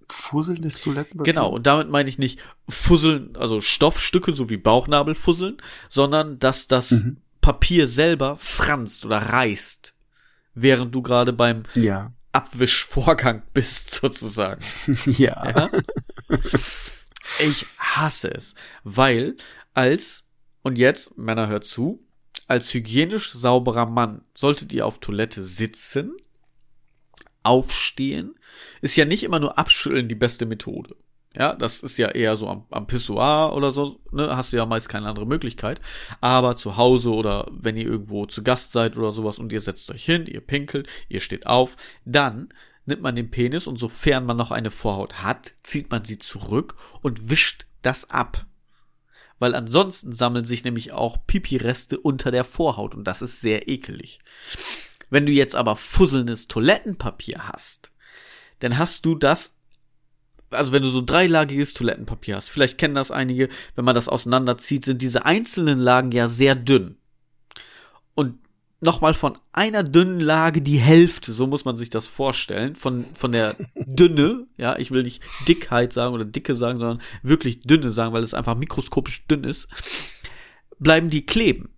Fusselndes 0.09 0.79
Toilettenpapier? 0.79 1.33
Genau, 1.33 1.49
und 1.49 1.65
damit 1.65 1.89
meine 1.89 2.09
ich 2.09 2.17
nicht 2.17 2.39
Fusseln, 2.67 3.35
also 3.35 3.61
Stoffstücke, 3.61 4.33
so 4.33 4.49
wie 4.49 4.57
Bauchnabel 4.57 5.15
fusseln, 5.15 5.57
sondern 5.87 6.39
dass 6.39 6.67
das 6.67 6.91
mhm. 6.91 7.17
Papier 7.41 7.87
selber 7.87 8.37
franzt 8.39 9.05
oder 9.05 9.17
reißt, 9.17 9.93
während 10.53 10.93
du 10.93 11.01
gerade 11.01 11.33
beim 11.33 11.63
ja. 11.75 12.13
Abwischvorgang 12.31 13.43
bist, 13.53 13.91
sozusagen. 13.91 14.63
ja. 15.05 15.49
ja. 15.49 15.69
Ich 17.39 17.65
hasse 17.77 18.31
es, 18.33 18.55
weil 18.83 19.35
als, 19.73 20.25
und 20.63 20.77
jetzt, 20.77 21.17
Männer 21.17 21.47
hört 21.47 21.65
zu, 21.65 22.03
als 22.47 22.73
hygienisch 22.73 23.31
sauberer 23.31 23.85
Mann 23.85 24.23
solltet 24.33 24.73
ihr 24.73 24.85
auf 24.85 24.99
Toilette 24.99 25.43
sitzen, 25.43 26.13
aufstehen, 27.43 28.35
ist 28.81 28.95
ja 28.95 29.05
nicht 29.05 29.23
immer 29.23 29.39
nur 29.39 29.57
abschütteln 29.57 30.07
die 30.07 30.15
beste 30.15 30.45
Methode. 30.45 30.95
Ja, 31.35 31.53
das 31.53 31.81
ist 31.81 31.97
ja 31.97 32.09
eher 32.09 32.37
so 32.37 32.47
am, 32.47 32.65
am 32.71 32.87
Pissoir 32.87 33.53
oder 33.55 33.71
so, 33.71 34.01
ne, 34.11 34.35
hast 34.35 34.51
du 34.51 34.57
ja 34.57 34.65
meist 34.65 34.89
keine 34.89 35.07
andere 35.07 35.27
Möglichkeit. 35.27 35.79
Aber 36.21 36.55
zu 36.55 36.75
Hause 36.75 37.11
oder 37.13 37.47
wenn 37.51 37.77
ihr 37.77 37.85
irgendwo 37.85 38.25
zu 38.25 38.41
Gast 38.41 38.71
seid 38.71 38.97
oder 38.97 39.11
sowas 39.11 39.37
und 39.37 39.53
ihr 39.53 39.61
setzt 39.61 39.91
euch 39.91 40.03
hin, 40.03 40.25
ihr 40.25 40.41
pinkelt, 40.41 40.89
ihr 41.07 41.19
steht 41.19 41.45
auf, 41.45 41.75
dann 42.03 42.49
nimmt 42.85 43.03
man 43.03 43.15
den 43.15 43.29
Penis 43.29 43.67
und 43.67 43.77
sofern 43.77 44.25
man 44.25 44.37
noch 44.37 44.49
eine 44.49 44.71
Vorhaut 44.71 45.21
hat, 45.21 45.51
zieht 45.61 45.91
man 45.91 46.03
sie 46.03 46.17
zurück 46.17 46.75
und 47.01 47.29
wischt 47.29 47.67
das 47.83 48.09
ab. 48.09 48.45
Weil 49.37 49.53
ansonsten 49.53 50.11
sammeln 50.11 50.45
sich 50.45 50.63
nämlich 50.63 50.91
auch 50.91 51.25
Pipi-Reste 51.27 51.99
unter 51.99 52.31
der 52.31 52.43
Vorhaut 52.43 52.95
und 52.95 53.05
das 53.05 53.21
ist 53.21 53.39
sehr 53.39 53.69
ekelig. 53.69 54.19
Wenn 55.11 55.25
du 55.25 55.31
jetzt 55.31 55.55
aber 55.55 55.75
fusselndes 55.75 56.47
Toilettenpapier 56.47 57.47
hast, 57.47 57.88
dann 58.59 58.77
hast 58.77 59.05
du 59.05 59.15
das 59.15 59.55
also 60.51 60.71
wenn 60.71 60.81
du 60.81 60.89
so 60.89 61.01
dreilagiges 61.01 61.73
Toilettenpapier 61.73 62.35
hast, 62.35 62.49
vielleicht 62.49 62.77
kennen 62.77 62.95
das 62.95 63.11
einige, 63.11 63.49
wenn 63.75 63.85
man 63.85 63.95
das 63.95 64.09
auseinanderzieht, 64.09 64.85
sind 64.85 65.01
diese 65.01 65.25
einzelnen 65.25 65.79
Lagen 65.79 66.11
ja 66.11 66.27
sehr 66.27 66.55
dünn. 66.55 66.97
Und 68.15 68.39
nochmal 68.81 69.13
von 69.13 69.37
einer 69.51 69.83
dünnen 69.83 70.19
Lage 70.19 70.61
die 70.61 70.77
Hälfte, 70.77 71.33
so 71.33 71.47
muss 71.47 71.65
man 71.65 71.77
sich 71.77 71.89
das 71.89 72.05
vorstellen, 72.05 72.75
von, 72.75 73.05
von 73.15 73.31
der 73.31 73.55
Dünne, 73.75 74.47
ja, 74.57 74.77
ich 74.77 74.91
will 74.91 75.03
nicht 75.03 75.21
Dickheit 75.47 75.93
sagen 75.93 76.13
oder 76.13 76.25
Dicke 76.25 76.55
sagen, 76.55 76.79
sondern 76.79 77.01
wirklich 77.21 77.61
dünne 77.61 77.91
sagen, 77.91 78.13
weil 78.13 78.23
es 78.23 78.33
einfach 78.33 78.55
mikroskopisch 78.55 79.25
dünn 79.27 79.43
ist, 79.43 79.67
bleiben 80.79 81.09
die 81.09 81.25
kleben. 81.25 81.69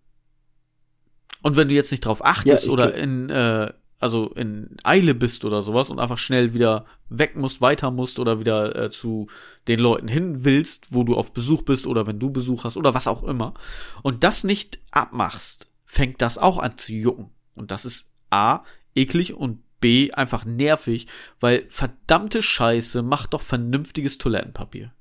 Und 1.43 1.55
wenn 1.55 1.69
du 1.69 1.73
jetzt 1.73 1.91
nicht 1.91 2.05
drauf 2.05 2.23
achtest 2.23 2.65
ja, 2.65 2.71
oder 2.71 2.93
in, 2.93 3.29
äh, 3.29 3.73
also 4.01 4.29
in 4.31 4.77
Eile 4.83 5.13
bist 5.13 5.45
oder 5.45 5.61
sowas 5.61 5.89
und 5.89 5.99
einfach 5.99 6.17
schnell 6.17 6.53
wieder 6.53 6.85
weg 7.09 7.35
musst, 7.35 7.61
weiter 7.61 7.91
musst 7.91 8.19
oder 8.19 8.39
wieder 8.39 8.75
äh, 8.75 8.91
zu 8.91 9.27
den 9.67 9.79
Leuten 9.79 10.07
hin 10.07 10.43
willst, 10.43 10.87
wo 10.89 11.03
du 11.03 11.15
auf 11.15 11.33
Besuch 11.33 11.61
bist 11.61 11.87
oder 11.87 12.07
wenn 12.07 12.19
du 12.19 12.31
Besuch 12.31 12.63
hast 12.63 12.77
oder 12.77 12.93
was 12.93 13.07
auch 13.07 13.23
immer 13.23 13.53
und 14.01 14.23
das 14.23 14.43
nicht 14.43 14.79
abmachst, 14.91 15.67
fängt 15.85 16.21
das 16.21 16.37
auch 16.37 16.57
an 16.57 16.77
zu 16.77 16.93
jucken. 16.93 17.29
Und 17.55 17.71
das 17.71 17.85
ist 17.85 18.09
A, 18.29 18.63
eklig 18.95 19.33
und 19.33 19.61
B, 19.81 20.11
einfach 20.11 20.45
nervig, 20.45 21.07
weil 21.39 21.65
verdammte 21.69 22.41
Scheiße 22.41 23.01
macht 23.01 23.33
doch 23.33 23.41
vernünftiges 23.41 24.17
Toilettenpapier. 24.17 24.93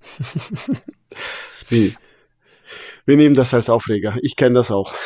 Wie? 1.68 1.94
Wir 3.06 3.16
nehmen 3.16 3.34
das 3.34 3.54
als 3.54 3.68
Aufreger. 3.70 4.16
Ich 4.22 4.36
kenne 4.36 4.54
das 4.54 4.70
auch. 4.70 4.94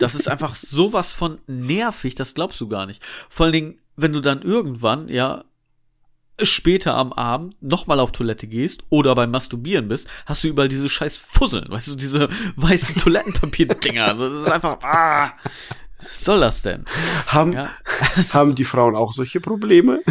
Das 0.00 0.16
ist 0.16 0.28
einfach 0.28 0.56
sowas 0.56 1.12
von 1.12 1.38
nervig, 1.46 2.16
das 2.16 2.34
glaubst 2.34 2.60
du 2.60 2.66
gar 2.68 2.84
nicht. 2.84 3.00
Vor 3.30 3.44
allen 3.44 3.52
Dingen, 3.52 3.78
wenn 3.94 4.12
du 4.12 4.20
dann 4.20 4.42
irgendwann, 4.42 5.08
ja, 5.08 5.44
später 6.42 6.94
am 6.94 7.12
Abend 7.12 7.54
nochmal 7.62 8.00
auf 8.00 8.10
Toilette 8.10 8.48
gehst 8.48 8.82
oder 8.90 9.14
beim 9.14 9.30
Masturbieren 9.30 9.86
bist, 9.86 10.08
hast 10.26 10.42
du 10.42 10.48
überall 10.48 10.68
diese 10.68 10.90
scheiß 10.90 11.16
Fusseln, 11.16 11.66
weißt 11.70 11.88
du, 11.88 11.94
diese 11.94 12.28
weißen 12.56 12.96
Toilettenpapier-Dinger. 12.96 14.14
Das 14.14 14.32
ist 14.32 14.50
einfach, 14.50 14.78
ah, 14.82 15.32
was 15.98 16.24
soll 16.24 16.40
das 16.40 16.62
denn? 16.62 16.84
Haben, 17.26 17.52
ja. 17.52 17.70
haben 18.32 18.54
die 18.54 18.64
Frauen 18.64 18.96
auch 18.96 19.12
solche 19.12 19.40
Probleme? 19.40 20.02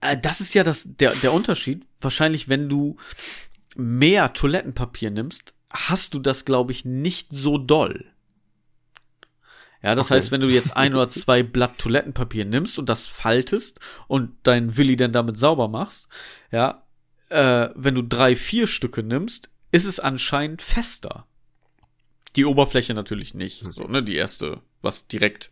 Äh, 0.00 0.16
das 0.16 0.40
ist 0.40 0.54
ja 0.54 0.64
das, 0.64 0.84
der, 0.86 1.12
der 1.14 1.32
Unterschied. 1.32 1.84
Wahrscheinlich, 2.00 2.48
wenn 2.48 2.68
du 2.68 2.96
mehr 3.76 4.32
Toilettenpapier 4.32 5.10
nimmst, 5.10 5.54
hast 5.70 6.14
du 6.14 6.18
das, 6.18 6.44
glaube 6.44 6.72
ich, 6.72 6.84
nicht 6.84 7.28
so 7.32 7.58
doll. 7.58 8.06
Ja, 9.82 9.94
das 9.94 10.06
okay. 10.06 10.14
heißt, 10.14 10.32
wenn 10.32 10.40
du 10.40 10.48
jetzt 10.48 10.76
ein 10.76 10.94
oder 10.94 11.08
zwei 11.08 11.42
Blatt 11.42 11.78
Toilettenpapier 11.78 12.44
nimmst 12.44 12.78
und 12.78 12.88
das 12.88 13.06
faltest 13.06 13.80
und 14.08 14.32
dein 14.42 14.76
Willi 14.76 14.96
dann 14.96 15.12
damit 15.12 15.38
sauber 15.38 15.68
machst, 15.68 16.08
ja, 16.50 16.86
äh, 17.28 17.68
wenn 17.74 17.94
du 17.94 18.02
drei, 18.02 18.34
vier 18.34 18.66
Stücke 18.66 19.02
nimmst, 19.02 19.50
ist 19.70 19.84
es 19.84 20.00
anscheinend 20.00 20.62
fester. 20.62 21.26
Die 22.36 22.44
Oberfläche 22.44 22.94
natürlich 22.94 23.34
nicht. 23.34 23.62
So, 23.72 23.86
ne, 23.86 24.02
die 24.02 24.16
erste, 24.16 24.60
was 24.80 25.08
direkt 25.08 25.50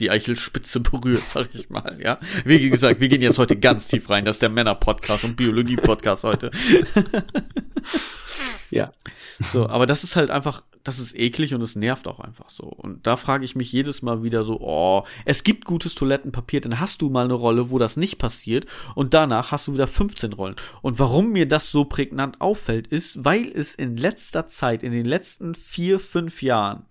die 0.00 0.10
Eichelspitze 0.10 0.80
berührt, 0.80 1.22
sag 1.28 1.54
ich 1.54 1.70
mal, 1.70 1.98
ja. 2.02 2.18
Wie 2.44 2.68
gesagt, 2.70 3.00
wir 3.00 3.08
gehen 3.08 3.22
jetzt 3.22 3.38
heute 3.38 3.56
ganz 3.56 3.86
tief 3.86 4.10
rein. 4.10 4.24
Das 4.24 4.36
ist 4.36 4.42
der 4.42 4.48
Männer-Podcast 4.48 5.24
und 5.24 5.36
Biologie-Podcast 5.36 6.24
heute. 6.24 6.50
ja. 8.70 8.92
So, 9.38 9.68
aber 9.68 9.86
das 9.86 10.02
ist 10.02 10.16
halt 10.16 10.30
einfach, 10.30 10.62
das 10.82 10.98
ist 10.98 11.14
eklig 11.18 11.52
und 11.52 11.60
es 11.60 11.76
nervt 11.76 12.06
auch 12.06 12.20
einfach 12.20 12.48
so. 12.48 12.64
Und 12.64 13.06
da 13.06 13.16
frage 13.16 13.44
ich 13.44 13.54
mich 13.54 13.70
jedes 13.70 14.02
Mal 14.02 14.22
wieder 14.22 14.44
so, 14.44 14.60
oh, 14.60 15.04
es 15.24 15.44
gibt 15.44 15.64
gutes 15.64 15.94
Toilettenpapier, 15.94 16.60
dann 16.60 16.80
hast 16.80 17.02
du 17.02 17.10
mal 17.10 17.24
eine 17.24 17.34
Rolle, 17.34 17.70
wo 17.70 17.78
das 17.78 17.96
nicht 17.96 18.18
passiert 18.18 18.66
und 18.94 19.12
danach 19.12 19.52
hast 19.52 19.66
du 19.66 19.74
wieder 19.74 19.86
15 19.86 20.32
Rollen. 20.32 20.56
Und 20.80 20.98
warum 20.98 21.32
mir 21.32 21.46
das 21.46 21.70
so 21.70 21.84
prägnant 21.84 22.40
auffällt, 22.40 22.86
ist, 22.86 23.24
weil 23.24 23.50
es 23.52 23.74
in 23.74 23.96
letzter 23.96 24.46
Zeit, 24.46 24.82
in 24.82 24.92
den 24.92 25.06
letzten 25.06 25.54
vier, 25.54 26.00
fünf 26.00 26.40
Jahren 26.42 26.86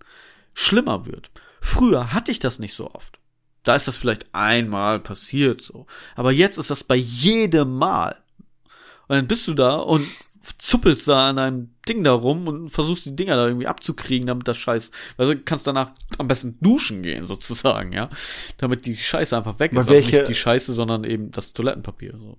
schlimmer 0.54 1.04
wird. 1.06 1.30
Früher 1.66 2.12
hatte 2.12 2.30
ich 2.30 2.38
das 2.38 2.58
nicht 2.58 2.74
so 2.74 2.90
oft. 2.92 3.18
Da 3.64 3.74
ist 3.74 3.88
das 3.88 3.96
vielleicht 3.96 4.26
einmal 4.32 5.00
passiert 5.00 5.60
so. 5.60 5.86
Aber 6.14 6.30
jetzt 6.30 6.58
ist 6.58 6.70
das 6.70 6.84
bei 6.84 6.94
jedem 6.94 7.76
Mal. 7.76 8.16
Und 9.08 9.16
dann 9.16 9.26
bist 9.26 9.48
du 9.48 9.54
da 9.54 9.74
und 9.74 10.06
zuppelst 10.58 11.08
da 11.08 11.28
an 11.28 11.38
einem 11.40 11.70
Ding 11.88 12.04
da 12.04 12.12
rum 12.12 12.46
und 12.46 12.68
versuchst 12.68 13.06
die 13.06 13.16
Dinger 13.16 13.34
da 13.34 13.48
irgendwie 13.48 13.66
abzukriegen, 13.66 14.28
damit 14.28 14.46
das 14.46 14.56
Scheiß, 14.56 14.92
also 15.16 15.34
du 15.34 15.40
kannst 15.40 15.66
danach 15.66 15.90
am 16.18 16.28
besten 16.28 16.56
duschen 16.60 17.02
gehen, 17.02 17.26
sozusagen, 17.26 17.92
ja. 17.92 18.10
Damit 18.58 18.86
die 18.86 18.96
Scheiße 18.96 19.36
einfach 19.36 19.58
weg 19.58 19.72
ist. 19.72 19.78
Also 19.78 19.92
nicht 19.92 20.28
die 20.28 20.34
Scheiße, 20.36 20.72
sondern 20.72 21.02
eben 21.02 21.32
das 21.32 21.52
Toilettenpapier. 21.52 22.14
So. 22.16 22.38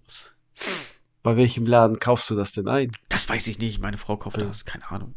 Bei 1.27 1.35
welchem 1.35 1.65
Laden 1.65 1.99
kaufst 1.99 2.29
du 2.29 2.35
das 2.35 2.53
denn 2.53 2.69
ein? 2.69 2.93
Das 3.09 3.27
weiß 3.27 3.47
ich 3.47 3.59
nicht. 3.59 3.81
Meine 3.81 3.97
Frau 3.97 4.15
kauft 4.15 4.37
ja. 4.37 4.45
das. 4.45 4.63
Keine 4.63 4.89
Ahnung. 4.89 5.13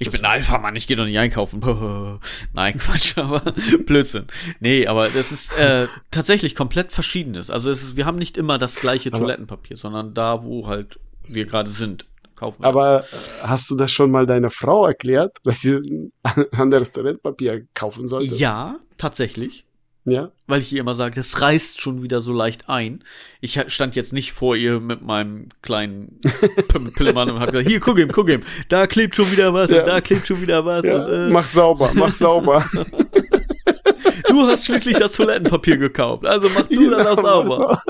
Ich 0.00 0.08
das 0.08 0.16
bin 0.16 0.24
ein 0.24 0.32
Alpha-Mann. 0.32 0.74
Ich 0.74 0.88
gehe 0.88 0.96
doch 0.96 1.04
nicht 1.04 1.16
einkaufen. 1.16 1.60
Nein, 2.52 2.76
Quatsch. 2.76 3.16
Aber 3.18 3.40
Blödsinn. 3.86 4.24
Nee, 4.58 4.88
aber 4.88 5.08
das 5.08 5.30
ist 5.30 5.56
äh, 5.56 5.86
tatsächlich 6.10 6.56
komplett 6.56 6.90
verschiedenes. 6.90 7.50
Also 7.50 7.70
ist, 7.70 7.94
wir 7.94 8.04
haben 8.04 8.18
nicht 8.18 8.36
immer 8.36 8.58
das 8.58 8.74
gleiche 8.74 9.10
aber 9.10 9.20
Toilettenpapier, 9.20 9.76
sondern 9.76 10.12
da, 10.12 10.42
wo 10.42 10.66
halt 10.66 10.98
wir 11.22 11.46
gerade 11.46 11.70
sind. 11.70 12.04
Kaufen 12.34 12.60
wir 12.60 12.66
aber 12.66 13.04
das. 13.08 13.44
Hast 13.44 13.70
du 13.70 13.76
das 13.76 13.92
schon 13.92 14.10
mal 14.10 14.26
deiner 14.26 14.50
Frau 14.50 14.86
erklärt, 14.86 15.38
dass 15.44 15.60
sie 15.60 16.10
anderes 16.50 16.90
Toilettenpapier 16.90 17.64
kaufen 17.74 18.08
sollte? 18.08 18.34
Ja, 18.34 18.80
tatsächlich. 18.98 19.64
Ja. 20.06 20.30
Weil 20.46 20.60
ich 20.60 20.72
ihr 20.72 20.80
immer 20.80 20.94
sage, 20.94 21.14
das 21.14 21.40
reißt 21.40 21.80
schon 21.80 22.02
wieder 22.02 22.20
so 22.20 22.32
leicht 22.32 22.68
ein. 22.68 23.02
Ich 23.40 23.58
stand 23.68 23.96
jetzt 23.96 24.12
nicht 24.12 24.32
vor 24.32 24.54
ihr 24.54 24.78
mit 24.78 25.00
meinem 25.02 25.48
kleinen 25.62 26.20
Pillemann 26.96 27.30
und 27.30 27.40
hab 27.40 27.50
gesagt, 27.50 27.68
hier, 27.68 27.80
guck 27.80 27.98
ihm, 27.98 28.12
guck 28.12 28.28
ihm, 28.28 28.42
da 28.68 28.86
klebt 28.86 29.16
schon 29.16 29.30
wieder 29.32 29.54
was 29.54 29.70
ja. 29.70 29.80
und 29.80 29.88
da 29.88 30.00
klebt 30.02 30.26
schon 30.26 30.42
wieder 30.42 30.64
was. 30.64 30.84
Ja. 30.84 31.04
Und, 31.04 31.12
äh, 31.12 31.30
mach 31.30 31.44
sauber, 31.44 31.90
mach 31.94 32.12
sauber. 32.12 32.62
du 34.28 34.46
hast 34.46 34.66
schließlich 34.66 34.98
das 34.98 35.12
Toilettenpapier 35.12 35.78
gekauft, 35.78 36.26
also 36.26 36.50
mach 36.54 36.68
du 36.68 36.90
ja, 36.90 37.02
das 37.02 37.16
sauber. 37.16 37.80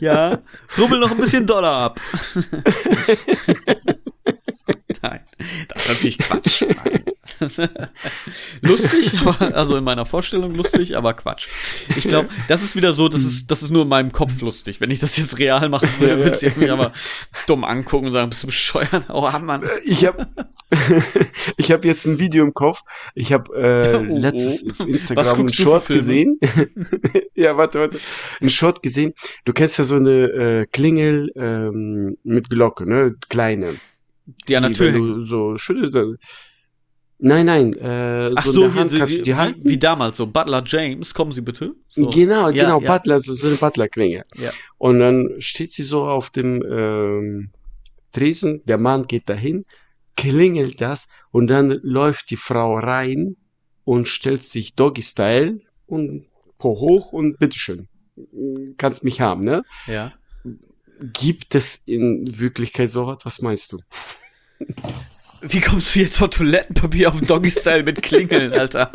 ja, 0.00 0.38
rubbel 0.78 0.98
noch 0.98 1.10
ein 1.10 1.18
bisschen 1.18 1.46
Dollar 1.46 1.74
ab. 1.74 2.00
Nein, 5.02 5.20
das 5.68 5.82
ist 5.82 5.88
natürlich 5.88 6.18
Quatsch. 6.18 6.64
Lustig, 8.60 9.12
aber, 9.20 9.54
also 9.54 9.76
in 9.76 9.84
meiner 9.84 10.06
Vorstellung 10.06 10.54
lustig, 10.54 10.96
aber 10.96 11.14
Quatsch. 11.14 11.48
Ich 11.96 12.04
glaube, 12.04 12.28
das 12.48 12.62
ist 12.62 12.76
wieder 12.76 12.92
so, 12.92 13.08
das 13.08 13.24
ist, 13.24 13.50
das 13.50 13.62
ist 13.62 13.70
nur 13.70 13.82
in 13.82 13.88
meinem 13.88 14.12
Kopf 14.12 14.40
lustig. 14.40 14.80
Wenn 14.80 14.90
ich 14.90 15.00
das 15.00 15.16
jetzt 15.16 15.38
real 15.38 15.68
machen 15.68 15.88
würde, 15.98 16.24
würde 16.24 16.46
ich 16.46 16.56
mich 16.56 16.70
aber 16.70 16.92
dumm 17.46 17.64
angucken 17.64 18.06
und 18.06 18.12
sagen, 18.12 18.30
bist 18.30 18.42
du 18.42 18.46
bescheuert? 18.46 19.06
Oh 19.08 19.28
Mann. 19.40 19.68
Ich 19.84 20.06
habe 20.06 20.26
ich 21.56 21.72
hab 21.72 21.84
jetzt 21.84 22.06
ein 22.06 22.18
Video 22.18 22.44
im 22.44 22.54
Kopf. 22.54 22.82
Ich 23.14 23.32
habe 23.32 23.54
äh, 23.56 23.96
oh. 23.96 24.18
letztes 24.18 24.68
auf 24.70 24.86
Instagram 24.86 25.40
einen 25.40 25.52
Short 25.52 25.86
gesehen. 25.86 26.38
ja, 27.34 27.56
warte, 27.56 27.80
warte. 27.80 27.98
Ein 28.40 28.50
Short 28.50 28.82
gesehen. 28.82 29.14
Du 29.44 29.52
kennst 29.52 29.78
ja 29.78 29.84
so 29.84 29.96
eine 29.96 30.10
äh, 30.10 30.66
Klingel 30.66 31.32
ähm, 31.36 32.16
mit 32.22 32.50
Glocke, 32.50 32.88
ne? 32.88 33.16
Kleine. 33.28 33.74
Ja, 34.48 34.60
natürlich. 34.60 35.28
so 35.28 35.56
schüttelt, 35.56 36.18
Nein, 37.24 37.46
nein, 37.46 37.72
äh, 37.74 38.32
Ach 38.34 38.44
so, 38.44 38.52
so, 38.52 38.74
Hand 38.74 38.92
kannst 38.92 39.08
wie, 39.08 39.22
die 39.22 39.36
halten. 39.36 39.62
wie, 39.62 39.70
wie 39.70 39.78
damals 39.78 40.16
so. 40.16 40.26
Butler 40.26 40.64
James, 40.66 41.14
kommen 41.14 41.30
Sie 41.30 41.40
bitte. 41.40 41.76
So. 41.88 42.10
Genau, 42.10 42.48
Ja, 42.48 42.64
genau, 42.64 42.80
ja. 42.80 42.92
Butler, 42.92 43.20
so, 43.20 43.32
so 43.34 43.46
eine 43.46 43.54
Butlerklinge. 43.56 44.24
Ja. 44.34 44.50
Und 44.78 44.98
dann 44.98 45.28
steht 45.38 45.70
sie 45.70 45.84
so 45.84 46.04
auf 46.04 46.30
dem 46.30 46.60
ähm, 46.68 47.50
Tresen, 48.10 48.62
der 48.64 48.78
Mann 48.78 49.04
geht 49.04 49.28
dahin, 49.28 49.62
klingelt 50.16 50.80
das 50.80 51.06
und 51.30 51.46
dann 51.46 51.78
läuft 51.82 52.30
die 52.30 52.36
Frau 52.36 52.76
rein 52.78 53.36
und 53.84 54.08
stellt 54.08 54.42
sich 54.42 54.74
Doggy-Style 54.74 55.60
und 55.86 56.26
Po 56.58 56.70
hoch 56.80 57.12
und 57.12 57.38
bitteschön, 57.38 57.88
kannst 58.78 59.04
mich 59.04 59.20
haben, 59.20 59.42
ne? 59.42 59.62
Ja. 59.86 60.12
Gibt 61.02 61.54
es 61.54 61.76
in 61.86 62.38
Wirklichkeit 62.38 62.90
sowas? 62.90 63.18
Was 63.24 63.42
meinst 63.42 63.72
du? 63.72 63.78
Wie 65.44 65.60
kommst 65.60 65.96
du 65.96 65.98
jetzt 66.00 66.16
von 66.18 66.30
Toilettenpapier 66.30 67.08
auf 67.12 67.20
Doggy-Style 67.20 67.82
mit 67.82 68.00
Klingeln, 68.00 68.52
Alter? 68.52 68.92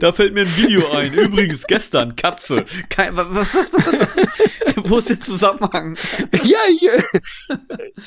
da 0.00 0.12
fällt 0.12 0.34
mir 0.34 0.40
ein 0.40 0.56
Video 0.56 0.90
ein. 0.90 1.12
Übrigens, 1.12 1.64
gestern, 1.68 2.16
Katze. 2.16 2.64
Kein, 2.88 3.16
was, 3.16 3.28
was, 3.54 3.72
was 3.72 3.84
das? 3.92 4.16
Wo 4.84 4.98
ist 4.98 5.10
der 5.10 5.20
Zusammenhang? 5.20 5.96
Ja, 6.42 6.58
ich, 6.72 6.82
äh, 6.88 7.56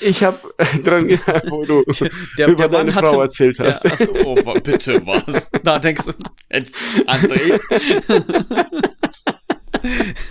ich 0.01 0.21
habe 0.25 0.37
dran 0.83 1.07
gedacht, 1.07 1.43
wo 1.47 1.63
du 1.63 1.81
Der, 2.37 2.49
über 2.49 2.67
der 2.67 2.67
Mann 2.69 2.87
deine 2.87 2.95
hatte, 2.95 3.07
Frau 3.07 3.21
erzählt 3.21 3.57
der, 3.57 3.67
hast. 3.67 3.85
also, 3.89 4.13
oh, 4.25 4.35
wa- 4.45 4.59
bitte, 4.59 5.01
was? 5.05 5.49
Da 5.63 5.79
denkst 5.79 6.03
du, 6.05 6.11
äh, 6.49 6.63
André? 7.07 7.57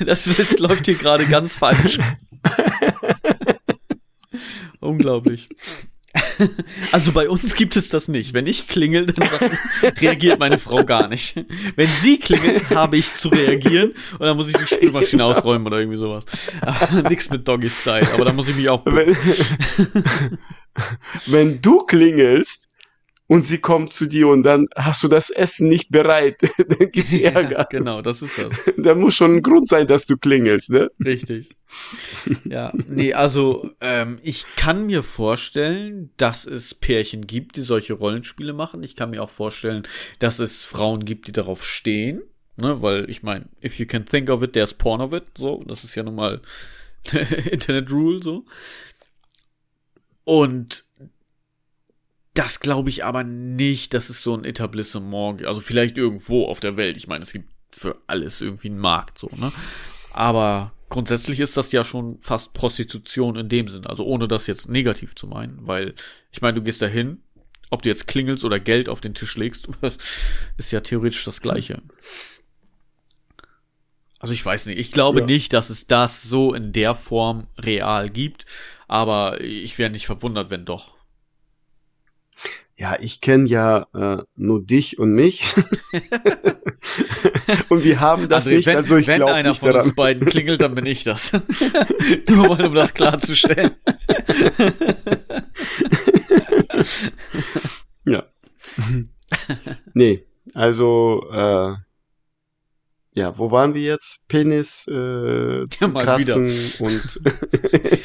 Das 0.04 0.26
ist, 0.26 0.58
läuft 0.60 0.84
hier 0.86 0.94
gerade 0.96 1.26
ganz 1.26 1.54
falsch. 1.56 1.98
Unglaublich. 4.80 5.48
Also 6.90 7.12
bei 7.12 7.28
uns 7.28 7.54
gibt 7.54 7.76
es 7.76 7.88
das 7.88 8.08
nicht. 8.08 8.34
Wenn 8.34 8.46
ich 8.46 8.68
klingel, 8.68 9.06
dann 9.06 9.28
reagiert 9.98 10.38
meine 10.38 10.58
Frau 10.58 10.84
gar 10.84 11.08
nicht. 11.08 11.36
Wenn 11.76 11.86
sie 11.86 12.18
klingelt, 12.18 12.70
habe 12.70 12.98
ich 12.98 13.14
zu 13.14 13.28
reagieren 13.28 13.92
und 14.12 14.20
dann 14.20 14.36
muss 14.36 14.48
ich 14.48 14.56
die 14.56 14.66
Spülmaschine 14.66 15.24
ausräumen 15.24 15.66
oder 15.66 15.78
irgendwie 15.78 15.96
sowas. 15.96 16.24
Aber 16.60 17.02
Nix 17.08 17.30
mit 17.30 17.48
Doggy 17.48 17.70
Style, 17.70 18.12
aber 18.12 18.26
da 18.26 18.32
muss 18.32 18.48
ich 18.48 18.56
mich 18.56 18.68
auch 18.68 18.84
wenn, 18.84 19.16
wenn 21.26 21.62
du 21.62 21.86
klingelst 21.86 22.68
und 23.28 23.42
sie 23.42 23.58
kommt 23.58 23.92
zu 23.92 24.06
dir 24.06 24.28
und 24.28 24.42
dann 24.42 24.66
hast 24.76 25.02
du 25.02 25.08
das 25.08 25.30
Essen 25.30 25.68
nicht 25.68 25.90
bereit, 25.90 26.42
dann 26.58 26.90
gibt's 26.90 27.12
Ja, 27.22 27.30
Ärger. 27.30 27.66
genau, 27.70 28.02
das 28.02 28.22
ist 28.22 28.38
das. 28.38 28.52
Da 28.76 28.94
muss 28.94 29.14
schon 29.14 29.36
ein 29.36 29.42
Grund 29.42 29.68
sein, 29.68 29.86
dass 29.86 30.06
du 30.06 30.16
klingelst, 30.16 30.70
ne? 30.70 30.90
Richtig. 31.04 31.56
Ja, 32.44 32.72
nee, 32.88 33.14
also 33.14 33.70
ähm, 33.80 34.18
ich 34.22 34.44
kann 34.56 34.86
mir 34.86 35.02
vorstellen, 35.02 36.10
dass 36.18 36.44
es 36.44 36.74
Pärchen 36.74 37.26
gibt, 37.26 37.56
die 37.56 37.62
solche 37.62 37.94
Rollenspiele 37.94 38.52
machen. 38.52 38.82
Ich 38.82 38.96
kann 38.96 39.10
mir 39.10 39.22
auch 39.22 39.30
vorstellen, 39.30 39.84
dass 40.18 40.38
es 40.38 40.62
Frauen 40.62 41.04
gibt, 41.04 41.28
die 41.28 41.32
darauf 41.32 41.64
stehen. 41.64 42.22
Ne, 42.56 42.82
weil 42.82 43.08
ich 43.08 43.22
meine, 43.22 43.46
if 43.64 43.78
you 43.78 43.86
can 43.86 44.04
think 44.04 44.28
of 44.28 44.42
it, 44.42 44.52
there's 44.52 44.74
porn 44.74 45.00
of 45.00 45.14
it. 45.14 45.24
So, 45.38 45.64
das 45.66 45.84
ist 45.84 45.94
ja 45.94 46.02
nun 46.02 46.16
mal 46.16 46.42
Internet 47.50 47.90
Rule 47.90 48.22
so. 48.22 48.44
Und 50.24 50.84
das 52.34 52.60
glaube 52.60 52.88
ich 52.90 53.04
aber 53.04 53.24
nicht, 53.24 53.94
dass 53.94 54.08
es 54.08 54.22
so 54.22 54.34
ein 54.34 54.44
Etablissement 54.44 55.38
gibt. 55.38 55.48
Also 55.48 55.60
vielleicht 55.60 55.98
irgendwo 55.98 56.46
auf 56.46 56.60
der 56.60 56.76
Welt. 56.76 56.96
Ich 56.96 57.06
meine, 57.06 57.22
es 57.22 57.32
gibt 57.32 57.50
für 57.74 57.96
alles 58.06 58.40
irgendwie 58.40 58.68
einen 58.68 58.78
Markt, 58.78 59.18
so, 59.18 59.28
ne? 59.36 59.52
Aber 60.12 60.72
grundsätzlich 60.88 61.40
ist 61.40 61.56
das 61.56 61.72
ja 61.72 61.84
schon 61.84 62.18
fast 62.20 62.52
Prostitution 62.52 63.36
in 63.36 63.48
dem 63.48 63.68
Sinn. 63.68 63.86
Also 63.86 64.04
ohne 64.04 64.28
das 64.28 64.46
jetzt 64.46 64.68
negativ 64.68 65.14
zu 65.14 65.26
meinen, 65.26 65.66
weil 65.66 65.94
ich 66.30 66.42
meine, 66.42 66.54
du 66.56 66.62
gehst 66.62 66.82
da 66.82 66.86
hin, 66.86 67.22
ob 67.70 67.82
du 67.82 67.88
jetzt 67.88 68.06
klingelst 68.06 68.44
oder 68.44 68.60
Geld 68.60 68.88
auf 68.90 69.00
den 69.00 69.14
Tisch 69.14 69.36
legst, 69.36 69.68
ist 70.58 70.70
ja 70.72 70.80
theoretisch 70.80 71.24
das 71.24 71.40
Gleiche. 71.40 71.80
Also 74.18 74.34
ich 74.34 74.44
weiß 74.44 74.66
nicht, 74.66 74.78
ich 74.78 74.90
glaube 74.90 75.20
Ja. 75.20 75.26
nicht, 75.26 75.52
dass 75.52 75.70
es 75.70 75.86
das 75.86 76.22
so 76.22 76.54
in 76.54 76.72
der 76.72 76.94
Form 76.94 77.46
real 77.58 78.08
gibt, 78.08 78.46
aber 78.86 79.40
ich 79.40 79.78
wäre 79.78 79.90
nicht 79.90 80.06
verwundert, 80.06 80.50
wenn 80.50 80.64
doch. 80.64 80.94
Ja, 82.76 82.96
ich 83.00 83.20
kenne 83.20 83.46
ja 83.46 83.86
äh, 83.94 84.22
nur 84.34 84.64
dich 84.64 84.98
und 84.98 85.14
mich. 85.14 85.44
und 87.68 87.84
wir 87.84 88.00
haben 88.00 88.28
das 88.28 88.46
André, 88.46 88.56
nicht, 88.56 88.66
wenn, 88.66 88.76
also 88.76 88.96
ich 88.96 89.06
wenn 89.06 89.16
glaube 89.16 89.34
einer 89.34 89.50
nicht 89.50 89.60
von 89.60 89.72
daran. 89.72 89.86
uns 89.86 89.94
beiden 89.94 90.26
klingelt, 90.26 90.62
dann 90.62 90.74
bin 90.74 90.86
ich 90.86 91.04
das. 91.04 91.32
Nur 92.28 92.48
mal, 92.48 92.66
um 92.66 92.74
das 92.74 92.94
klarzustellen. 92.94 93.72
Ja. 98.06 98.24
nee, 99.94 100.26
also 100.54 101.24
äh, 101.30 101.74
ja, 103.14 103.36
wo 103.36 103.50
waren 103.50 103.74
wir 103.74 103.82
jetzt? 103.82 104.26
Penis, 104.28 104.86
äh, 104.88 105.66
Ja, 105.80 105.88
mal 105.88 106.02
Kratzen 106.02 106.50
und 106.78 107.20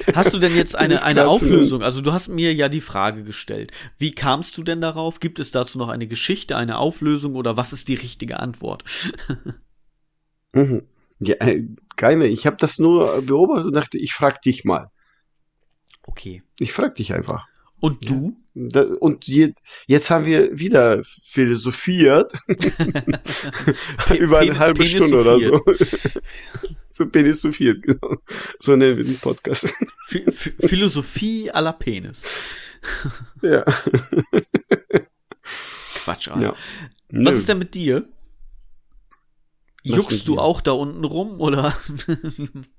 Hast 0.13 0.33
du 0.33 0.39
denn 0.39 0.55
jetzt 0.55 0.75
eine, 0.75 1.01
eine. 1.03 1.27
Auflösung? 1.27 1.81
Also 1.81 2.01
du 2.01 2.11
hast 2.11 2.27
mir 2.27 2.53
ja 2.53 2.67
die 2.67 2.81
Frage 2.81 3.23
gestellt. 3.23 3.71
Wie 3.97 4.11
kamst 4.11 4.57
du 4.57 4.63
denn 4.63 4.81
darauf? 4.81 5.19
Gibt 5.19 5.39
es 5.39 5.51
dazu 5.51 5.77
noch 5.77 5.87
eine 5.87 6.07
Geschichte, 6.07 6.57
eine 6.57 6.77
Auflösung 6.77 7.35
oder 7.35 7.55
was 7.55 7.71
ist 7.71 7.87
die 7.87 7.95
richtige 7.95 8.39
Antwort? 8.39 8.83
Mhm. 10.53 10.87
Ja, 11.19 11.35
äh, 11.39 11.67
keine. 11.97 12.25
Ich 12.25 12.47
habe 12.47 12.55
das 12.57 12.79
nur 12.79 13.21
beobachtet 13.23 13.65
und 13.65 13.75
dachte, 13.75 13.97
ich 13.97 14.13
frag 14.13 14.41
dich 14.41 14.63
mal. 14.63 14.89
Okay. 16.03 16.41
Ich 16.57 16.71
frag 16.71 16.95
dich 16.95 17.13
einfach. 17.13 17.45
Und 17.79 18.09
du? 18.09 18.37
Und 18.99 19.27
je, 19.27 19.53
jetzt 19.87 20.09
haben 20.09 20.25
wir 20.25 20.57
wieder 20.57 21.03
philosophiert 21.03 22.33
über 24.19 24.39
eine 24.39 24.51
Pen- 24.51 24.59
halbe 24.59 24.85
Stunde 24.85 25.19
oder 25.21 25.39
so. 25.39 25.61
so 26.89 27.05
penisophiert, 27.07 27.83
genau. 27.83 28.15
So 28.59 28.75
nennen 28.75 28.97
wir 28.97 29.03
den 29.03 29.19
Podcast. 29.19 29.73
Phi- 30.09 30.67
Philosophie 30.67 31.51
à 31.51 31.61
la 31.61 31.71
Penis. 31.73 32.23
ja. 33.41 33.63
Quatsch, 36.03 36.27
Alter. 36.29 36.41
ja. 36.41 36.51
Was 36.51 36.57
Nö. 37.09 37.31
ist 37.31 37.49
denn 37.49 37.59
mit 37.59 37.75
dir? 37.75 38.07
Was 39.85 39.97
Juckst 39.97 40.27
du 40.27 40.35
mir? 40.35 40.41
auch 40.41 40.61
da 40.61 40.71
unten 40.71 41.03
rum 41.03 41.39
oder 41.39 41.77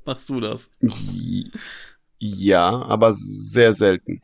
machst 0.05 0.29
du 0.29 0.41
das? 0.41 0.71
Ja, 2.19 2.83
aber 2.83 3.13
sehr 3.15 3.73
selten. 3.73 4.21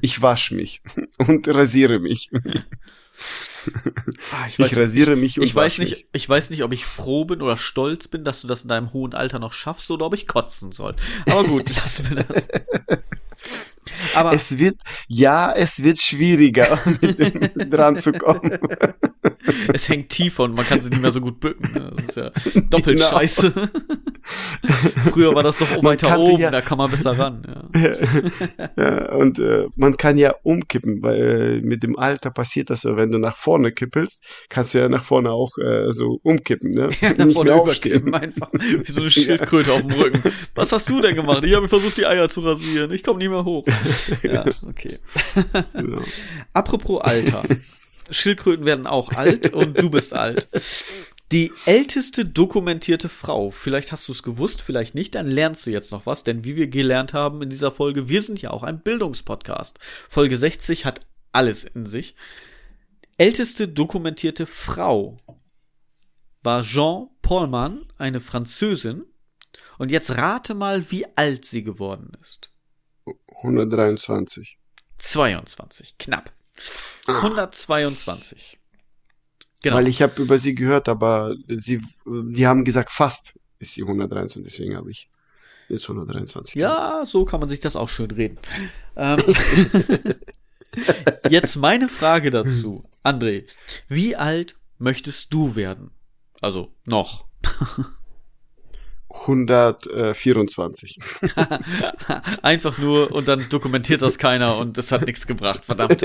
Ich 0.00 0.22
wasche 0.22 0.54
mich 0.54 0.82
und 1.18 1.46
rasiere 1.48 1.98
mich. 1.98 2.30
Ah, 4.32 4.46
Ich 4.48 4.76
rasiere 4.76 5.16
mich 5.16 5.38
und 5.38 5.44
ich 5.44 5.54
weiß 5.54 5.78
nicht, 5.78 5.90
mich. 5.90 6.06
ich 6.12 6.28
weiß 6.28 6.50
nicht, 6.50 6.62
ob 6.62 6.72
ich 6.72 6.86
froh 6.86 7.24
bin 7.26 7.42
oder 7.42 7.56
stolz 7.56 8.08
bin, 8.08 8.24
dass 8.24 8.40
du 8.40 8.46
das 8.48 8.62
in 8.62 8.68
deinem 8.68 8.92
hohen 8.92 9.12
Alter 9.14 9.38
noch 9.38 9.52
schaffst 9.52 9.90
oder 9.90 10.06
ob 10.06 10.14
ich 10.14 10.26
kotzen 10.26 10.72
soll. 10.72 10.96
Aber 11.26 11.44
gut, 11.44 11.68
lassen 11.76 12.08
wir 12.10 12.24
das. 12.24 12.48
Aber 14.14 14.32
Es 14.32 14.58
wird, 14.58 14.76
ja, 15.08 15.52
es 15.52 15.82
wird 15.82 15.98
schwieriger, 16.00 16.78
dran 17.56 17.96
zu 17.98 18.12
kommen. 18.12 18.58
es 19.72 19.88
hängt 19.88 20.08
tiefer 20.10 20.44
und 20.44 20.54
man 20.56 20.64
kann 20.66 20.80
sich 20.80 20.90
nicht 20.90 21.02
mehr 21.02 21.12
so 21.12 21.20
gut 21.20 21.40
bücken. 21.40 21.72
ne? 21.72 21.92
Das 21.96 22.04
ist 22.06 22.16
ja 22.16 22.30
doppelt 22.70 22.98
Genau. 22.98 23.10
scheiße. 23.10 23.52
Früher 25.12 25.34
war 25.34 25.42
das 25.42 25.58
doch 25.58 25.82
weiter 25.82 26.18
oben, 26.18 26.40
ja- 26.40 26.50
da 26.50 26.60
kann 26.60 26.78
man 26.78 26.90
besser 26.90 27.18
ran. 27.18 27.42
Ja. 27.46 27.90
Ja, 28.76 29.12
und 29.14 29.38
äh, 29.38 29.66
man 29.76 29.96
kann 29.96 30.16
ja 30.18 30.34
umkippen, 30.42 31.02
weil 31.02 31.60
äh, 31.62 31.66
mit 31.66 31.82
dem 31.82 31.98
Alter 31.98 32.30
passiert 32.30 32.70
das 32.70 32.82
so, 32.82 32.96
wenn 32.96 33.10
du 33.10 33.18
nach 33.18 33.36
vorne 33.36 33.72
kippelst, 33.72 34.24
kannst 34.48 34.74
du 34.74 34.78
ja 34.78 34.88
nach 34.88 35.02
vorne 35.04 35.30
auch 35.30 35.56
äh, 35.58 35.92
so 35.92 36.20
umkippen, 36.22 36.70
ne? 36.70 36.90
Ja, 37.00 37.12
nach 37.16 37.32
vorne 37.32 37.52
überkippen, 37.52 38.14
einfach 38.14 38.48
wie 38.52 38.90
so 38.92 39.00
eine 39.02 39.10
Schildkröte 39.10 39.72
auf 39.72 39.80
dem 39.82 39.92
Rücken. 39.92 40.22
Was 40.54 40.72
hast 40.72 40.88
du 40.88 41.00
denn 41.00 41.14
gemacht? 41.14 41.44
Ich 41.44 41.54
habe 41.54 41.68
versucht, 41.68 41.96
die 41.98 42.06
Eier 42.06 42.28
zu 42.28 42.40
rasieren. 42.40 42.92
Ich 42.92 43.02
komme 43.02 43.18
nicht 43.18 43.30
mehr 43.30 43.44
hoch. 43.44 43.64
Ja, 44.22 44.44
okay. 44.66 44.98
Genau. 45.72 46.02
Apropos 46.52 47.00
Alter. 47.02 47.42
Schildkröten 48.10 48.64
werden 48.64 48.86
auch 48.86 49.12
alt 49.12 49.52
und 49.52 49.80
du 49.80 49.90
bist 49.90 50.14
alt. 50.14 50.48
Die 51.32 51.52
älteste 51.64 52.24
dokumentierte 52.24 53.08
Frau, 53.08 53.52
vielleicht 53.52 53.92
hast 53.92 54.08
du 54.08 54.12
es 54.12 54.24
gewusst, 54.24 54.62
vielleicht 54.62 54.96
nicht, 54.96 55.14
dann 55.14 55.30
lernst 55.30 55.64
du 55.64 55.70
jetzt 55.70 55.92
noch 55.92 56.04
was, 56.04 56.24
denn 56.24 56.42
wie 56.42 56.56
wir 56.56 56.66
gelernt 56.66 57.12
haben 57.12 57.40
in 57.40 57.50
dieser 57.50 57.70
Folge, 57.70 58.08
wir 58.08 58.22
sind 58.22 58.42
ja 58.42 58.50
auch 58.50 58.64
ein 58.64 58.82
Bildungspodcast. 58.82 59.78
Folge 60.08 60.36
60 60.36 60.86
hat 60.86 61.02
alles 61.30 61.62
in 61.62 61.86
sich. 61.86 62.16
Älteste 63.16 63.68
dokumentierte 63.68 64.46
Frau 64.46 65.18
war 66.42 66.62
Jean 66.62 67.08
Paulman, 67.22 67.80
eine 67.98 68.20
Französin. 68.20 69.04
Und 69.78 69.90
jetzt 69.90 70.10
rate 70.16 70.54
mal, 70.54 70.90
wie 70.90 71.06
alt 71.16 71.44
sie 71.44 71.62
geworden 71.62 72.12
ist. 72.22 72.49
123. 73.42 74.58
22, 74.98 75.98
knapp. 75.98 76.32
122. 77.06 78.58
Genau. 79.62 79.76
Weil 79.76 79.88
ich 79.88 80.02
habe 80.02 80.22
über 80.22 80.38
sie 80.38 80.54
gehört, 80.54 80.88
aber 80.88 81.34
sie, 81.48 81.82
die 82.06 82.46
haben 82.46 82.64
gesagt, 82.64 82.90
fast 82.90 83.38
ist 83.58 83.74
sie 83.74 83.82
123, 83.82 84.42
deswegen 84.42 84.76
habe 84.76 84.90
ich 84.90 85.10
jetzt 85.68 85.84
123. 85.84 86.54
ja, 86.54 87.04
so 87.04 87.24
kann 87.24 87.40
man 87.40 87.48
sich 87.48 87.60
das 87.60 87.76
auch 87.76 87.88
schön 87.88 88.10
reden. 88.10 88.38
Ähm, 88.96 89.20
Jetzt 91.28 91.56
meine 91.56 91.88
Frage 91.88 92.30
dazu. 92.30 92.84
André, 93.02 93.46
wie 93.88 94.16
alt 94.16 94.56
möchtest 94.78 95.32
du 95.32 95.56
werden? 95.56 95.90
Also 96.40 96.72
noch. 96.84 97.26
124. 99.12 100.98
Einfach 102.42 102.78
nur 102.78 103.10
und 103.12 103.26
dann 103.28 103.44
dokumentiert 103.48 104.02
das 104.02 104.18
keiner 104.18 104.56
und 104.56 104.78
es 104.78 104.92
hat 104.92 105.06
nichts 105.06 105.26
gebracht, 105.26 105.64
verdammt. 105.64 105.98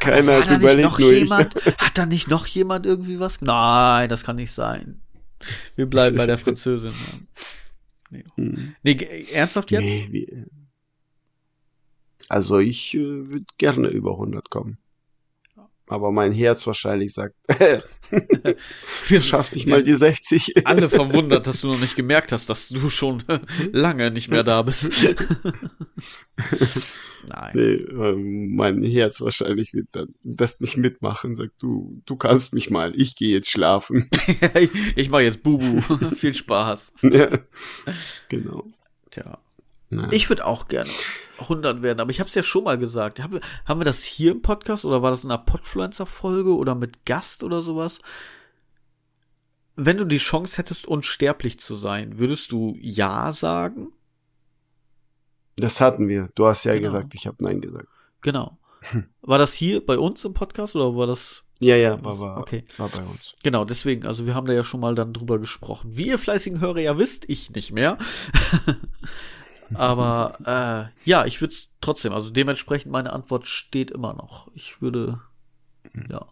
keiner 0.00 0.44
hat 0.44 0.50
überlegt, 0.50 0.98
nur 0.98 1.12
jemand, 1.12 1.54
Hat 1.78 1.96
da 1.96 2.06
nicht 2.06 2.28
noch 2.28 2.46
jemand 2.46 2.84
irgendwie 2.84 3.20
was? 3.20 3.40
Nein, 3.40 4.08
das 4.08 4.24
kann 4.24 4.36
nicht 4.36 4.52
sein. 4.52 5.00
Wir 5.76 5.86
bleiben 5.86 6.16
bei 6.16 6.26
der 6.26 6.38
Französin. 6.38 6.92
Nee, 8.10 8.24
hm. 8.34 8.74
nee 8.82 9.26
ernsthaft 9.32 9.70
jetzt? 9.70 9.84
Nee, 9.84 10.46
also 12.28 12.58
ich 12.58 12.94
äh, 12.94 13.00
würde 13.00 13.46
gerne 13.58 13.88
über 13.88 14.12
100 14.12 14.50
kommen. 14.50 14.78
Aber 15.88 16.10
mein 16.10 16.32
Herz 16.32 16.66
wahrscheinlich 16.66 17.12
sagt, 17.14 17.36
du 19.08 19.20
schaffst 19.20 19.54
nicht 19.54 19.68
mal 19.68 19.84
die 19.84 19.94
60. 19.94 20.66
Alle 20.66 20.90
verwundert, 20.90 21.46
dass 21.46 21.60
du 21.60 21.68
noch 21.68 21.80
nicht 21.80 21.94
gemerkt 21.94 22.32
hast, 22.32 22.50
dass 22.50 22.68
du 22.68 22.90
schon 22.90 23.22
lange 23.72 24.10
nicht 24.10 24.28
mehr 24.28 24.42
da 24.42 24.62
bist. 24.62 24.90
Nein. 27.28 27.52
Nee, 27.54 27.74
ähm, 27.74 28.54
mein 28.54 28.82
Herz 28.82 29.20
wahrscheinlich 29.20 29.74
wird 29.74 29.88
dann 29.92 30.14
das 30.22 30.60
nicht 30.60 30.76
mitmachen, 30.76 31.34
sagt 31.34 31.54
du, 31.60 32.00
du 32.06 32.16
kannst 32.16 32.54
mich 32.54 32.70
mal, 32.70 32.92
ich 32.96 33.16
gehe 33.16 33.34
jetzt 33.34 33.50
schlafen. 33.50 34.08
ich 34.96 35.10
mache 35.10 35.22
jetzt 35.22 35.42
Bubu. 35.42 35.80
Viel 36.14 36.34
Spaß. 36.34 36.92
Ja, 37.02 37.30
genau. 38.28 38.64
Tja. 39.10 39.38
Naja. 39.90 40.08
Ich 40.12 40.28
würde 40.28 40.46
auch 40.46 40.68
gerne 40.68 40.90
100 41.38 41.82
werden, 41.82 42.00
aber 42.00 42.10
ich 42.10 42.20
habe 42.20 42.28
es 42.28 42.34
ja 42.34 42.42
schon 42.42 42.64
mal 42.64 42.78
gesagt. 42.78 43.22
Haben 43.22 43.34
wir, 43.34 43.40
haben 43.64 43.80
wir 43.80 43.84
das 43.84 44.02
hier 44.02 44.32
im 44.32 44.42
Podcast 44.42 44.84
oder 44.84 45.02
war 45.02 45.10
das 45.10 45.24
in 45.24 45.30
einer 45.30 45.42
Podfluencer-Folge 45.42 46.54
oder 46.54 46.74
mit 46.74 47.04
Gast 47.04 47.42
oder 47.42 47.62
sowas? 47.62 48.00
Wenn 49.74 49.98
du 49.98 50.04
die 50.04 50.18
Chance 50.18 50.56
hättest, 50.56 50.86
unsterblich 50.86 51.58
zu 51.60 51.74
sein, 51.74 52.18
würdest 52.18 52.52
du 52.52 52.76
Ja 52.80 53.32
sagen? 53.32 53.92
Das 55.56 55.80
hatten 55.80 56.08
wir. 56.08 56.30
Du 56.34 56.46
hast 56.46 56.64
ja 56.64 56.72
genau. 56.74 56.86
gesagt, 56.86 57.14
ich 57.14 57.26
habe 57.26 57.36
Nein 57.40 57.60
gesagt. 57.60 57.88
Genau. 58.22 58.58
War 59.22 59.38
das 59.38 59.52
hier 59.52 59.84
bei 59.84 59.98
uns 59.98 60.24
im 60.24 60.34
Podcast 60.34 60.76
oder 60.76 60.96
war 60.96 61.06
das? 61.06 61.42
Ja, 61.58 61.76
ja, 61.76 62.04
war, 62.04 62.18
war, 62.18 62.38
okay. 62.38 62.64
war 62.76 62.88
bei 62.88 63.02
uns. 63.02 63.34
Genau, 63.42 63.64
deswegen, 63.64 64.06
also 64.06 64.26
wir 64.26 64.34
haben 64.34 64.46
da 64.46 64.52
ja 64.52 64.62
schon 64.62 64.80
mal 64.80 64.94
dann 64.94 65.14
drüber 65.14 65.38
gesprochen. 65.38 65.96
Wie 65.96 66.08
ihr 66.08 66.18
fleißigen 66.18 66.60
Hörer 66.60 66.80
ja 66.80 66.98
wisst, 66.98 67.24
ich 67.28 67.50
nicht 67.50 67.72
mehr. 67.72 67.96
Aber 69.74 70.90
äh, 71.04 71.08
ja, 71.08 71.24
ich 71.24 71.40
würde 71.40 71.54
es 71.54 71.68
trotzdem, 71.80 72.12
also 72.12 72.30
dementsprechend 72.30 72.92
meine 72.92 73.12
Antwort 73.12 73.46
steht 73.46 73.90
immer 73.90 74.14
noch. 74.14 74.50
Ich 74.54 74.80
würde, 74.80 75.20
mhm. 75.92 76.06
ja. 76.10 76.26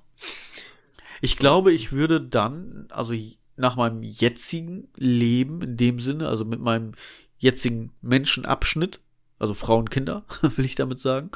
Ich 1.20 1.36
glaube, 1.36 1.72
ich 1.72 1.92
würde 1.92 2.20
dann, 2.20 2.86
also 2.90 3.14
nach 3.56 3.76
meinem 3.76 4.02
jetzigen 4.02 4.88
Leben 4.96 5.62
in 5.62 5.76
dem 5.76 6.00
Sinne, 6.00 6.28
also 6.28 6.44
mit 6.44 6.60
meinem 6.60 6.92
jetzigen 7.38 7.92
Menschenabschnitt, 8.02 9.00
also 9.38 9.54
Frauen, 9.54 9.90
Kinder, 9.90 10.24
will 10.56 10.64
ich 10.64 10.74
damit 10.74 11.00
sagen, 11.00 11.30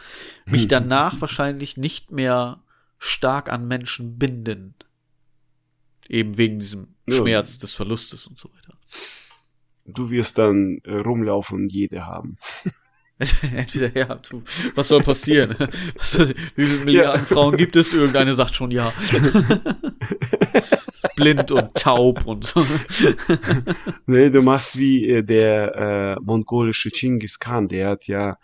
mich 0.47 0.69
danach 0.69 1.21
wahrscheinlich 1.21 1.77
nicht 1.77 2.11
mehr 2.11 2.63
stark 2.99 3.51
an 3.51 3.67
Menschen 3.67 4.19
binden. 4.19 4.75
Eben 6.09 6.39
wegen 6.39 6.59
diesem 6.59 6.95
Schmerz 7.09 7.55
ja. 7.55 7.61
des 7.61 7.75
Verlustes 7.75 8.27
und 8.27 8.39
so 8.39 8.51
weiter 8.55 8.75
du 9.89 10.11
wirst 10.11 10.39
dann 10.39 10.79
äh, 10.85 10.95
rumlaufen 10.95 11.63
und 11.63 11.73
jede 11.73 12.07
haben. 12.07 12.37
Entweder 13.43 13.97
ja, 13.97 14.15
du, 14.15 14.45
was 14.77 14.89
soll 14.89 15.03
passieren? 15.03 15.57
Was 15.97 16.13
soll, 16.13 16.35
wie 16.55 16.67
viele 16.67 16.85
Milliarden 16.85 17.23
ja. 17.23 17.27
Frauen 17.27 17.57
gibt 17.57 17.75
es? 17.75 17.93
Irgendeine 17.93 18.37
sagt 18.37 18.55
schon 18.55 18.71
ja. 18.71 18.93
Blind 21.17 21.51
und 21.51 21.75
taub 21.75 22.25
und 22.27 22.47
so. 22.47 22.65
nee, 24.07 24.31
du 24.31 24.41
machst 24.41 24.79
wie 24.79 25.09
äh, 25.09 25.25
der 25.25 25.75
äh, 25.75 26.15
mongolische 26.23 26.91
Genghis 26.91 27.41
Khan, 27.41 27.67
der 27.67 27.89
hat 27.89 28.07
ja 28.07 28.39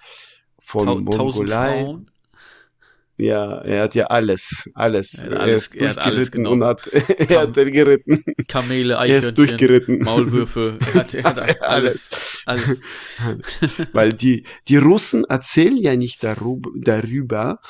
von 0.59 0.87
Ta 0.87 1.19
Mongolei 1.19 1.87
ja, 3.17 3.61
er 3.61 3.85
hat 3.85 3.95
ja 3.95 4.07
alles, 4.07 4.71
alles. 4.75 5.23
Er, 5.23 5.41
alles, 5.41 5.73
er 5.73 5.91
ist 5.91 5.97
durchgeritten 5.97 6.47
und 6.47 6.65
hat, 6.65 6.87
er 6.89 7.43
hat 7.43 7.55
geritten. 7.55 8.25
Kamele, 8.49 8.99
Eichhörnchen, 8.99 9.23
er 9.23 9.29
ist 9.29 9.39
durchgeritten. 9.39 9.99
Maulwürfe, 10.01 10.79
er 10.81 10.95
hat, 10.95 11.15
er 11.15 11.23
hat 11.25 11.63
alles, 11.63 12.43
alles. 12.47 12.81
Weil 13.93 14.13
die, 14.13 14.45
die 14.69 14.79
Russen 14.79 15.25
erzählen 15.25 15.77
ja 15.77 15.95
nicht 15.95 16.25
darüber, 16.25 17.61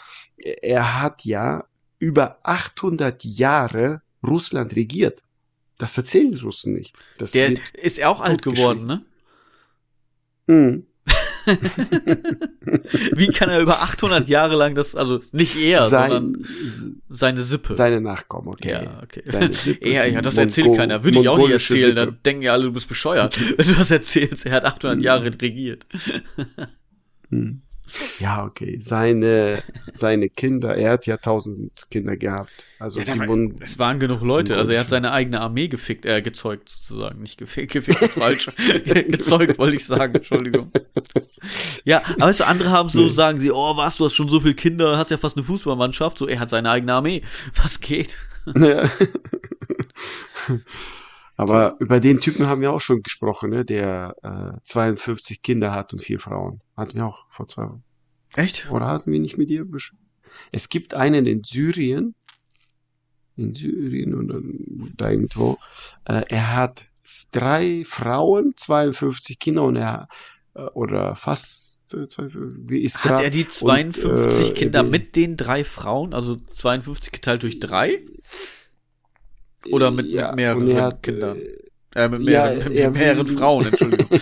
er 0.63 1.03
hat 1.03 1.25
ja 1.25 1.65
über 1.99 2.39
800 2.43 3.25
Jahre 3.25 4.03
Russland 4.27 4.75
regiert. 4.77 5.21
Das 5.79 5.97
erzählen 5.99 6.33
die 6.33 6.39
Russen 6.39 6.73
nicht. 6.73 6.97
Das 7.19 7.33
Der 7.33 7.57
ist 7.75 7.99
ja 7.99 8.09
auch 8.09 8.21
alt 8.21 8.43
geworden, 8.43 8.87
ne? 8.87 9.05
Mhm. 10.47 10.87
Wie 13.15 13.29
kann 13.29 13.51
er 13.51 13.61
über 13.61 13.83
800 13.83 14.29
Jahre 14.29 14.57
lang 14.57 14.75
das, 14.75 14.95
also 14.95 15.21
nicht 15.33 15.57
er, 15.57 15.89
Sein, 15.89 16.11
sondern 16.11 16.47
seine 17.09 17.43
Sippe. 17.43 17.75
Seine 17.75 18.01
Nachkommen, 18.01 18.49
okay. 18.49 18.71
Ja, 18.85 19.03
okay. 19.03 19.23
Seine 19.27 19.53
Sippe, 19.53 19.89
er, 19.89 20.11
ja, 20.11 20.23
das 20.23 20.37
erzählt 20.37 20.67
Mongo 20.67 20.79
keiner. 20.79 21.05
Würde 21.05 21.21
ich 21.21 21.29
auch 21.29 21.39
nicht 21.39 21.51
erzählen, 21.51 21.81
Sippe. 21.81 21.95
dann 21.95 22.19
denken 22.25 22.43
ja 22.43 22.53
alle, 22.53 22.65
du 22.65 22.73
bist 22.73 22.89
bescheuert, 22.89 23.39
wenn 23.57 23.67
du 23.67 23.75
das 23.75 23.91
erzählst. 23.91 24.47
Er 24.47 24.53
hat 24.53 24.65
800 24.65 25.03
Jahre 25.03 25.25
regiert. 25.27 25.87
Hm. 27.31 27.63
Ja, 28.18 28.45
okay. 28.45 28.78
Seine, 28.80 29.62
seine 29.93 30.28
Kinder, 30.28 30.76
er 30.76 30.93
hat 30.93 31.07
ja 31.07 31.16
tausend 31.16 31.87
Kinder 31.91 32.16
gehabt. 32.16 32.51
Also 32.78 33.01
ja, 33.01 33.18
war, 33.18 33.51
es 33.61 33.78
waren 33.78 34.01
genug 34.01 34.22
Leute. 34.22 34.57
Also 34.57 34.72
er 34.72 34.80
hat 34.80 34.89
seine 34.89 35.12
eigene 35.12 35.41
Armee 35.41 35.68
gefickt, 35.68 36.07
äh, 36.07 36.22
gezeugt 36.22 36.68
sozusagen. 36.68 37.20
Nicht 37.22 37.39
gefickt, 37.39 37.72
gefickt 37.72 38.03
ist 38.03 38.12
falsch. 38.12 38.47
gezeugt 38.85 39.59
wollte 39.59 39.76
ich 39.76 39.87
sagen, 39.87 40.14
Entschuldigung. 40.14 40.70
Ja, 41.85 42.03
aber 42.16 42.26
weißt 42.26 42.41
du, 42.41 42.47
andere 42.47 42.70
haben 42.70 42.89
so, 42.89 43.09
sagen 43.11 43.41
sie, 43.41 43.51
oh 43.51 43.76
was, 43.76 43.97
du 43.97 44.05
hast 44.05 44.14
schon 44.14 44.28
so 44.28 44.41
viele 44.41 44.55
Kinder, 44.55 44.97
hast 44.99 45.11
ja 45.11 45.18
fast 45.18 45.37
eine 45.37 45.45
Fußballmannschaft. 45.45 46.18
So, 46.18 46.26
er 46.26 46.41
hat 46.41 46.51
seine 46.51 46.70
eigene 46.70 46.95
Armee. 46.95 47.22
Was 47.62 47.80
geht? 47.80 48.16
Ja. 48.57 48.89
Aber 51.37 51.76
über 51.80 52.01
den 52.01 52.20
Typen 52.20 52.47
haben 52.47 52.61
wir 52.61 52.72
auch 52.72 52.80
schon 52.80 53.03
gesprochen, 53.03 53.51
ne? 53.51 53.64
der 53.64 54.14
äh, 54.22 54.59
52 54.62 55.43
Kinder 55.43 55.72
hat 55.72 55.93
und 55.93 56.01
vier 56.01 56.20
Frauen. 56.20 56.61
Hatten 56.77 56.95
wir 56.97 57.07
auch 57.07 57.25
vor 57.31 57.49
zwei 57.49 57.64
Wochen. 57.64 57.85
Echt? 58.35 58.70
Oder 58.70 58.87
hatten 58.87 59.12
wir 59.12 59.20
nicht 59.20 59.39
mit 59.39 59.51
dir 59.51 59.64
besprochen? 59.64 60.05
Es 60.53 60.68
gibt 60.68 60.95
einen 60.95 61.27
in 61.27 61.43
Syrien, 61.45 62.14
in 63.37 63.55
Syrien 63.55 64.14
oder 64.14 64.41
da 64.97 65.11
irgendwo, 65.11 65.59
äh, 66.05 66.22
er 66.29 66.57
hat 66.57 66.89
drei 67.33 67.85
Frauen, 67.87 68.53
52 68.57 69.39
Kinder 69.39 69.64
und 69.64 69.77
er 69.77 70.09
äh, 70.55 70.62
oder 70.75 71.16
fast 71.16 71.95
äh, 71.95 72.07
wie 72.09 72.81
ist 72.81 73.05
Hat 73.05 73.20
er 73.20 73.31
die 73.31 73.47
52 73.47 74.05
und, 74.05 74.51
äh, 74.51 74.55
Kinder 74.55 74.83
mit 74.83 75.16
den 75.16 75.37
drei 75.37 75.64
Frauen, 75.64 76.14
also 76.14 76.37
52 76.37 77.12
geteilt 77.12 77.43
durch 77.43 77.61
drei? 77.61 78.05
Oder 79.70 79.91
mit, 79.91 80.07
ja, 80.07 80.29
mit 80.29 80.37
mehreren 80.37 80.77
hat, 80.77 81.03
Kindern? 81.03 81.39
Äh, 81.95 82.09
mit 82.09 82.22
mehreren, 82.22 82.72
ja, 82.72 82.91
mit 82.91 82.99
mehreren 82.99 83.29
Frauen, 83.29 83.66
Entschuldigung. 83.66 84.20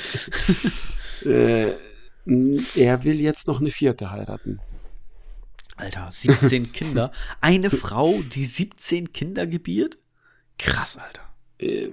er 2.24 3.04
will 3.04 3.20
jetzt 3.20 3.46
noch 3.48 3.60
eine 3.60 3.70
vierte 3.70 4.10
heiraten. 4.10 4.60
Alter, 5.76 6.08
17 6.10 6.72
Kinder. 6.72 7.12
Eine 7.40 7.70
Frau, 7.70 8.20
die 8.22 8.44
17 8.44 9.12
Kinder 9.12 9.46
gebiert? 9.46 9.98
Krass, 10.58 10.96
Alter. 10.96 11.22
Äh, 11.58 11.90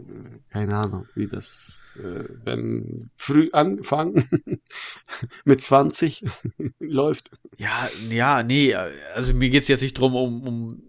keine 0.50 0.76
Ahnung, 0.76 1.08
wie 1.16 1.28
das, 1.28 1.90
äh, 1.98 2.24
wenn 2.44 3.10
früh 3.16 3.50
anfangen 3.52 4.60
mit 5.46 5.62
20 5.62 6.26
läuft. 6.80 7.32
Ja, 7.58 7.90
ja, 8.10 8.44
nee, 8.44 8.74
also 8.76 9.34
mir 9.34 9.50
geht's 9.50 9.68
jetzt 9.68 9.82
nicht 9.82 9.98
drum 9.98 10.16
um, 10.16 10.48
um 10.48 10.84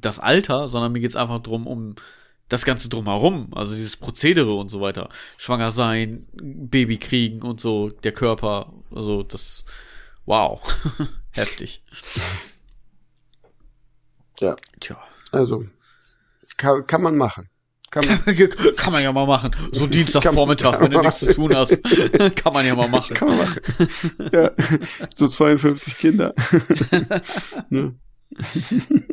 das 0.00 0.18
Alter, 0.18 0.68
sondern 0.68 0.92
mir 0.92 1.00
geht's 1.00 1.16
einfach 1.16 1.42
drum 1.42 1.66
um 1.66 1.94
das 2.48 2.64
Ganze 2.64 2.88
drumherum, 2.88 3.52
also 3.54 3.74
dieses 3.74 3.96
Prozedere 3.96 4.54
und 4.54 4.68
so 4.68 4.80
weiter. 4.80 5.08
Schwanger 5.38 5.72
sein, 5.72 6.26
Baby 6.34 6.98
kriegen 6.98 7.42
und 7.42 7.60
so, 7.60 7.90
der 7.90 8.12
Körper, 8.12 8.66
also 8.94 9.22
das, 9.22 9.64
wow, 10.26 10.60
heftig. 11.30 11.82
Ja. 14.40 14.56
Tja. 14.80 14.98
Also, 15.30 15.62
kann, 16.56 16.86
kann 16.86 17.02
man 17.02 17.16
machen. 17.16 17.48
Kann 17.90 18.06
man, 18.06 18.18
kann 18.76 18.92
man 18.92 19.02
ja 19.02 19.12
mal 19.12 19.26
machen. 19.26 19.54
So 19.72 19.86
Dienstagvormittag, 19.88 20.80
wenn 20.80 20.90
du 20.90 21.00
nichts 21.00 21.20
zu 21.20 21.34
tun 21.34 21.54
hast. 21.54 21.78
kann 22.36 22.52
man 22.52 22.66
ja 22.66 22.74
mal 22.74 22.88
machen. 22.88 23.14
Kann 23.14 23.28
man 23.28 23.38
machen. 23.38 23.60
Ja, 24.32 24.50
so 25.14 25.28
52 25.28 25.98
Kinder. 25.98 26.34
ne? 27.68 27.94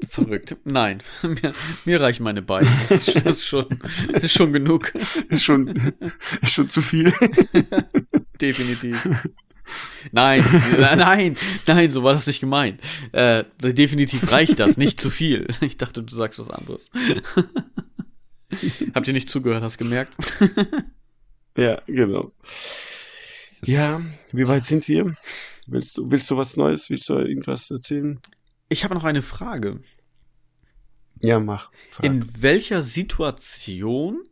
Verrückt. 0.09 0.57
Nein, 0.63 1.01
mir, 1.23 1.53
mir 1.85 2.01
reichen 2.01 2.23
meine 2.23 2.41
Beine. 2.41 2.67
Das 2.89 3.07
ist, 3.07 3.15
das 3.15 3.39
ist, 3.39 3.45
schon, 3.45 3.65
ist 4.21 4.33
schon 4.33 4.53
genug. 4.53 4.93
Ist 5.29 5.43
schon, 5.43 5.73
ist 6.41 6.53
schon 6.53 6.69
zu 6.69 6.81
viel. 6.81 7.13
Definitiv. 8.41 9.05
Nein, 10.11 10.43
nein, 10.79 11.37
nein, 11.67 11.91
so 11.91 12.03
war 12.03 12.13
das 12.13 12.25
nicht 12.25 12.39
gemeint. 12.39 12.81
Äh, 13.11 13.43
definitiv 13.61 14.31
reicht 14.31 14.59
das, 14.59 14.77
nicht 14.77 14.99
zu 14.99 15.11
viel. 15.11 15.47
Ich 15.61 15.77
dachte, 15.77 16.01
du 16.01 16.15
sagst 16.15 16.39
was 16.39 16.49
anderes. 16.49 16.89
Habt 18.95 19.07
ihr 19.07 19.13
nicht 19.13 19.29
zugehört, 19.29 19.61
hast 19.61 19.77
gemerkt? 19.77 20.15
ja, 21.55 21.79
genau. 21.85 22.31
Ja, 23.63 24.01
wie 24.31 24.47
weit 24.47 24.63
sind 24.63 24.87
wir? 24.87 25.15
Willst 25.67 25.97
du, 25.97 26.09
willst 26.09 26.31
du 26.31 26.37
was 26.37 26.57
Neues? 26.57 26.89
Willst 26.89 27.09
du 27.09 27.13
irgendwas 27.13 27.69
erzählen? 27.69 28.19
Ich 28.69 28.83
habe 28.83 28.93
noch 28.93 29.03
eine 29.03 29.23
Frage. 29.23 29.81
Ja, 31.21 31.39
mach. 31.39 31.71
Frag. 31.89 32.05
In 32.05 32.41
welcher 32.41 32.81
Situation, 32.83 34.23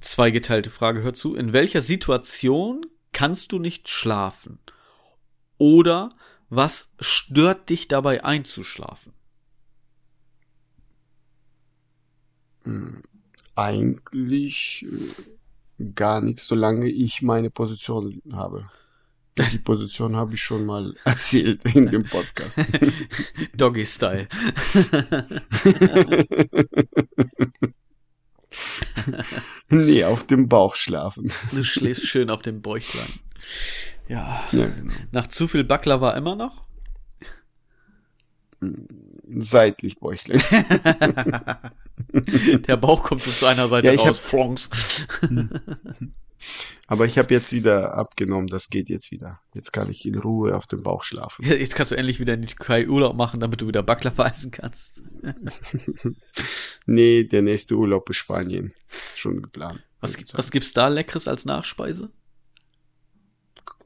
zweigeteilte 0.00 0.70
Frage, 0.70 1.02
hör 1.02 1.14
zu, 1.14 1.36
in 1.36 1.52
welcher 1.52 1.82
Situation 1.82 2.86
kannst 3.12 3.52
du 3.52 3.58
nicht 3.58 3.88
schlafen? 3.88 4.58
Oder 5.58 6.16
was 6.48 6.90
stört 6.98 7.70
dich 7.70 7.88
dabei 7.88 8.24
einzuschlafen? 8.24 9.12
Hm, 12.62 13.02
eigentlich 13.54 14.84
äh, 15.78 15.84
gar 15.94 16.20
nichts, 16.20 16.46
solange 16.46 16.88
ich 16.88 17.22
meine 17.22 17.50
Position 17.50 18.22
habe. 18.32 18.68
Die 19.38 19.58
Position 19.58 20.16
habe 20.16 20.34
ich 20.34 20.42
schon 20.42 20.64
mal 20.64 20.94
erzählt 21.04 21.64
in 21.74 21.90
dem 21.90 22.04
Podcast. 22.04 22.60
Doggy 23.56 23.84
Style. 23.84 24.28
nee, 29.68 30.04
auf 30.04 30.26
dem 30.26 30.48
Bauch 30.48 30.74
schlafen. 30.74 31.30
Du 31.52 31.62
schläfst 31.62 32.06
schön 32.06 32.30
auf 32.30 32.40
dem 32.42 32.62
Bäuchlein. 32.62 33.12
Ja. 34.08 34.42
ja 34.52 34.66
genau. 34.66 34.94
Nach 35.12 35.26
zu 35.26 35.48
viel 35.48 35.64
Baklava 35.64 36.12
immer 36.12 36.34
noch? 36.34 36.64
Seitlich 39.38 39.98
Bäuchlein. 39.98 40.40
Der 42.66 42.76
Bauch 42.78 43.02
kommt 43.02 43.20
so 43.20 43.30
zu 43.30 43.44
einer 43.44 43.68
Seite 43.68 43.92
ja, 43.92 44.00
raus. 44.00 44.18
Flonks. 44.18 44.70
Aber 46.86 47.04
ich 47.06 47.18
habe 47.18 47.32
jetzt 47.34 47.52
wieder 47.52 47.94
abgenommen, 47.94 48.46
das 48.46 48.68
geht 48.68 48.88
jetzt 48.88 49.10
wieder. 49.10 49.40
Jetzt 49.54 49.72
kann 49.72 49.90
ich 49.90 50.06
in 50.06 50.16
Ruhe 50.16 50.56
auf 50.56 50.66
dem 50.66 50.82
Bauch 50.82 51.02
schlafen. 51.02 51.44
Jetzt 51.46 51.74
kannst 51.74 51.92
du 51.92 51.96
endlich 51.96 52.20
wieder 52.20 52.34
in 52.34 52.42
die 52.42 52.48
Türkei 52.48 52.88
Urlaub 52.88 53.16
machen, 53.16 53.40
damit 53.40 53.60
du 53.60 53.66
wieder 53.66 53.82
Baklava 53.82 54.26
essen 54.30 54.50
kannst. 54.50 55.02
nee, 56.86 57.24
der 57.24 57.42
nächste 57.42 57.76
Urlaub 57.76 58.08
ist 58.10 58.18
Spanien. 58.18 58.72
Schon 59.16 59.42
geplant. 59.42 59.82
Was, 60.00 60.16
was 60.34 60.50
gibt's 60.50 60.72
da 60.72 60.88
Leckeres 60.88 61.26
als 61.26 61.44
Nachspeise? 61.44 62.10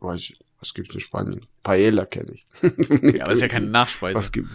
Weiß 0.00 0.20
ich, 0.20 0.38
was 0.58 0.74
gibt's 0.74 0.94
in 0.94 1.00
Spanien? 1.00 1.46
Paella 1.62 2.04
kenne 2.04 2.32
ich. 2.32 2.46
ja, 2.62 3.24
aber 3.24 3.32
ist 3.32 3.40
ja 3.40 3.48
keine 3.48 3.66
Nachspeise. 3.66 4.18
Was 4.18 4.32
gibt 4.32 4.48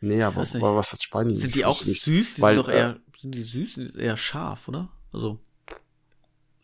Nee, 0.00 0.22
aber, 0.22 0.42
aber 0.42 0.76
was 0.76 0.92
hat 0.92 1.02
Spanien? 1.02 1.36
Sind 1.36 1.54
die 1.54 1.64
auch 1.64 1.76
süß? 1.76 2.34
Die 2.34 2.42
Weil, 2.42 2.56
sind 2.56 2.66
doch 2.66 2.72
eher, 2.72 2.90
äh, 2.90 3.18
sind 3.18 3.34
die 3.34 3.42
süß, 3.42 3.78
eher 3.96 4.16
scharf, 4.16 4.68
oder? 4.68 4.90
Also. 5.12 5.40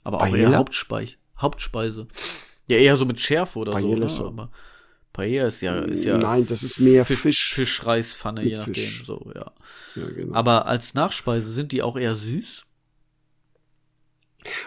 Aber 0.04 0.18
auch 0.18 0.22
Paella? 0.22 0.50
eher 0.50 0.58
Hauptspeise. 0.58 1.16
Hauptspeise. 1.38 2.08
Ja, 2.66 2.76
eher 2.76 2.96
so 2.96 3.04
mit 3.04 3.20
Schärfe 3.20 3.58
oder 3.58 3.72
Paella 3.72 4.08
so. 4.08 4.22
Ne? 4.22 4.28
Aber 4.28 4.50
Paella 5.12 5.48
ist 5.48 5.60
ja, 5.60 5.80
ist 5.80 6.04
ja. 6.04 6.16
Nein, 6.16 6.46
das 6.46 6.62
ist 6.62 6.78
mehr 6.78 7.04
Fisch. 7.04 7.20
Fisch 7.20 7.54
Fischreispfanne, 7.54 8.44
je 8.44 8.56
nachdem, 8.56 8.74
Fisch. 8.74 9.04
so, 9.04 9.30
ja. 9.34 9.52
ja 9.94 10.06
genau. 10.08 10.34
Aber 10.34 10.66
als 10.66 10.94
Nachspeise 10.94 11.50
sind 11.50 11.72
die 11.72 11.82
auch 11.82 11.96
eher 11.96 12.14
süß? 12.14 12.64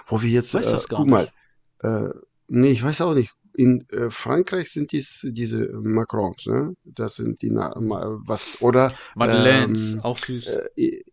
Wo 0.08 0.22
wir 0.22 0.30
jetzt, 0.30 0.54
weiß 0.54 0.68
äh, 0.68 0.72
das 0.72 0.88
gar 0.88 0.98
guck 0.98 1.08
nicht. 1.08 1.34
mal, 1.82 2.08
äh, 2.08 2.14
nee, 2.48 2.72
ich 2.72 2.84
weiß 2.84 3.02
auch 3.02 3.14
nicht. 3.14 3.34
In 3.58 3.88
äh, 3.90 4.12
Frankreich 4.12 4.72
sind 4.72 4.92
dies, 4.92 5.26
diese 5.32 5.70
Macrons, 5.72 6.46
ne? 6.46 6.76
Das 6.84 7.16
sind 7.16 7.42
die, 7.42 7.50
na, 7.50 7.74
was, 7.78 8.62
oder? 8.62 8.94
Madeleines, 9.16 9.94
ähm, 9.94 10.02
auch 10.02 10.18
süß. 10.18 10.48
Äh, 10.76 11.04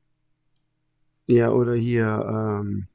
ja, 1.27 1.51
oder 1.51 1.75
hier, 1.75 2.05
ähm, 2.05 2.89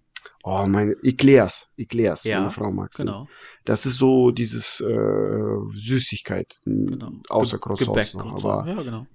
Oh, 0.43 0.65
meine 0.65 0.93
Eclairs, 1.03 1.71
Eclairs, 1.77 2.23
ja, 2.23 2.39
meine 2.39 2.51
Frau 2.51 2.71
mag 2.71 2.91
genau. 2.95 3.27
Das 3.65 3.85
ist 3.85 3.97
so 3.97 4.31
dieses 4.31 4.79
äh, 4.79 5.57
Süßigkeit, 5.75 6.59
genau. 6.63 7.11
außer 7.29 7.57
Croissants 7.59 8.13
noch, 8.13 8.31
aber 8.31 8.63
so. 8.63 8.69
ja, 8.71 8.81
genau. 8.81 9.07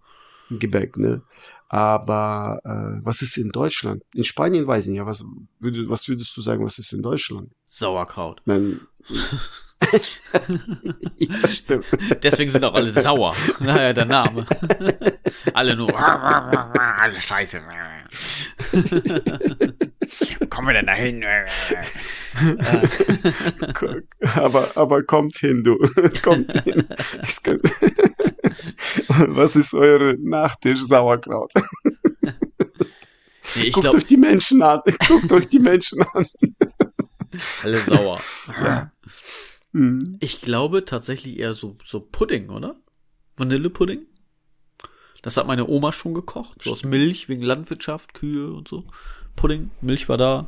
Gebäck, 0.51 0.97
ne? 0.99 1.23
Aber 1.69 2.61
äh, 2.65 3.01
was 3.03 3.23
ist 3.23 3.39
in 3.39 3.49
Deutschland? 3.49 4.03
In 4.15 4.25
Spanien 4.25 4.67
weiß 4.67 4.87
ich 4.87 4.93
nicht, 4.93 5.07
was, 5.07 5.25
würd, 5.59 5.89
was 5.89 6.07
würdest 6.07 6.37
du 6.37 6.43
sagen, 6.43 6.65
was 6.65 6.79
ist 6.79 6.93
in 6.93 7.01
Deutschland? 7.01 7.51
Sauerkraut. 7.67 8.43
Nein. 8.45 8.81
ja, 11.19 11.49
stimmt. 11.49 11.87
Deswegen 12.23 12.51
sind 12.51 12.65
auch 12.65 12.75
alle 12.75 12.93
sauer. 12.93 13.35
Naja, 13.59 13.95
der 13.95 14.05
Name. 14.05 14.47
alle 15.55 15.77
nur. 15.77 15.99
alle 15.99 17.21
Scheiße. 17.21 17.63
Kommen 20.51 20.69
wir 20.69 20.75
denn 20.75 20.87
dahin? 20.87 21.25
aber, 24.35 24.77
aber 24.77 25.03
kommt 25.03 25.37
hin, 25.37 25.65
du. 25.65 25.79
kommt 26.23 26.53
hin. 26.65 26.85
Was 29.09 29.57
ist 29.57 29.75
eure 29.75 30.17
Nachtisch 30.19 30.81
Sauerkraut? 30.81 31.53
Nee, 33.57 33.71
Guckt 33.71 33.85
glaub... 33.85 33.95
euch 33.95 34.07
die 34.07 34.17
Menschen 34.17 34.63
an. 34.63 34.81
Guckt 35.09 35.33
euch 35.33 35.49
die 35.49 35.61
Menschen 35.61 36.03
an. 36.03 36.27
Alle 37.63 37.79
sauer. 37.79 38.21
Ja. 38.49 38.93
Mhm. 39.73 40.19
Ich 40.21 40.41
glaube 40.41 40.85
tatsächlich 40.85 41.39
eher 41.39 41.55
so, 41.55 41.77
so 41.85 42.01
Pudding, 42.01 42.51
oder? 42.51 42.77
Vanillepudding? 43.37 44.07
Das 45.23 45.37
hat 45.37 45.47
meine 45.47 45.69
Oma 45.69 45.93
schon 45.93 46.15
gekocht. 46.15 46.63
So 46.63 46.73
aus 46.73 46.85
Milch, 46.85 47.29
wegen 47.29 47.43
Landwirtschaft, 47.43 48.13
Kühe 48.13 48.53
und 48.53 48.69
so. 48.69 48.85
Pudding, 49.37 49.71
Milch 49.81 50.09
war 50.09 50.19
da. 50.19 50.47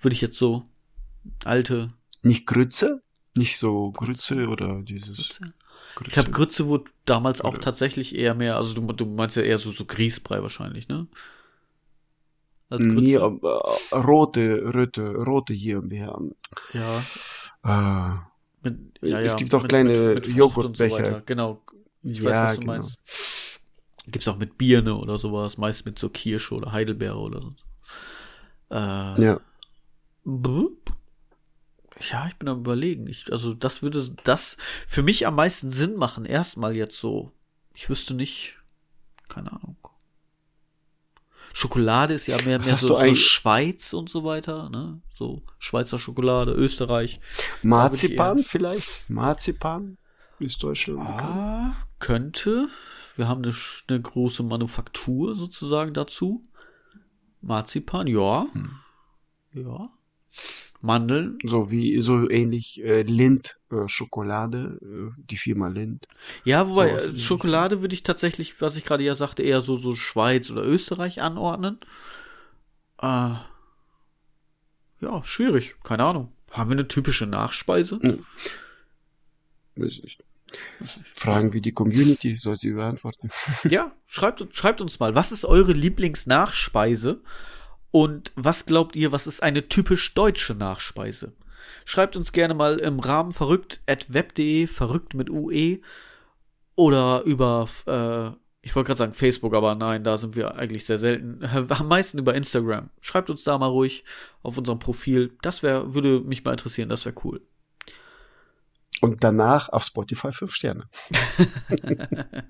Würde 0.00 0.14
ich 0.14 0.20
jetzt 0.20 0.36
so 0.36 0.64
alte. 1.44 1.92
Nicht 2.22 2.46
Grütze? 2.46 3.02
Nicht 3.36 3.58
so 3.58 3.92
Grütze 3.92 4.48
oder 4.48 4.82
dieses. 4.82 5.16
Grütze? 5.16 5.40
Grütze. 5.94 6.08
Ich 6.08 6.14
glaube, 6.14 6.30
Grütze 6.30 6.66
wurde 6.66 6.90
damals 7.06 7.40
auch 7.40 7.56
tatsächlich 7.58 8.14
eher 8.14 8.34
mehr, 8.34 8.56
also 8.56 8.74
du, 8.74 8.92
du 8.92 9.06
meinst 9.06 9.36
ja 9.36 9.42
eher 9.42 9.58
so, 9.58 9.70
so 9.70 9.84
Grießbrei 9.84 10.42
wahrscheinlich, 10.42 10.88
ne? 10.88 11.06
Als 12.68 12.82
Grütze. 12.82 12.94
Nee, 12.96 13.16
aber, 13.16 13.62
äh, 13.90 13.94
rote, 13.96 14.62
rote, 14.74 15.14
rote 15.14 15.54
hier. 15.54 15.80
Wir 15.88 16.06
haben. 16.06 16.34
Ja. 16.72 17.02
Äh, 17.64 18.16
mit, 18.62 18.78
ja, 19.00 19.20
es 19.20 19.36
gibt 19.36 19.54
auch 19.54 19.62
mit, 19.62 19.70
kleine 19.70 20.14
mit, 20.14 20.26
mit 20.26 20.36
Joghurtbecher. 20.36 21.14
So 21.14 21.22
genau. 21.24 21.62
Ich 22.02 22.22
weiß, 22.22 22.32
ja, 22.32 22.44
was 22.44 22.54
du 22.54 22.60
genau. 22.60 22.72
meinst. 22.72 22.98
Gibt's 24.06 24.28
auch 24.28 24.36
mit 24.36 24.56
Birne 24.56 24.94
oder 24.96 25.18
sowas, 25.18 25.58
meist 25.58 25.84
mit 25.84 25.98
so 25.98 26.08
Kirsche 26.08 26.54
oder 26.54 26.72
Heidelbeere 26.72 27.18
oder 27.18 27.42
so. 27.42 27.54
Äh, 28.70 29.22
ja. 29.22 29.40
Ja, 32.10 32.26
ich 32.28 32.36
bin 32.36 32.48
am 32.48 32.60
überlegen. 32.60 33.06
Ich, 33.06 33.32
also 33.32 33.54
das 33.54 33.82
würde 33.82 34.14
das 34.24 34.56
für 34.86 35.02
mich 35.02 35.26
am 35.26 35.34
meisten 35.34 35.70
Sinn 35.70 35.96
machen. 35.96 36.24
Erstmal 36.24 36.76
jetzt 36.76 36.98
so. 36.98 37.32
Ich 37.74 37.88
wüsste 37.88 38.14
nicht. 38.14 38.58
Keine 39.28 39.52
Ahnung. 39.52 39.76
Schokolade 41.52 42.12
ist 42.12 42.26
ja 42.26 42.36
mehr, 42.42 42.58
mehr 42.58 42.76
so, 42.76 42.88
so 42.88 43.14
Schweiz 43.14 43.94
und 43.94 44.10
so 44.10 44.24
weiter, 44.24 44.68
ne? 44.68 45.00
So 45.16 45.42
Schweizer 45.58 45.98
Schokolade, 45.98 46.52
Österreich. 46.52 47.18
Marzipan 47.62 48.40
vielleicht? 48.40 49.08
Marzipan 49.08 49.96
ist 50.38 50.62
Deutschland. 50.62 51.00
Ah, 51.00 51.72
könnte. 51.98 52.68
Wir 53.16 53.28
haben 53.28 53.42
eine, 53.42 53.54
eine, 53.88 54.00
große 54.00 54.42
Manufaktur 54.42 55.34
sozusagen 55.34 55.94
dazu. 55.94 56.44
Marzipan, 57.40 58.06
ja. 58.06 58.46
Hm. 58.52 58.70
Ja. 59.52 59.90
Mandeln. 60.82 61.38
So 61.42 61.70
wie, 61.70 62.00
so 62.00 62.28
ähnlich 62.28 62.82
äh, 62.84 63.02
Lind, 63.02 63.58
äh, 63.70 63.88
Schokolade, 63.88 64.78
äh, 64.82 65.22
die 65.22 65.36
Firma 65.36 65.68
Lind. 65.68 66.06
Ja, 66.44 66.68
wobei 66.68 66.90
äh, 66.90 67.18
Schokolade 67.18 67.80
würde 67.80 67.94
ich 67.94 68.02
tatsächlich, 68.02 68.60
was 68.60 68.76
ich 68.76 68.84
gerade 68.84 69.02
ja 69.02 69.14
sagte, 69.14 69.42
eher 69.42 69.62
so, 69.62 69.76
so 69.76 69.96
Schweiz 69.96 70.50
oder 70.50 70.64
Österreich 70.64 71.22
anordnen. 71.22 71.80
Äh, 73.00 73.34
ja, 75.00 75.24
schwierig, 75.24 75.76
keine 75.82 76.04
Ahnung. 76.04 76.32
Haben 76.50 76.70
wir 76.70 76.76
eine 76.76 76.88
typische 76.88 77.26
Nachspeise? 77.26 77.98
Hm. 78.00 78.24
Weiß 79.76 80.02
nicht. 80.02 80.22
Fragen 81.14 81.52
wir 81.52 81.60
die 81.60 81.72
Community, 81.72 82.36
soll 82.36 82.56
sie 82.56 82.72
beantworten. 82.72 83.28
Ja, 83.68 83.92
schreibt, 84.06 84.44
schreibt 84.54 84.80
uns 84.80 84.98
mal, 85.00 85.14
was 85.14 85.32
ist 85.32 85.44
eure 85.44 85.72
Lieblingsnachspeise? 85.72 87.22
Und 87.90 88.32
was 88.34 88.66
glaubt 88.66 88.94
ihr, 88.94 89.12
was 89.12 89.26
ist 89.26 89.42
eine 89.42 89.68
typisch 89.68 90.12
deutsche 90.14 90.54
Nachspeise? 90.54 91.32
Schreibt 91.84 92.16
uns 92.16 92.32
gerne 92.32 92.54
mal 92.54 92.78
im 92.78 93.00
Rahmen 93.00 93.32
verrückt 93.32 93.80
at 93.86 94.12
web.de, 94.12 94.66
verrückt 94.66 95.14
mit 95.14 95.30
UE 95.30 95.78
oder 96.74 97.22
über 97.24 97.68
äh, 97.86 98.36
ich 98.66 98.74
wollte 98.74 98.88
gerade 98.88 98.98
sagen 98.98 99.12
Facebook, 99.12 99.54
aber 99.54 99.76
nein, 99.76 100.02
da 100.02 100.18
sind 100.18 100.34
wir 100.34 100.56
eigentlich 100.56 100.84
sehr 100.84 100.98
selten. 100.98 101.40
Am 101.68 101.86
meisten 101.86 102.18
über 102.18 102.34
Instagram. 102.34 102.90
Schreibt 103.00 103.30
uns 103.30 103.44
da 103.44 103.56
mal 103.58 103.68
ruhig 103.68 104.02
auf 104.42 104.58
unserem 104.58 104.80
Profil. 104.80 105.36
Das 105.40 105.62
wäre, 105.62 105.94
würde 105.94 106.20
mich 106.20 106.44
mal 106.44 106.50
interessieren, 106.50 106.88
das 106.88 107.04
wäre 107.04 107.14
cool. 107.22 107.40
Und 109.00 109.22
danach 109.24 109.68
auf 109.68 109.84
Spotify 109.84 110.32
fünf 110.32 110.54
Sterne. 110.54 110.88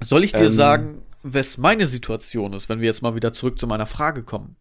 Soll 0.00 0.24
ich 0.24 0.32
dir 0.32 0.46
ähm, 0.46 0.52
sagen, 0.52 1.02
was 1.22 1.56
meine 1.58 1.86
Situation 1.86 2.52
ist, 2.52 2.68
wenn 2.68 2.80
wir 2.80 2.86
jetzt 2.86 3.00
mal 3.02 3.14
wieder 3.14 3.32
zurück 3.32 3.58
zu 3.58 3.66
meiner 3.66 3.86
Frage 3.86 4.22
kommen? 4.22 4.56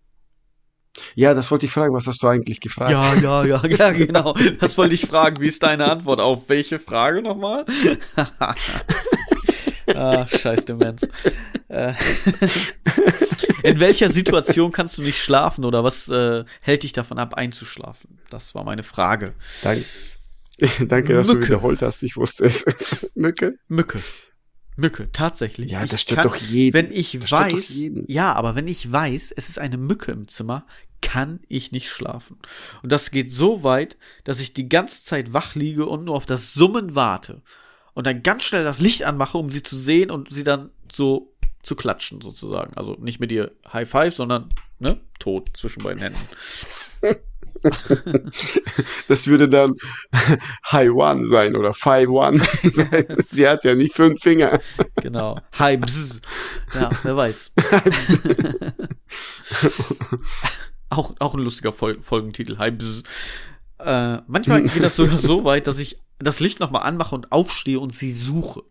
Ja, 1.16 1.34
das 1.34 1.50
wollte 1.52 1.66
ich 1.66 1.72
fragen. 1.72 1.94
Was 1.94 2.08
hast 2.08 2.22
du 2.22 2.28
eigentlich 2.28 2.60
gefragt? 2.60 2.92
Ja, 2.92 3.16
ja, 3.16 3.44
ja, 3.46 3.66
ja, 3.68 3.92
genau. 3.92 4.34
Das 4.60 4.78
wollte 4.78 4.94
ich 4.96 5.06
fragen. 5.06 5.40
Wie 5.40 5.48
ist 5.48 5.64
deine 5.64 5.92
Antwort 5.92 6.20
auf 6.20 6.50
welche 6.50 6.80
Frage 6.80 7.22
nochmal? 7.22 7.66
ah, 9.88 10.28
scheiß 10.28 10.66
Demenz. 10.66 11.08
Äh, 11.68 11.94
in 13.64 13.80
welcher 13.80 14.10
Situation 14.10 14.72
kannst 14.72 14.98
du 14.98 15.02
nicht 15.02 15.22
schlafen 15.22 15.66
oder 15.66 15.84
was 15.84 16.08
äh, 16.10 16.46
hält 16.62 16.84
dich 16.84 16.94
davon 16.94 17.18
ab, 17.18 17.34
einzuschlafen? 17.34 18.20
Das 18.30 18.56
war 18.56 18.64
meine 18.64 18.84
Frage. 18.84 19.32
Danke, 19.62 19.86
Danke 20.88 21.14
dass 21.14 21.28
Mücke. 21.28 21.40
du 21.40 21.48
wiederholt 21.48 21.82
hast. 21.82 22.04
Ich 22.04 22.18
wusste 22.18 22.46
es. 22.46 22.66
Mücke? 23.16 23.58
Mücke. 23.68 24.00
Mücke, 24.76 25.12
tatsächlich. 25.12 25.72
Ja, 25.72 25.86
das 25.86 26.02
stört 26.02 26.22
kann, 26.22 26.28
doch 26.30 26.36
jeden. 26.36 26.74
Wenn 26.74 26.92
ich 26.92 27.18
das 27.20 27.32
weiß, 27.32 27.66
ja, 28.08 28.34
aber 28.34 28.56
wenn 28.56 28.68
ich 28.68 28.92
weiß, 28.92 29.32
es 29.36 29.50
ist 29.50 29.60
eine 29.60 29.78
Mücke 29.78 30.12
im 30.12 30.28
Zimmer, 30.28 30.66
kann 31.02 31.42
ich 31.48 31.72
nicht 31.72 31.90
schlafen. 31.90 32.40
Und 32.82 32.92
das 32.92 33.12
geht 33.12 33.32
so 33.32 33.64
weit, 33.64 33.98
dass 34.24 34.40
ich 34.40 34.54
die 34.54 34.70
ganze 34.70 35.04
Zeit 35.04 35.34
wach 35.34 35.54
liege 35.54 35.86
und 35.86 36.06
nur 36.06 36.16
auf 36.16 36.26
das 36.26 36.54
Summen 36.54 36.96
warte. 36.96 37.44
Und 37.94 38.08
dann 38.08 38.24
ganz 38.24 38.44
schnell 38.44 38.64
das 38.64 38.80
Licht 38.80 39.04
anmache, 39.04 39.38
um 39.38 39.52
sie 39.52 39.64
zu 39.64 39.78
sehen 39.78 40.10
und 40.10 40.32
sie 40.32 40.44
dann 40.44 40.72
so 40.91 41.34
zu 41.62 41.76
klatschen, 41.76 42.22
sozusagen. 42.22 42.76
Also 42.76 42.96
nicht 43.00 43.20
mit 43.20 43.32
ihr 43.32 43.52
High 43.72 43.89
Five, 43.89 44.16
sondern, 44.16 44.50
ne, 44.80 45.00
tot 45.20 45.50
zwischen 45.54 45.84
beiden 45.84 46.02
Händen. 46.02 46.20
das 49.08 49.28
würde 49.28 49.48
dann 49.48 49.76
High 50.72 50.91
One 50.91 51.26
sein 51.26 51.56
oder 51.56 51.74
Five 51.74 52.10
One 52.10 52.39
sein. 52.64 53.06
Sie 53.28 53.48
hat 53.48 53.64
ja 53.64 53.76
nicht 53.76 53.96
fünf 53.96 54.20
Finger. 54.22 54.60
Genau. 55.02 55.39
High 55.58 55.80
Bzz. 55.80 56.22
Ja, 56.74 56.89
wer 57.04 57.16
weiß. 57.16 57.52
auch, 60.89 61.14
auch 61.20 61.34
ein 61.36 61.41
lustiger 61.41 61.72
Fol 61.72 62.02
Folgentitel. 62.02 62.58
High 62.58 62.74
Bzz. 62.78 63.04
Äh, 63.80 64.18
manchmal 64.28 64.64
geht 64.64 64.84
das 64.84 64.96
sogar 64.96 65.18
so 65.18 65.44
weit, 65.44 65.68
dass 65.68 65.80
ich 65.80 65.98
das 66.24 66.40
Licht 66.40 66.60
nochmal 66.60 66.84
anmache 66.84 67.16
und 67.16 67.32
aufstehe 67.32 67.80
und 67.80 67.94
sie 67.94 68.12
suche. 68.12 68.64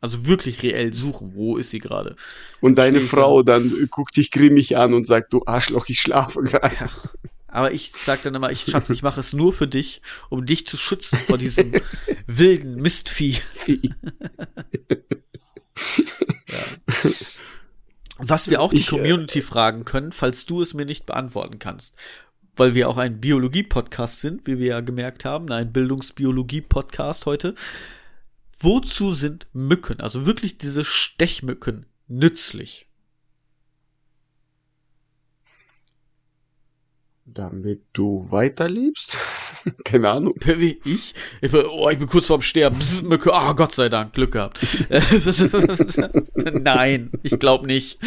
Also 0.00 0.26
wirklich 0.26 0.62
reell 0.62 0.92
suchen, 0.92 1.34
wo 1.34 1.56
ist 1.56 1.70
sie 1.70 1.78
gerade? 1.78 2.16
Und 2.60 2.76
deine 2.76 3.00
Frau 3.00 3.42
da? 3.42 3.58
dann 3.58 3.88
guckt 3.90 4.16
dich 4.16 4.32
grimmig 4.32 4.76
an 4.76 4.94
und 4.94 5.06
sagt, 5.06 5.32
du 5.32 5.42
Arschloch, 5.46 5.88
ich 5.88 6.00
schlafe 6.00 6.42
gerade. 6.42 6.74
Ja. 6.74 6.90
Aber 7.46 7.72
ich 7.72 7.92
sag 8.04 8.22
dann 8.22 8.34
immer, 8.34 8.50
ich 8.50 8.62
Schatz, 8.62 8.88
ich 8.90 9.02
mache 9.02 9.20
es 9.20 9.34
nur 9.34 9.52
für 9.52 9.68
dich, 9.68 10.00
um 10.30 10.46
dich 10.46 10.66
zu 10.66 10.78
schützen 10.78 11.18
vor 11.18 11.36
diesem 11.36 11.72
wilden 12.26 12.76
Mistvieh. 12.76 13.36
ja. 13.68 13.82
Was 18.16 18.48
wir 18.48 18.60
auch 18.60 18.70
die 18.70 18.78
ich, 18.78 18.86
äh, 18.86 18.90
Community 18.90 19.42
fragen 19.42 19.84
können, 19.84 20.12
falls 20.12 20.46
du 20.46 20.62
es 20.62 20.74
mir 20.74 20.86
nicht 20.86 21.06
beantworten 21.06 21.58
kannst. 21.58 21.94
Weil 22.56 22.74
wir 22.74 22.88
auch 22.88 22.98
ein 22.98 23.20
Biologie-Podcast 23.20 24.20
sind, 24.20 24.46
wie 24.46 24.58
wir 24.58 24.66
ja 24.66 24.80
gemerkt 24.80 25.24
haben, 25.24 25.50
ein 25.50 25.72
Bildungsbiologie-Podcast 25.72 27.24
heute. 27.24 27.54
Wozu 28.58 29.12
sind 29.12 29.46
Mücken, 29.52 30.00
also 30.00 30.26
wirklich 30.26 30.58
diese 30.58 30.84
Stechmücken, 30.84 31.86
nützlich? 32.08 32.86
Damit 37.24 37.82
du 37.94 38.30
weiterlebst? 38.30 39.16
Keine 39.84 40.10
Ahnung. 40.10 40.34
Wie 40.44 40.78
ich? 40.84 41.14
Ich 41.40 41.50
bin, 41.50 41.64
oh, 41.66 41.88
ich 41.88 41.98
bin 41.98 42.08
kurz 42.08 42.26
vorm 42.26 42.42
Sterben. 42.42 42.78
Mücke. 43.04 43.32
Ah, 43.32 43.50
oh, 43.50 43.54
Gott 43.54 43.74
sei 43.74 43.88
Dank, 43.88 44.12
Glück 44.12 44.32
gehabt. 44.32 44.60
Nein, 46.34 47.10
ich 47.22 47.38
glaube 47.38 47.66
nicht. 47.66 47.98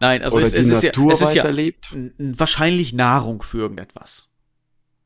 Nein, 0.00 0.22
also 0.22 0.36
Oder 0.36 0.46
es, 0.46 0.52
die 0.52 0.60
es 0.60 0.82
Natur 0.82 1.12
ist 1.12 1.20
ja, 1.20 1.28
es 1.28 1.36
weiterlebt? 1.36 1.92
ist 1.92 2.12
ja 2.18 2.38
wahrscheinlich 2.38 2.92
Nahrung 2.92 3.42
für 3.42 3.58
irgendetwas. 3.58 4.28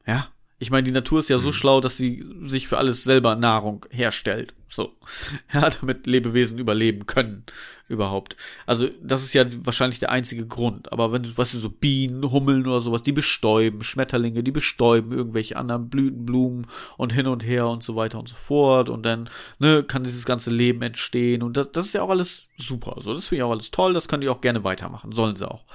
Ja. 0.06 0.28
Ich 0.58 0.70
meine, 0.70 0.84
die 0.84 0.92
Natur 0.92 1.20
ist 1.20 1.28
ja 1.28 1.38
so 1.38 1.48
mhm. 1.48 1.54
schlau, 1.54 1.80
dass 1.80 1.96
sie 1.96 2.24
sich 2.42 2.68
für 2.68 2.78
alles 2.78 3.02
selber 3.02 3.34
Nahrung 3.34 3.86
herstellt. 3.90 4.54
So. 4.72 4.94
Ja, 5.52 5.68
damit 5.68 6.06
Lebewesen 6.06 6.58
überleben 6.58 7.04
können. 7.04 7.44
Überhaupt. 7.88 8.36
Also, 8.64 8.88
das 9.02 9.22
ist 9.22 9.34
ja 9.34 9.44
wahrscheinlich 9.66 9.98
der 9.98 10.10
einzige 10.10 10.46
Grund. 10.46 10.90
Aber 10.90 11.12
wenn 11.12 11.24
du, 11.24 11.36
weißt 11.36 11.52
du, 11.52 11.58
so 11.58 11.68
Bienen, 11.68 12.30
Hummeln 12.30 12.66
oder 12.66 12.80
sowas, 12.80 13.02
die 13.02 13.12
bestäuben, 13.12 13.82
Schmetterlinge, 13.82 14.42
die 14.42 14.50
bestäuben 14.50 15.12
irgendwelche 15.12 15.58
anderen 15.58 15.90
Blüten, 15.90 16.24
Blumen 16.24 16.66
und 16.96 17.12
hin 17.12 17.26
und 17.26 17.44
her 17.44 17.68
und 17.68 17.82
so 17.82 17.96
weiter 17.96 18.18
und 18.18 18.30
so 18.30 18.34
fort. 18.34 18.88
Und 18.88 19.04
dann, 19.04 19.28
ne, 19.58 19.82
kann 19.82 20.04
dieses 20.04 20.24
ganze 20.24 20.50
Leben 20.50 20.80
entstehen. 20.80 21.42
Und 21.42 21.58
das, 21.58 21.70
das 21.72 21.86
ist 21.86 21.92
ja 21.92 22.00
auch 22.00 22.10
alles 22.10 22.44
super. 22.56 22.96
So, 23.00 23.12
das 23.12 23.26
finde 23.26 23.40
ich 23.40 23.42
auch 23.42 23.50
alles 23.50 23.72
toll. 23.72 23.92
Das 23.92 24.08
können 24.08 24.22
die 24.22 24.30
auch 24.30 24.40
gerne 24.40 24.64
weitermachen. 24.64 25.12
Sollen 25.12 25.36
sie 25.36 25.46
auch. 25.46 25.66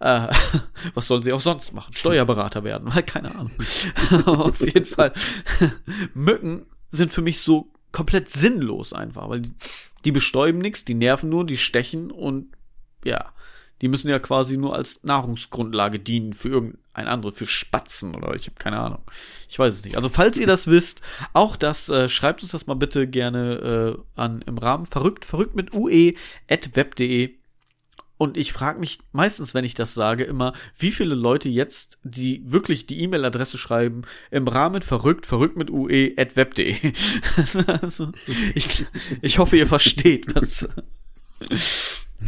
Äh, 0.00 0.28
was 0.94 1.06
sollen 1.06 1.22
sie 1.22 1.32
auch 1.32 1.40
sonst 1.40 1.72
machen? 1.72 1.94
Steuerberater 1.94 2.64
werden, 2.64 2.90
keine 3.06 3.34
Ahnung. 3.34 3.52
Auf 4.26 4.60
jeden 4.60 4.86
Fall. 4.86 5.14
Mücken 6.12 6.66
sind 6.90 7.14
für 7.14 7.22
mich 7.22 7.40
so 7.40 7.71
komplett 7.92 8.28
sinnlos 8.28 8.92
einfach, 8.92 9.28
weil 9.28 9.40
die, 9.40 9.52
die 10.04 10.12
bestäuben 10.12 10.58
nichts, 10.58 10.84
die 10.84 10.94
nerven 10.94 11.30
nur, 11.30 11.46
die 11.46 11.58
stechen 11.58 12.10
und 12.10 12.48
ja, 13.04 13.32
die 13.80 13.88
müssen 13.88 14.08
ja 14.08 14.18
quasi 14.18 14.56
nur 14.56 14.74
als 14.74 15.02
Nahrungsgrundlage 15.02 15.98
dienen 15.98 16.34
für 16.34 16.48
irgendein 16.48 17.08
andere, 17.08 17.32
für 17.32 17.46
Spatzen 17.46 18.14
oder 18.14 18.34
ich 18.34 18.46
habe 18.46 18.56
keine 18.56 18.78
Ahnung. 18.78 19.02
Ich 19.48 19.58
weiß 19.58 19.74
es 19.74 19.84
nicht. 19.84 19.96
Also 19.96 20.08
falls 20.08 20.38
ihr 20.38 20.46
das 20.46 20.68
wisst, 20.68 21.02
auch 21.32 21.56
das, 21.56 21.88
äh, 21.88 22.08
schreibt 22.08 22.42
uns 22.42 22.52
das 22.52 22.66
mal 22.66 22.74
bitte 22.74 23.08
gerne 23.08 23.96
äh, 23.96 24.20
an 24.20 24.42
im 24.42 24.56
Rahmen 24.56 24.86
verrückt, 24.86 25.24
verrückt 25.24 25.56
mit 25.56 25.74
ue 25.74 26.14
at 26.48 26.76
web.de 26.76 27.34
und 28.18 28.36
ich 28.36 28.52
frage 28.52 28.78
mich 28.78 29.00
meistens, 29.10 29.52
wenn 29.54 29.64
ich 29.64 29.74
das 29.74 29.94
sage, 29.94 30.24
immer, 30.24 30.52
wie 30.78 30.92
viele 30.92 31.14
Leute 31.14 31.48
jetzt, 31.48 31.98
die 32.04 32.42
wirklich 32.46 32.86
die 32.86 33.00
E-Mail-Adresse 33.00 33.58
schreiben, 33.58 34.02
im 34.30 34.46
Rahmen 34.46 34.82
verrückt, 34.82 35.26
verrückt 35.26 35.56
mit 35.56 35.70
ue 35.70 36.12
at 36.16 36.36
web.de. 36.36 36.92
also, 37.80 38.12
ich, 38.54 38.84
ich 39.22 39.38
hoffe, 39.38 39.56
ihr 39.56 39.66
versteht, 39.66 40.34
was, 40.34 40.68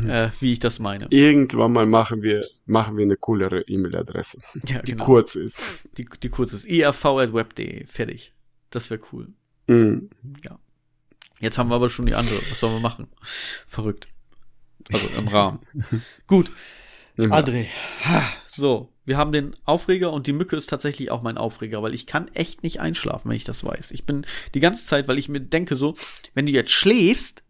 äh, 0.06 0.30
wie 0.40 0.52
ich 0.52 0.58
das 0.58 0.78
meine. 0.78 1.06
Irgendwann 1.10 1.72
mal 1.72 1.86
machen 1.86 2.22
wir, 2.22 2.44
machen 2.66 2.96
wir 2.96 3.04
eine 3.04 3.16
coolere 3.16 3.62
E-Mail-Adresse, 3.62 4.40
ja, 4.66 4.82
die 4.82 4.92
genau. 4.92 5.04
kurz 5.04 5.36
ist. 5.36 5.84
Die, 5.96 6.06
die 6.22 6.28
kurz 6.28 6.52
ist. 6.52 6.66
irv.web.de. 6.66 7.86
Fertig. 7.86 8.32
Das 8.70 8.90
wäre 8.90 9.00
cool. 9.12 9.28
Mhm. 9.68 10.10
Ja. 10.44 10.58
Jetzt 11.40 11.58
haben 11.58 11.68
wir 11.68 11.76
aber 11.76 11.88
schon 11.88 12.06
die 12.06 12.14
andere. 12.14 12.38
Was 12.38 12.58
sollen 12.58 12.74
wir 12.74 12.80
machen? 12.80 13.08
Verrückt. 13.66 14.08
Also 14.92 15.08
im 15.16 15.28
Rahmen. 15.28 15.60
Gut. 16.26 16.50
André. 17.16 17.66
So, 18.48 18.92
wir 19.04 19.16
haben 19.16 19.32
den 19.32 19.54
Aufreger 19.64 20.12
und 20.12 20.26
die 20.26 20.32
Mücke 20.32 20.56
ist 20.56 20.68
tatsächlich 20.68 21.10
auch 21.10 21.22
mein 21.22 21.38
Aufreger, 21.38 21.82
weil 21.82 21.94
ich 21.94 22.06
kann 22.06 22.28
echt 22.28 22.62
nicht 22.62 22.80
einschlafen, 22.80 23.28
wenn 23.28 23.36
ich 23.36 23.44
das 23.44 23.64
weiß. 23.64 23.92
Ich 23.92 24.04
bin 24.04 24.26
die 24.54 24.60
ganze 24.60 24.84
Zeit, 24.84 25.08
weil 25.08 25.18
ich 25.18 25.28
mir 25.28 25.40
denke 25.40 25.76
so, 25.76 25.96
wenn 26.34 26.46
du 26.46 26.52
jetzt 26.52 26.72
schläfst, 26.72 27.44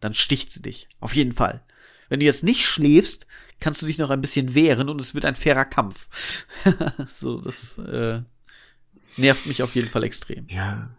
dann 0.00 0.14
sticht 0.14 0.52
sie 0.52 0.62
dich. 0.62 0.88
Auf 1.00 1.14
jeden 1.14 1.32
Fall. 1.32 1.62
Wenn 2.08 2.20
du 2.20 2.26
jetzt 2.26 2.44
nicht 2.44 2.66
schläfst, 2.66 3.26
kannst 3.60 3.82
du 3.82 3.86
dich 3.86 3.98
noch 3.98 4.10
ein 4.10 4.20
bisschen 4.20 4.54
wehren 4.54 4.88
und 4.88 5.00
es 5.00 5.14
wird 5.14 5.24
ein 5.24 5.36
fairer 5.36 5.64
Kampf. 5.64 6.08
so, 7.08 7.40
das 7.40 7.78
äh, 7.78 8.22
nervt 9.16 9.46
mich 9.46 9.62
auf 9.62 9.74
jeden 9.74 9.88
Fall 9.88 10.04
extrem. 10.04 10.46
Ja. 10.48 10.90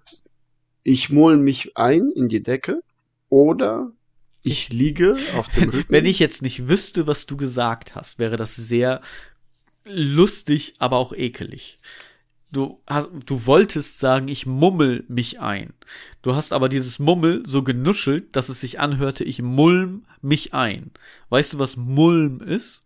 Ich 0.84 1.10
mol 1.10 1.38
mich 1.38 1.78
ein 1.78 2.12
in 2.16 2.30
die 2.30 2.42
Decke 2.42 2.82
oder 3.30 3.92
ich 4.44 4.70
liege 4.72 5.18
auf 5.36 5.50
dem 5.50 5.70
Rücken. 5.70 5.92
Wenn 5.92 6.06
ich 6.06 6.20
jetzt 6.20 6.42
nicht 6.42 6.68
wüsste, 6.68 7.08
was 7.08 7.26
du 7.26 7.38
gesagt 7.38 7.96
hast, 7.96 8.20
wäre 8.20 8.38
das 8.38 8.56
sehr 8.56 9.02
lustig, 9.86 10.76
aber 10.80 10.98
auch 10.98 11.14
ekelig. 11.14 11.80
Du 12.52 12.82
hast, 12.86 13.10
du 13.26 13.46
wolltest 13.46 14.00
sagen, 14.00 14.28
ich 14.28 14.46
mummel 14.46 15.06
mich 15.08 15.40
ein. 15.40 15.74
Du 16.22 16.36
hast 16.36 16.52
aber 16.52 16.68
dieses 16.68 17.00
Mummel 17.00 17.44
so 17.46 17.64
genuschelt, 17.64 18.36
dass 18.36 18.50
es 18.50 18.60
sich 18.60 18.80
anhörte, 18.80 19.24
ich 19.24 19.42
mulm 19.42 20.06
mich 20.22 20.54
ein. 20.54 20.92
Weißt 21.30 21.54
du, 21.54 21.60
was 21.60 21.78
Mulm 21.78 22.42
ist? 22.42 22.84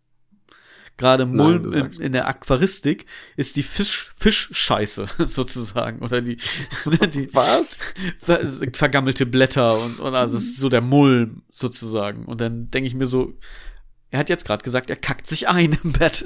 Gerade 0.98 1.26
Mulm 1.26 1.70
Nein, 1.70 1.91
in, 1.96 2.02
in, 2.02 2.14
der 2.14 2.28
Aquaristik 2.28 3.06
ist 3.36 3.58
die 3.58 3.64
Fisch, 3.64 4.14
Fischscheiße 4.16 5.06
sozusagen 5.28 6.00
oder 6.00 6.22
die, 6.22 6.38
die 7.14 7.34
was 7.34 7.82
ver, 8.20 8.39
vergammelte 8.74 9.26
Blätter 9.26 9.78
und, 9.78 10.00
und 10.00 10.16
also 10.16 10.36
das 10.36 10.43
ist 10.43 10.58
so 10.58 10.70
der 10.70 10.82
Mulm 10.82 11.41
sozusagen 11.52 12.26
und 12.26 12.39
dann 12.39 12.72
denke 12.72 12.88
ich 12.88 12.96
mir 12.96 13.08
so 13.08 13.34
Er 14.10 14.20
hat 14.20 14.30
jetzt 14.30 14.46
gerade 14.46 14.64
gesagt, 14.64 14.89
er 14.89 14.96
kackt 14.96 15.28
sich 15.28 15.50
ein 15.50 15.78
im 15.84 15.91
Bett. 15.91 16.24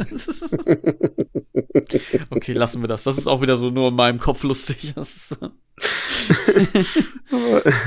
okay, 2.29 2.53
lassen 2.53 2.81
wir 2.81 2.87
das. 2.87 3.03
Das 3.03 3.17
ist 3.17 3.25
auch 3.25 3.41
wieder 3.41 3.57
so 3.57 3.71
nur 3.71 3.87
in 3.87 3.95
meinem 3.95 4.19
Kopf 4.19 4.43
lustig. 4.43 4.93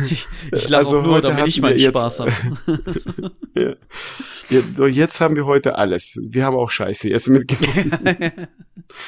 Ich, 0.07 0.27
ich 0.53 0.69
lache 0.69 0.85
also 0.85 1.03
nur, 1.03 1.21
damit 1.21 1.47
ich 1.47 1.61
meinen 1.61 1.79
Spaß 1.79 2.21
habe. 2.21 2.33
ja. 3.55 3.75
ja, 4.51 4.61
so 4.75 4.87
jetzt 4.87 5.21
haben 5.21 5.37
wir 5.37 5.47
heute 5.47 5.77
alles. 5.77 6.19
Wir 6.23 6.45
haben 6.45 6.57
auch 6.57 6.71
Scheiße 6.71 7.09
jetzt 7.09 7.29
mitgenommen. 7.29 8.49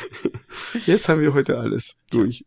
jetzt 0.87 1.09
haben 1.09 1.21
wir 1.21 1.35
heute 1.35 1.59
alles 1.59 2.03
durch. 2.11 2.45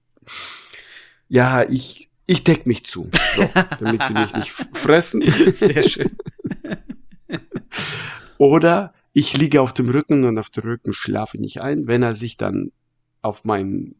Ja, 1.29 1.63
ich, 1.69 2.09
ich 2.25 2.43
deck 2.43 2.67
mich 2.67 2.85
zu, 2.85 3.09
so, 3.35 3.49
damit 3.79 4.03
sie 4.03 4.13
mich 4.13 4.33
nicht 4.33 4.49
fressen. 4.49 5.23
Sehr 5.53 5.83
schön. 5.83 6.11
Oder 8.37 8.93
ich 9.13 9.35
liege 9.35 9.61
auf 9.61 9.73
dem 9.73 9.89
Rücken 9.89 10.25
und 10.25 10.37
auf 10.37 10.49
dem 10.49 10.63
Rücken 10.63 10.93
schlafe 10.93 11.37
ich 11.37 11.41
nicht 11.41 11.61
ein. 11.61 11.87
Wenn 11.87 12.03
er 12.03 12.15
sich 12.15 12.37
dann 12.37 12.71
auf 13.21 13.43
meinen 13.43 13.95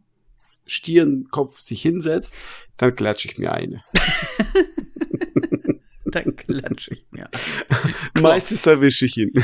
Stirnkopf 0.68 1.62
sich 1.62 1.82
hinsetzt, 1.82 2.36
dann 2.78 2.96
klatsche 2.96 3.30
ich 3.30 3.38
mir 3.38 3.52
eine. 3.52 3.84
dann 6.06 6.36
klatsche 6.36 6.94
ich 6.94 7.06
mir 7.12 7.30
eine. 7.32 7.94
Meistens 8.22 8.66
erwische 8.66 9.06
ich 9.06 9.18
ihn. 9.18 9.32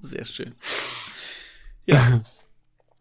Sehr 0.00 0.24
schön. 0.24 0.54
Ja. 1.86 2.22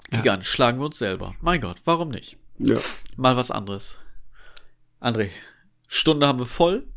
Gigant, 0.10 0.44
ja. 0.44 0.46
schlagen 0.50 0.80
wir 0.80 0.86
uns 0.86 0.98
selber. 0.98 1.36
Mein 1.42 1.62
Gott, 1.62 1.82
warum 1.86 2.10
nicht? 2.10 2.38
Ja. 2.58 2.78
Mal 3.16 3.38
was 3.38 3.52
anderes. 3.52 3.98
André, 5.00 5.30
Stunde 5.88 6.28
haben 6.28 6.40
wir 6.40 6.46
voll. 6.46 6.88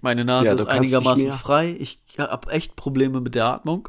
Meine 0.00 0.24
Nase 0.24 0.46
ja, 0.46 0.54
ist 0.54 0.66
einigermaßen 0.66 1.38
frei. 1.38 1.76
Ich 1.78 2.00
habe 2.18 2.50
echt 2.50 2.74
Probleme 2.74 3.20
mit 3.20 3.34
der 3.34 3.46
Atmung. 3.46 3.88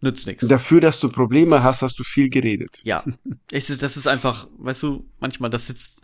Nützt 0.00 0.26
nichts. 0.26 0.46
Dafür, 0.46 0.80
dass 0.80 0.98
du 0.98 1.08
Probleme 1.08 1.62
hast, 1.62 1.82
hast 1.82 1.98
du 1.98 2.04
viel 2.04 2.30
geredet. 2.30 2.80
Ja. 2.84 3.04
Ich, 3.50 3.66
das 3.66 3.96
ist 3.96 4.06
einfach, 4.06 4.48
weißt 4.58 4.82
du, 4.82 5.06
manchmal, 5.18 5.50
das 5.50 5.66
sitzt. 5.66 6.00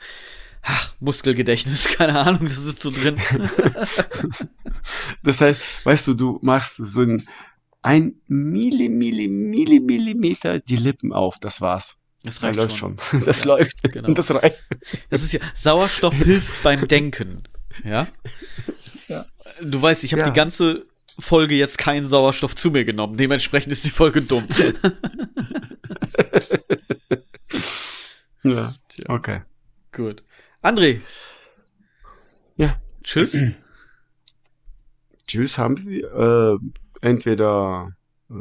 Ach, 0.62 0.92
Muskelgedächtnis, 1.01 1.88
keine 1.97 2.18
Ahnung, 2.18 2.44
das 2.44 2.64
ist 2.64 2.80
so 2.80 2.90
drin. 2.90 3.16
das 5.22 5.40
heißt, 5.40 5.86
weißt 5.86 6.09
du, 6.09 6.14
du 6.14 6.38
machst 6.42 6.76
so 6.76 7.03
ein, 7.03 7.26
ein 7.82 8.20
Milli, 8.26 8.88
Milli, 8.88 9.28
Milli, 9.28 9.80
Millimeter 9.80 10.59
die 10.59 10.76
Lippen 10.76 11.12
auf, 11.12 11.38
das 11.38 11.61
war's. 11.61 11.99
Das 12.22 12.42
reicht 12.42 12.57
läuft 12.57 12.76
schon. 12.76 12.99
schon. 12.99 13.20
Das 13.24 13.44
ja, 13.44 13.47
läuft. 13.47 13.82
Genau. 13.92 14.12
Das 14.12 14.30
reicht. 14.34 14.62
Das 15.09 15.22
ist 15.22 15.32
ja, 15.32 15.40
Sauerstoff 15.55 16.14
hilft 16.14 16.62
beim 16.62 16.88
Denken. 16.88 17.44
Ja? 17.84 18.09
ja. 19.09 19.24
Du 19.62 19.80
weißt, 19.80 20.03
ich 20.05 20.12
habe 20.12 20.22
ja. 20.22 20.30
die 20.30 20.34
ganze 20.34 20.84
Folge 21.18 21.54
jetzt 21.54 21.78
keinen 21.78 22.06
Sauerstoff 22.06 22.54
zu 22.54 22.70
mir 22.70 22.84
genommen. 22.84 23.16
Dementsprechend 23.16 23.72
ist 23.72 23.84
die 23.84 23.90
Folge 23.90 24.22
dumm. 24.22 24.46
ja, 28.42 28.74
okay. 29.08 29.40
Gut. 29.92 30.22
André. 30.62 31.00
Ja. 32.56 32.80
Tschüss. 33.02 33.36
tschüss 35.26 35.58
haben 35.58 35.84
wir 35.86 36.12
äh, 36.12 37.06
entweder 37.06 37.96
äh, 38.30 38.34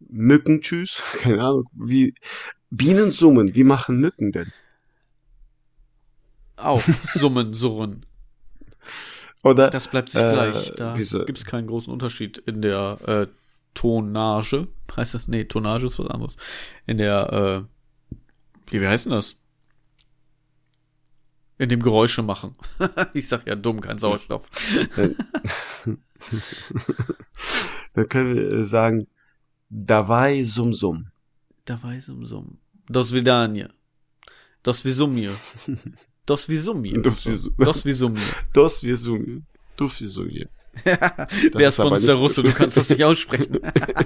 Mücken 0.00 0.62
tschüss, 0.62 1.02
keine 1.20 1.42
Ahnung, 1.42 1.68
wie 1.72 2.14
Bienen 2.70 3.10
summen, 3.10 3.54
wie 3.54 3.64
machen 3.64 4.00
Mücken 4.00 4.32
denn? 4.32 4.52
Auch 6.56 6.82
summen, 7.14 7.54
surren. 7.54 8.04
Oder, 9.42 9.70
das 9.70 9.88
bleibt 9.88 10.10
sich 10.10 10.20
äh, 10.20 10.32
gleich. 10.32 10.72
Da 10.76 10.92
gibt 10.92 11.38
es 11.38 11.44
keinen 11.44 11.66
großen 11.66 11.92
Unterschied 11.92 12.38
in 12.38 12.62
der 12.62 12.98
äh, 13.06 13.26
Tonage. 13.74 14.68
Heißt 14.96 15.14
das? 15.14 15.28
Nee, 15.28 15.44
Tonage 15.44 15.84
ist 15.86 15.98
was 15.98 16.08
anderes. 16.08 16.36
In 16.86 16.98
der, 16.98 17.32
äh, 17.32 17.62
wie, 18.72 18.80
wie 18.80 18.88
heißt 18.88 19.06
denn 19.06 19.12
das? 19.12 19.36
In 21.58 21.68
dem 21.68 21.82
Geräusche 21.82 22.22
machen. 22.22 22.56
ich 23.14 23.28
sag 23.28 23.46
ja 23.46 23.54
dumm, 23.54 23.80
kein 23.80 23.98
Sauerstoff. 23.98 24.48
Dann 24.96 25.16
können 28.08 28.34
wir 28.34 28.64
sagen, 28.64 29.06
Davai 29.70 30.44
Sum 30.44 30.72
Sum. 30.72 31.10
Davai 31.64 32.00
Sum 32.00 32.24
Sum. 32.24 32.58
Das 32.88 33.12
Vidania. 33.12 33.68
Das 34.62 34.84
Visumir. 34.84 35.30
Das 36.28 36.46
Visumir. 36.46 37.00
Das 37.00 37.24
Visumir. 37.86 38.22
Das 38.44 38.84
Visumir. 38.84 39.42
Das 39.78 40.02
Visumir. 40.02 40.48
Wer 41.54 41.68
ist 41.68 41.76
von 41.76 41.90
uns 41.90 42.04
der 42.04 42.16
Russe? 42.16 42.42
Du 42.42 42.52
kannst 42.52 42.76
das 42.76 42.90
nicht 42.90 43.02
aussprechen. 43.02 43.58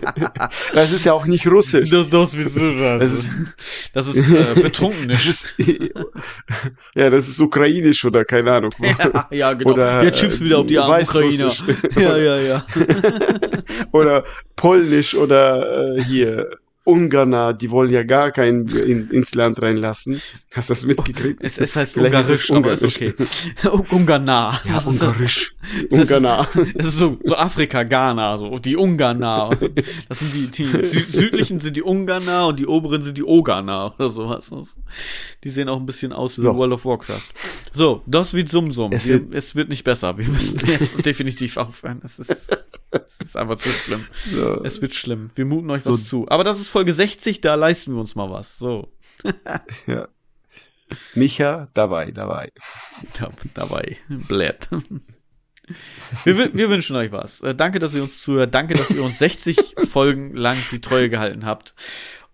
das 0.73 0.93
ist 0.93 1.05
ja 1.05 1.15
auch 1.15 1.27
nicht 1.27 1.49
russisch. 1.49 1.91
Das, 1.91 2.09
das, 2.11 2.31
das 2.31 3.13
ist, 3.13 3.27
das 3.93 4.07
ist 4.07 4.31
äh, 4.31 5.13
ist, 5.13 5.55
ja, 6.95 7.11
das 7.11 7.29
ist 7.29 7.41
ukrainisch 7.41 8.05
oder 8.05 8.25
keine 8.25 8.53
Ahnung. 8.53 8.71
Ja, 8.79 9.29
ja 9.33 9.53
genau. 9.55 9.73
Oder, 9.73 10.05
Jetzt 10.05 10.21
schiebst 10.21 10.41
du 10.41 10.45
wieder 10.45 10.59
auf 10.61 10.69
die 10.69 10.79
armen 10.79 11.03
Ukrainer. 11.03 11.53
Ja, 11.97 12.17
ja, 12.17 12.37
ja. 12.39 12.67
oder 13.91 14.23
polnisch 14.55 15.17
oder 15.17 15.97
äh, 15.97 16.05
hier 16.05 16.49
Ungarner, 16.85 17.55
die 17.55 17.71
wollen 17.71 17.91
ja 17.91 18.03
gar 18.03 18.33
keinen 18.33 18.69
in, 18.69 19.09
ins 19.11 19.35
Land 19.35 19.63
reinlassen. 19.63 20.21
Hast 20.53 20.69
du 20.69 20.73
das 20.73 20.85
mitgekriegt? 20.85 21.45
Es, 21.45 21.59
es 21.59 21.77
heißt 21.77 21.95
Vielleicht 21.95 22.15
Ungarisch, 22.15 22.51
Ungarisch. 22.51 22.83
aber 22.83 22.89
ist 22.89 22.97
okay. 22.97 23.91
Ungarnar. 23.95 24.61
Ja, 24.65 24.77
Was 24.77 24.87
Ungarisch. 24.87 25.55
Ungarnar. 25.91 26.49
Das 26.75 26.87
ist 26.87 26.99
so, 26.99 27.19
so 27.23 27.37
Afrika, 27.37 27.85
Ghana, 27.85 28.37
so 28.39 28.59
die 28.59 28.77
Ungarnar. 28.77 29.57
Das 30.09 30.21
sind 30.21 30.35
die, 30.35 30.47
die 30.49 30.67
südlichen 30.67 31.61
sind 31.61 31.77
die 31.77 31.83
Ungarnar 31.83 32.49
und 32.49 32.59
die 32.59 32.67
oberen 32.67 33.03
sind 33.03 33.17
die 33.17 33.25
Ogarnar 33.25 33.95
oder 33.95 34.11
sowas. 34.11 34.51
Die 35.45 35.51
sehen 35.51 35.69
auch 35.69 35.79
ein 35.79 35.87
bisschen 35.87 36.13
aus 36.13 36.37
wie 36.37 36.43
so. 36.43 36.57
World 36.57 36.73
of 36.73 36.85
Warcraft. 36.85 37.23
So, 37.73 38.03
das 38.07 38.35
wird 38.35 38.49
Sumsum. 38.49 38.93
Es, 38.93 39.09
es 39.09 39.55
wird 39.55 39.69
nicht 39.69 39.85
besser. 39.85 40.17
Wir 40.19 40.29
müssen 40.29 40.61
jetzt 40.67 41.05
definitiv 41.07 41.57
aufhören. 41.57 42.01
Es 42.05 42.19
ist 42.19 42.37
es 42.93 43.29
ist 43.29 43.37
einfach 43.37 43.57
zu 43.57 43.71
schlimm. 43.71 44.05
Ja. 44.37 44.61
Es 44.65 44.83
wird 44.83 44.95
schlimm. 44.95 45.29
Wir 45.35 45.47
muten 45.47 45.71
euch 45.71 45.83
so. 45.83 45.95
was 45.95 46.05
zu. 46.05 46.29
Aber 46.29 46.45
das 46.45 46.61
ist 46.61 46.69
Folge 46.73 46.95
60, 46.95 47.41
da 47.43 47.55
leisten 47.55 47.93
wir 47.93 48.01
uns 48.01 48.15
mal 48.15 48.31
was. 48.31 48.59
So. 48.59 48.93
ja. 49.87 50.09
Micha, 51.15 51.69
dabei, 51.75 52.11
dabei. 52.11 52.51
Da, 53.19 53.31
dabei. 53.55 53.99
Blätt. 54.09 54.69
Wir, 56.25 56.53
wir, 56.55 56.69
wünschen 56.71 56.97
euch 56.97 57.13
was. 57.13 57.41
Äh, 57.43 57.55
danke, 57.55 57.79
dass 57.79 57.95
ihr 57.95 58.03
uns 58.03 58.21
zuhört. 58.21 58.55
Danke, 58.55 58.75
dass 58.75 58.91
ihr 58.91 59.03
uns 59.03 59.19
60 59.19 59.77
Folgen 59.91 60.35
lang 60.35 60.57
die 60.71 60.81
Treue 60.81 61.09
gehalten 61.09 61.47
habt 61.47 61.75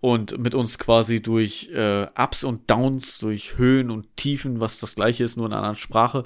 und 0.01 0.37
mit 0.39 0.55
uns 0.55 0.79
quasi 0.79 1.21
durch 1.21 1.69
äh, 1.73 2.07
Ups 2.15 2.43
und 2.43 2.69
Downs, 2.69 3.19
durch 3.19 3.57
Höhen 3.57 3.89
und 3.89 4.15
Tiefen, 4.15 4.59
was 4.59 4.79
das 4.79 4.95
gleiche 4.95 5.23
ist, 5.23 5.35
nur 5.35 5.47
in 5.47 5.53
einer 5.53 5.61
anderen 5.61 5.75
Sprache, 5.75 6.23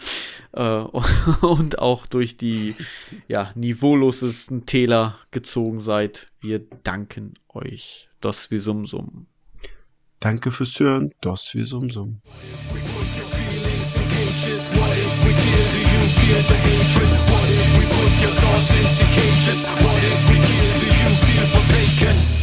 äh, 0.53 0.79
und 1.41 1.79
auch 1.79 2.05
durch 2.05 2.37
die 2.37 2.75
ja, 3.27 3.51
niveaulosesten 3.55 4.65
Täler 4.65 5.17
gezogen 5.31 5.79
seid. 5.79 6.27
Wir 6.39 6.59
danken 6.83 7.33
euch. 7.49 8.09
Das 8.21 8.51
Visum 8.51 8.85
Sum. 8.85 9.27
Danke 10.19 10.51
fürs 10.51 10.79
Hören. 10.79 11.11
Das 11.19 11.53
wie 11.53 11.65
Sum. 11.65 11.89
What 22.23 22.42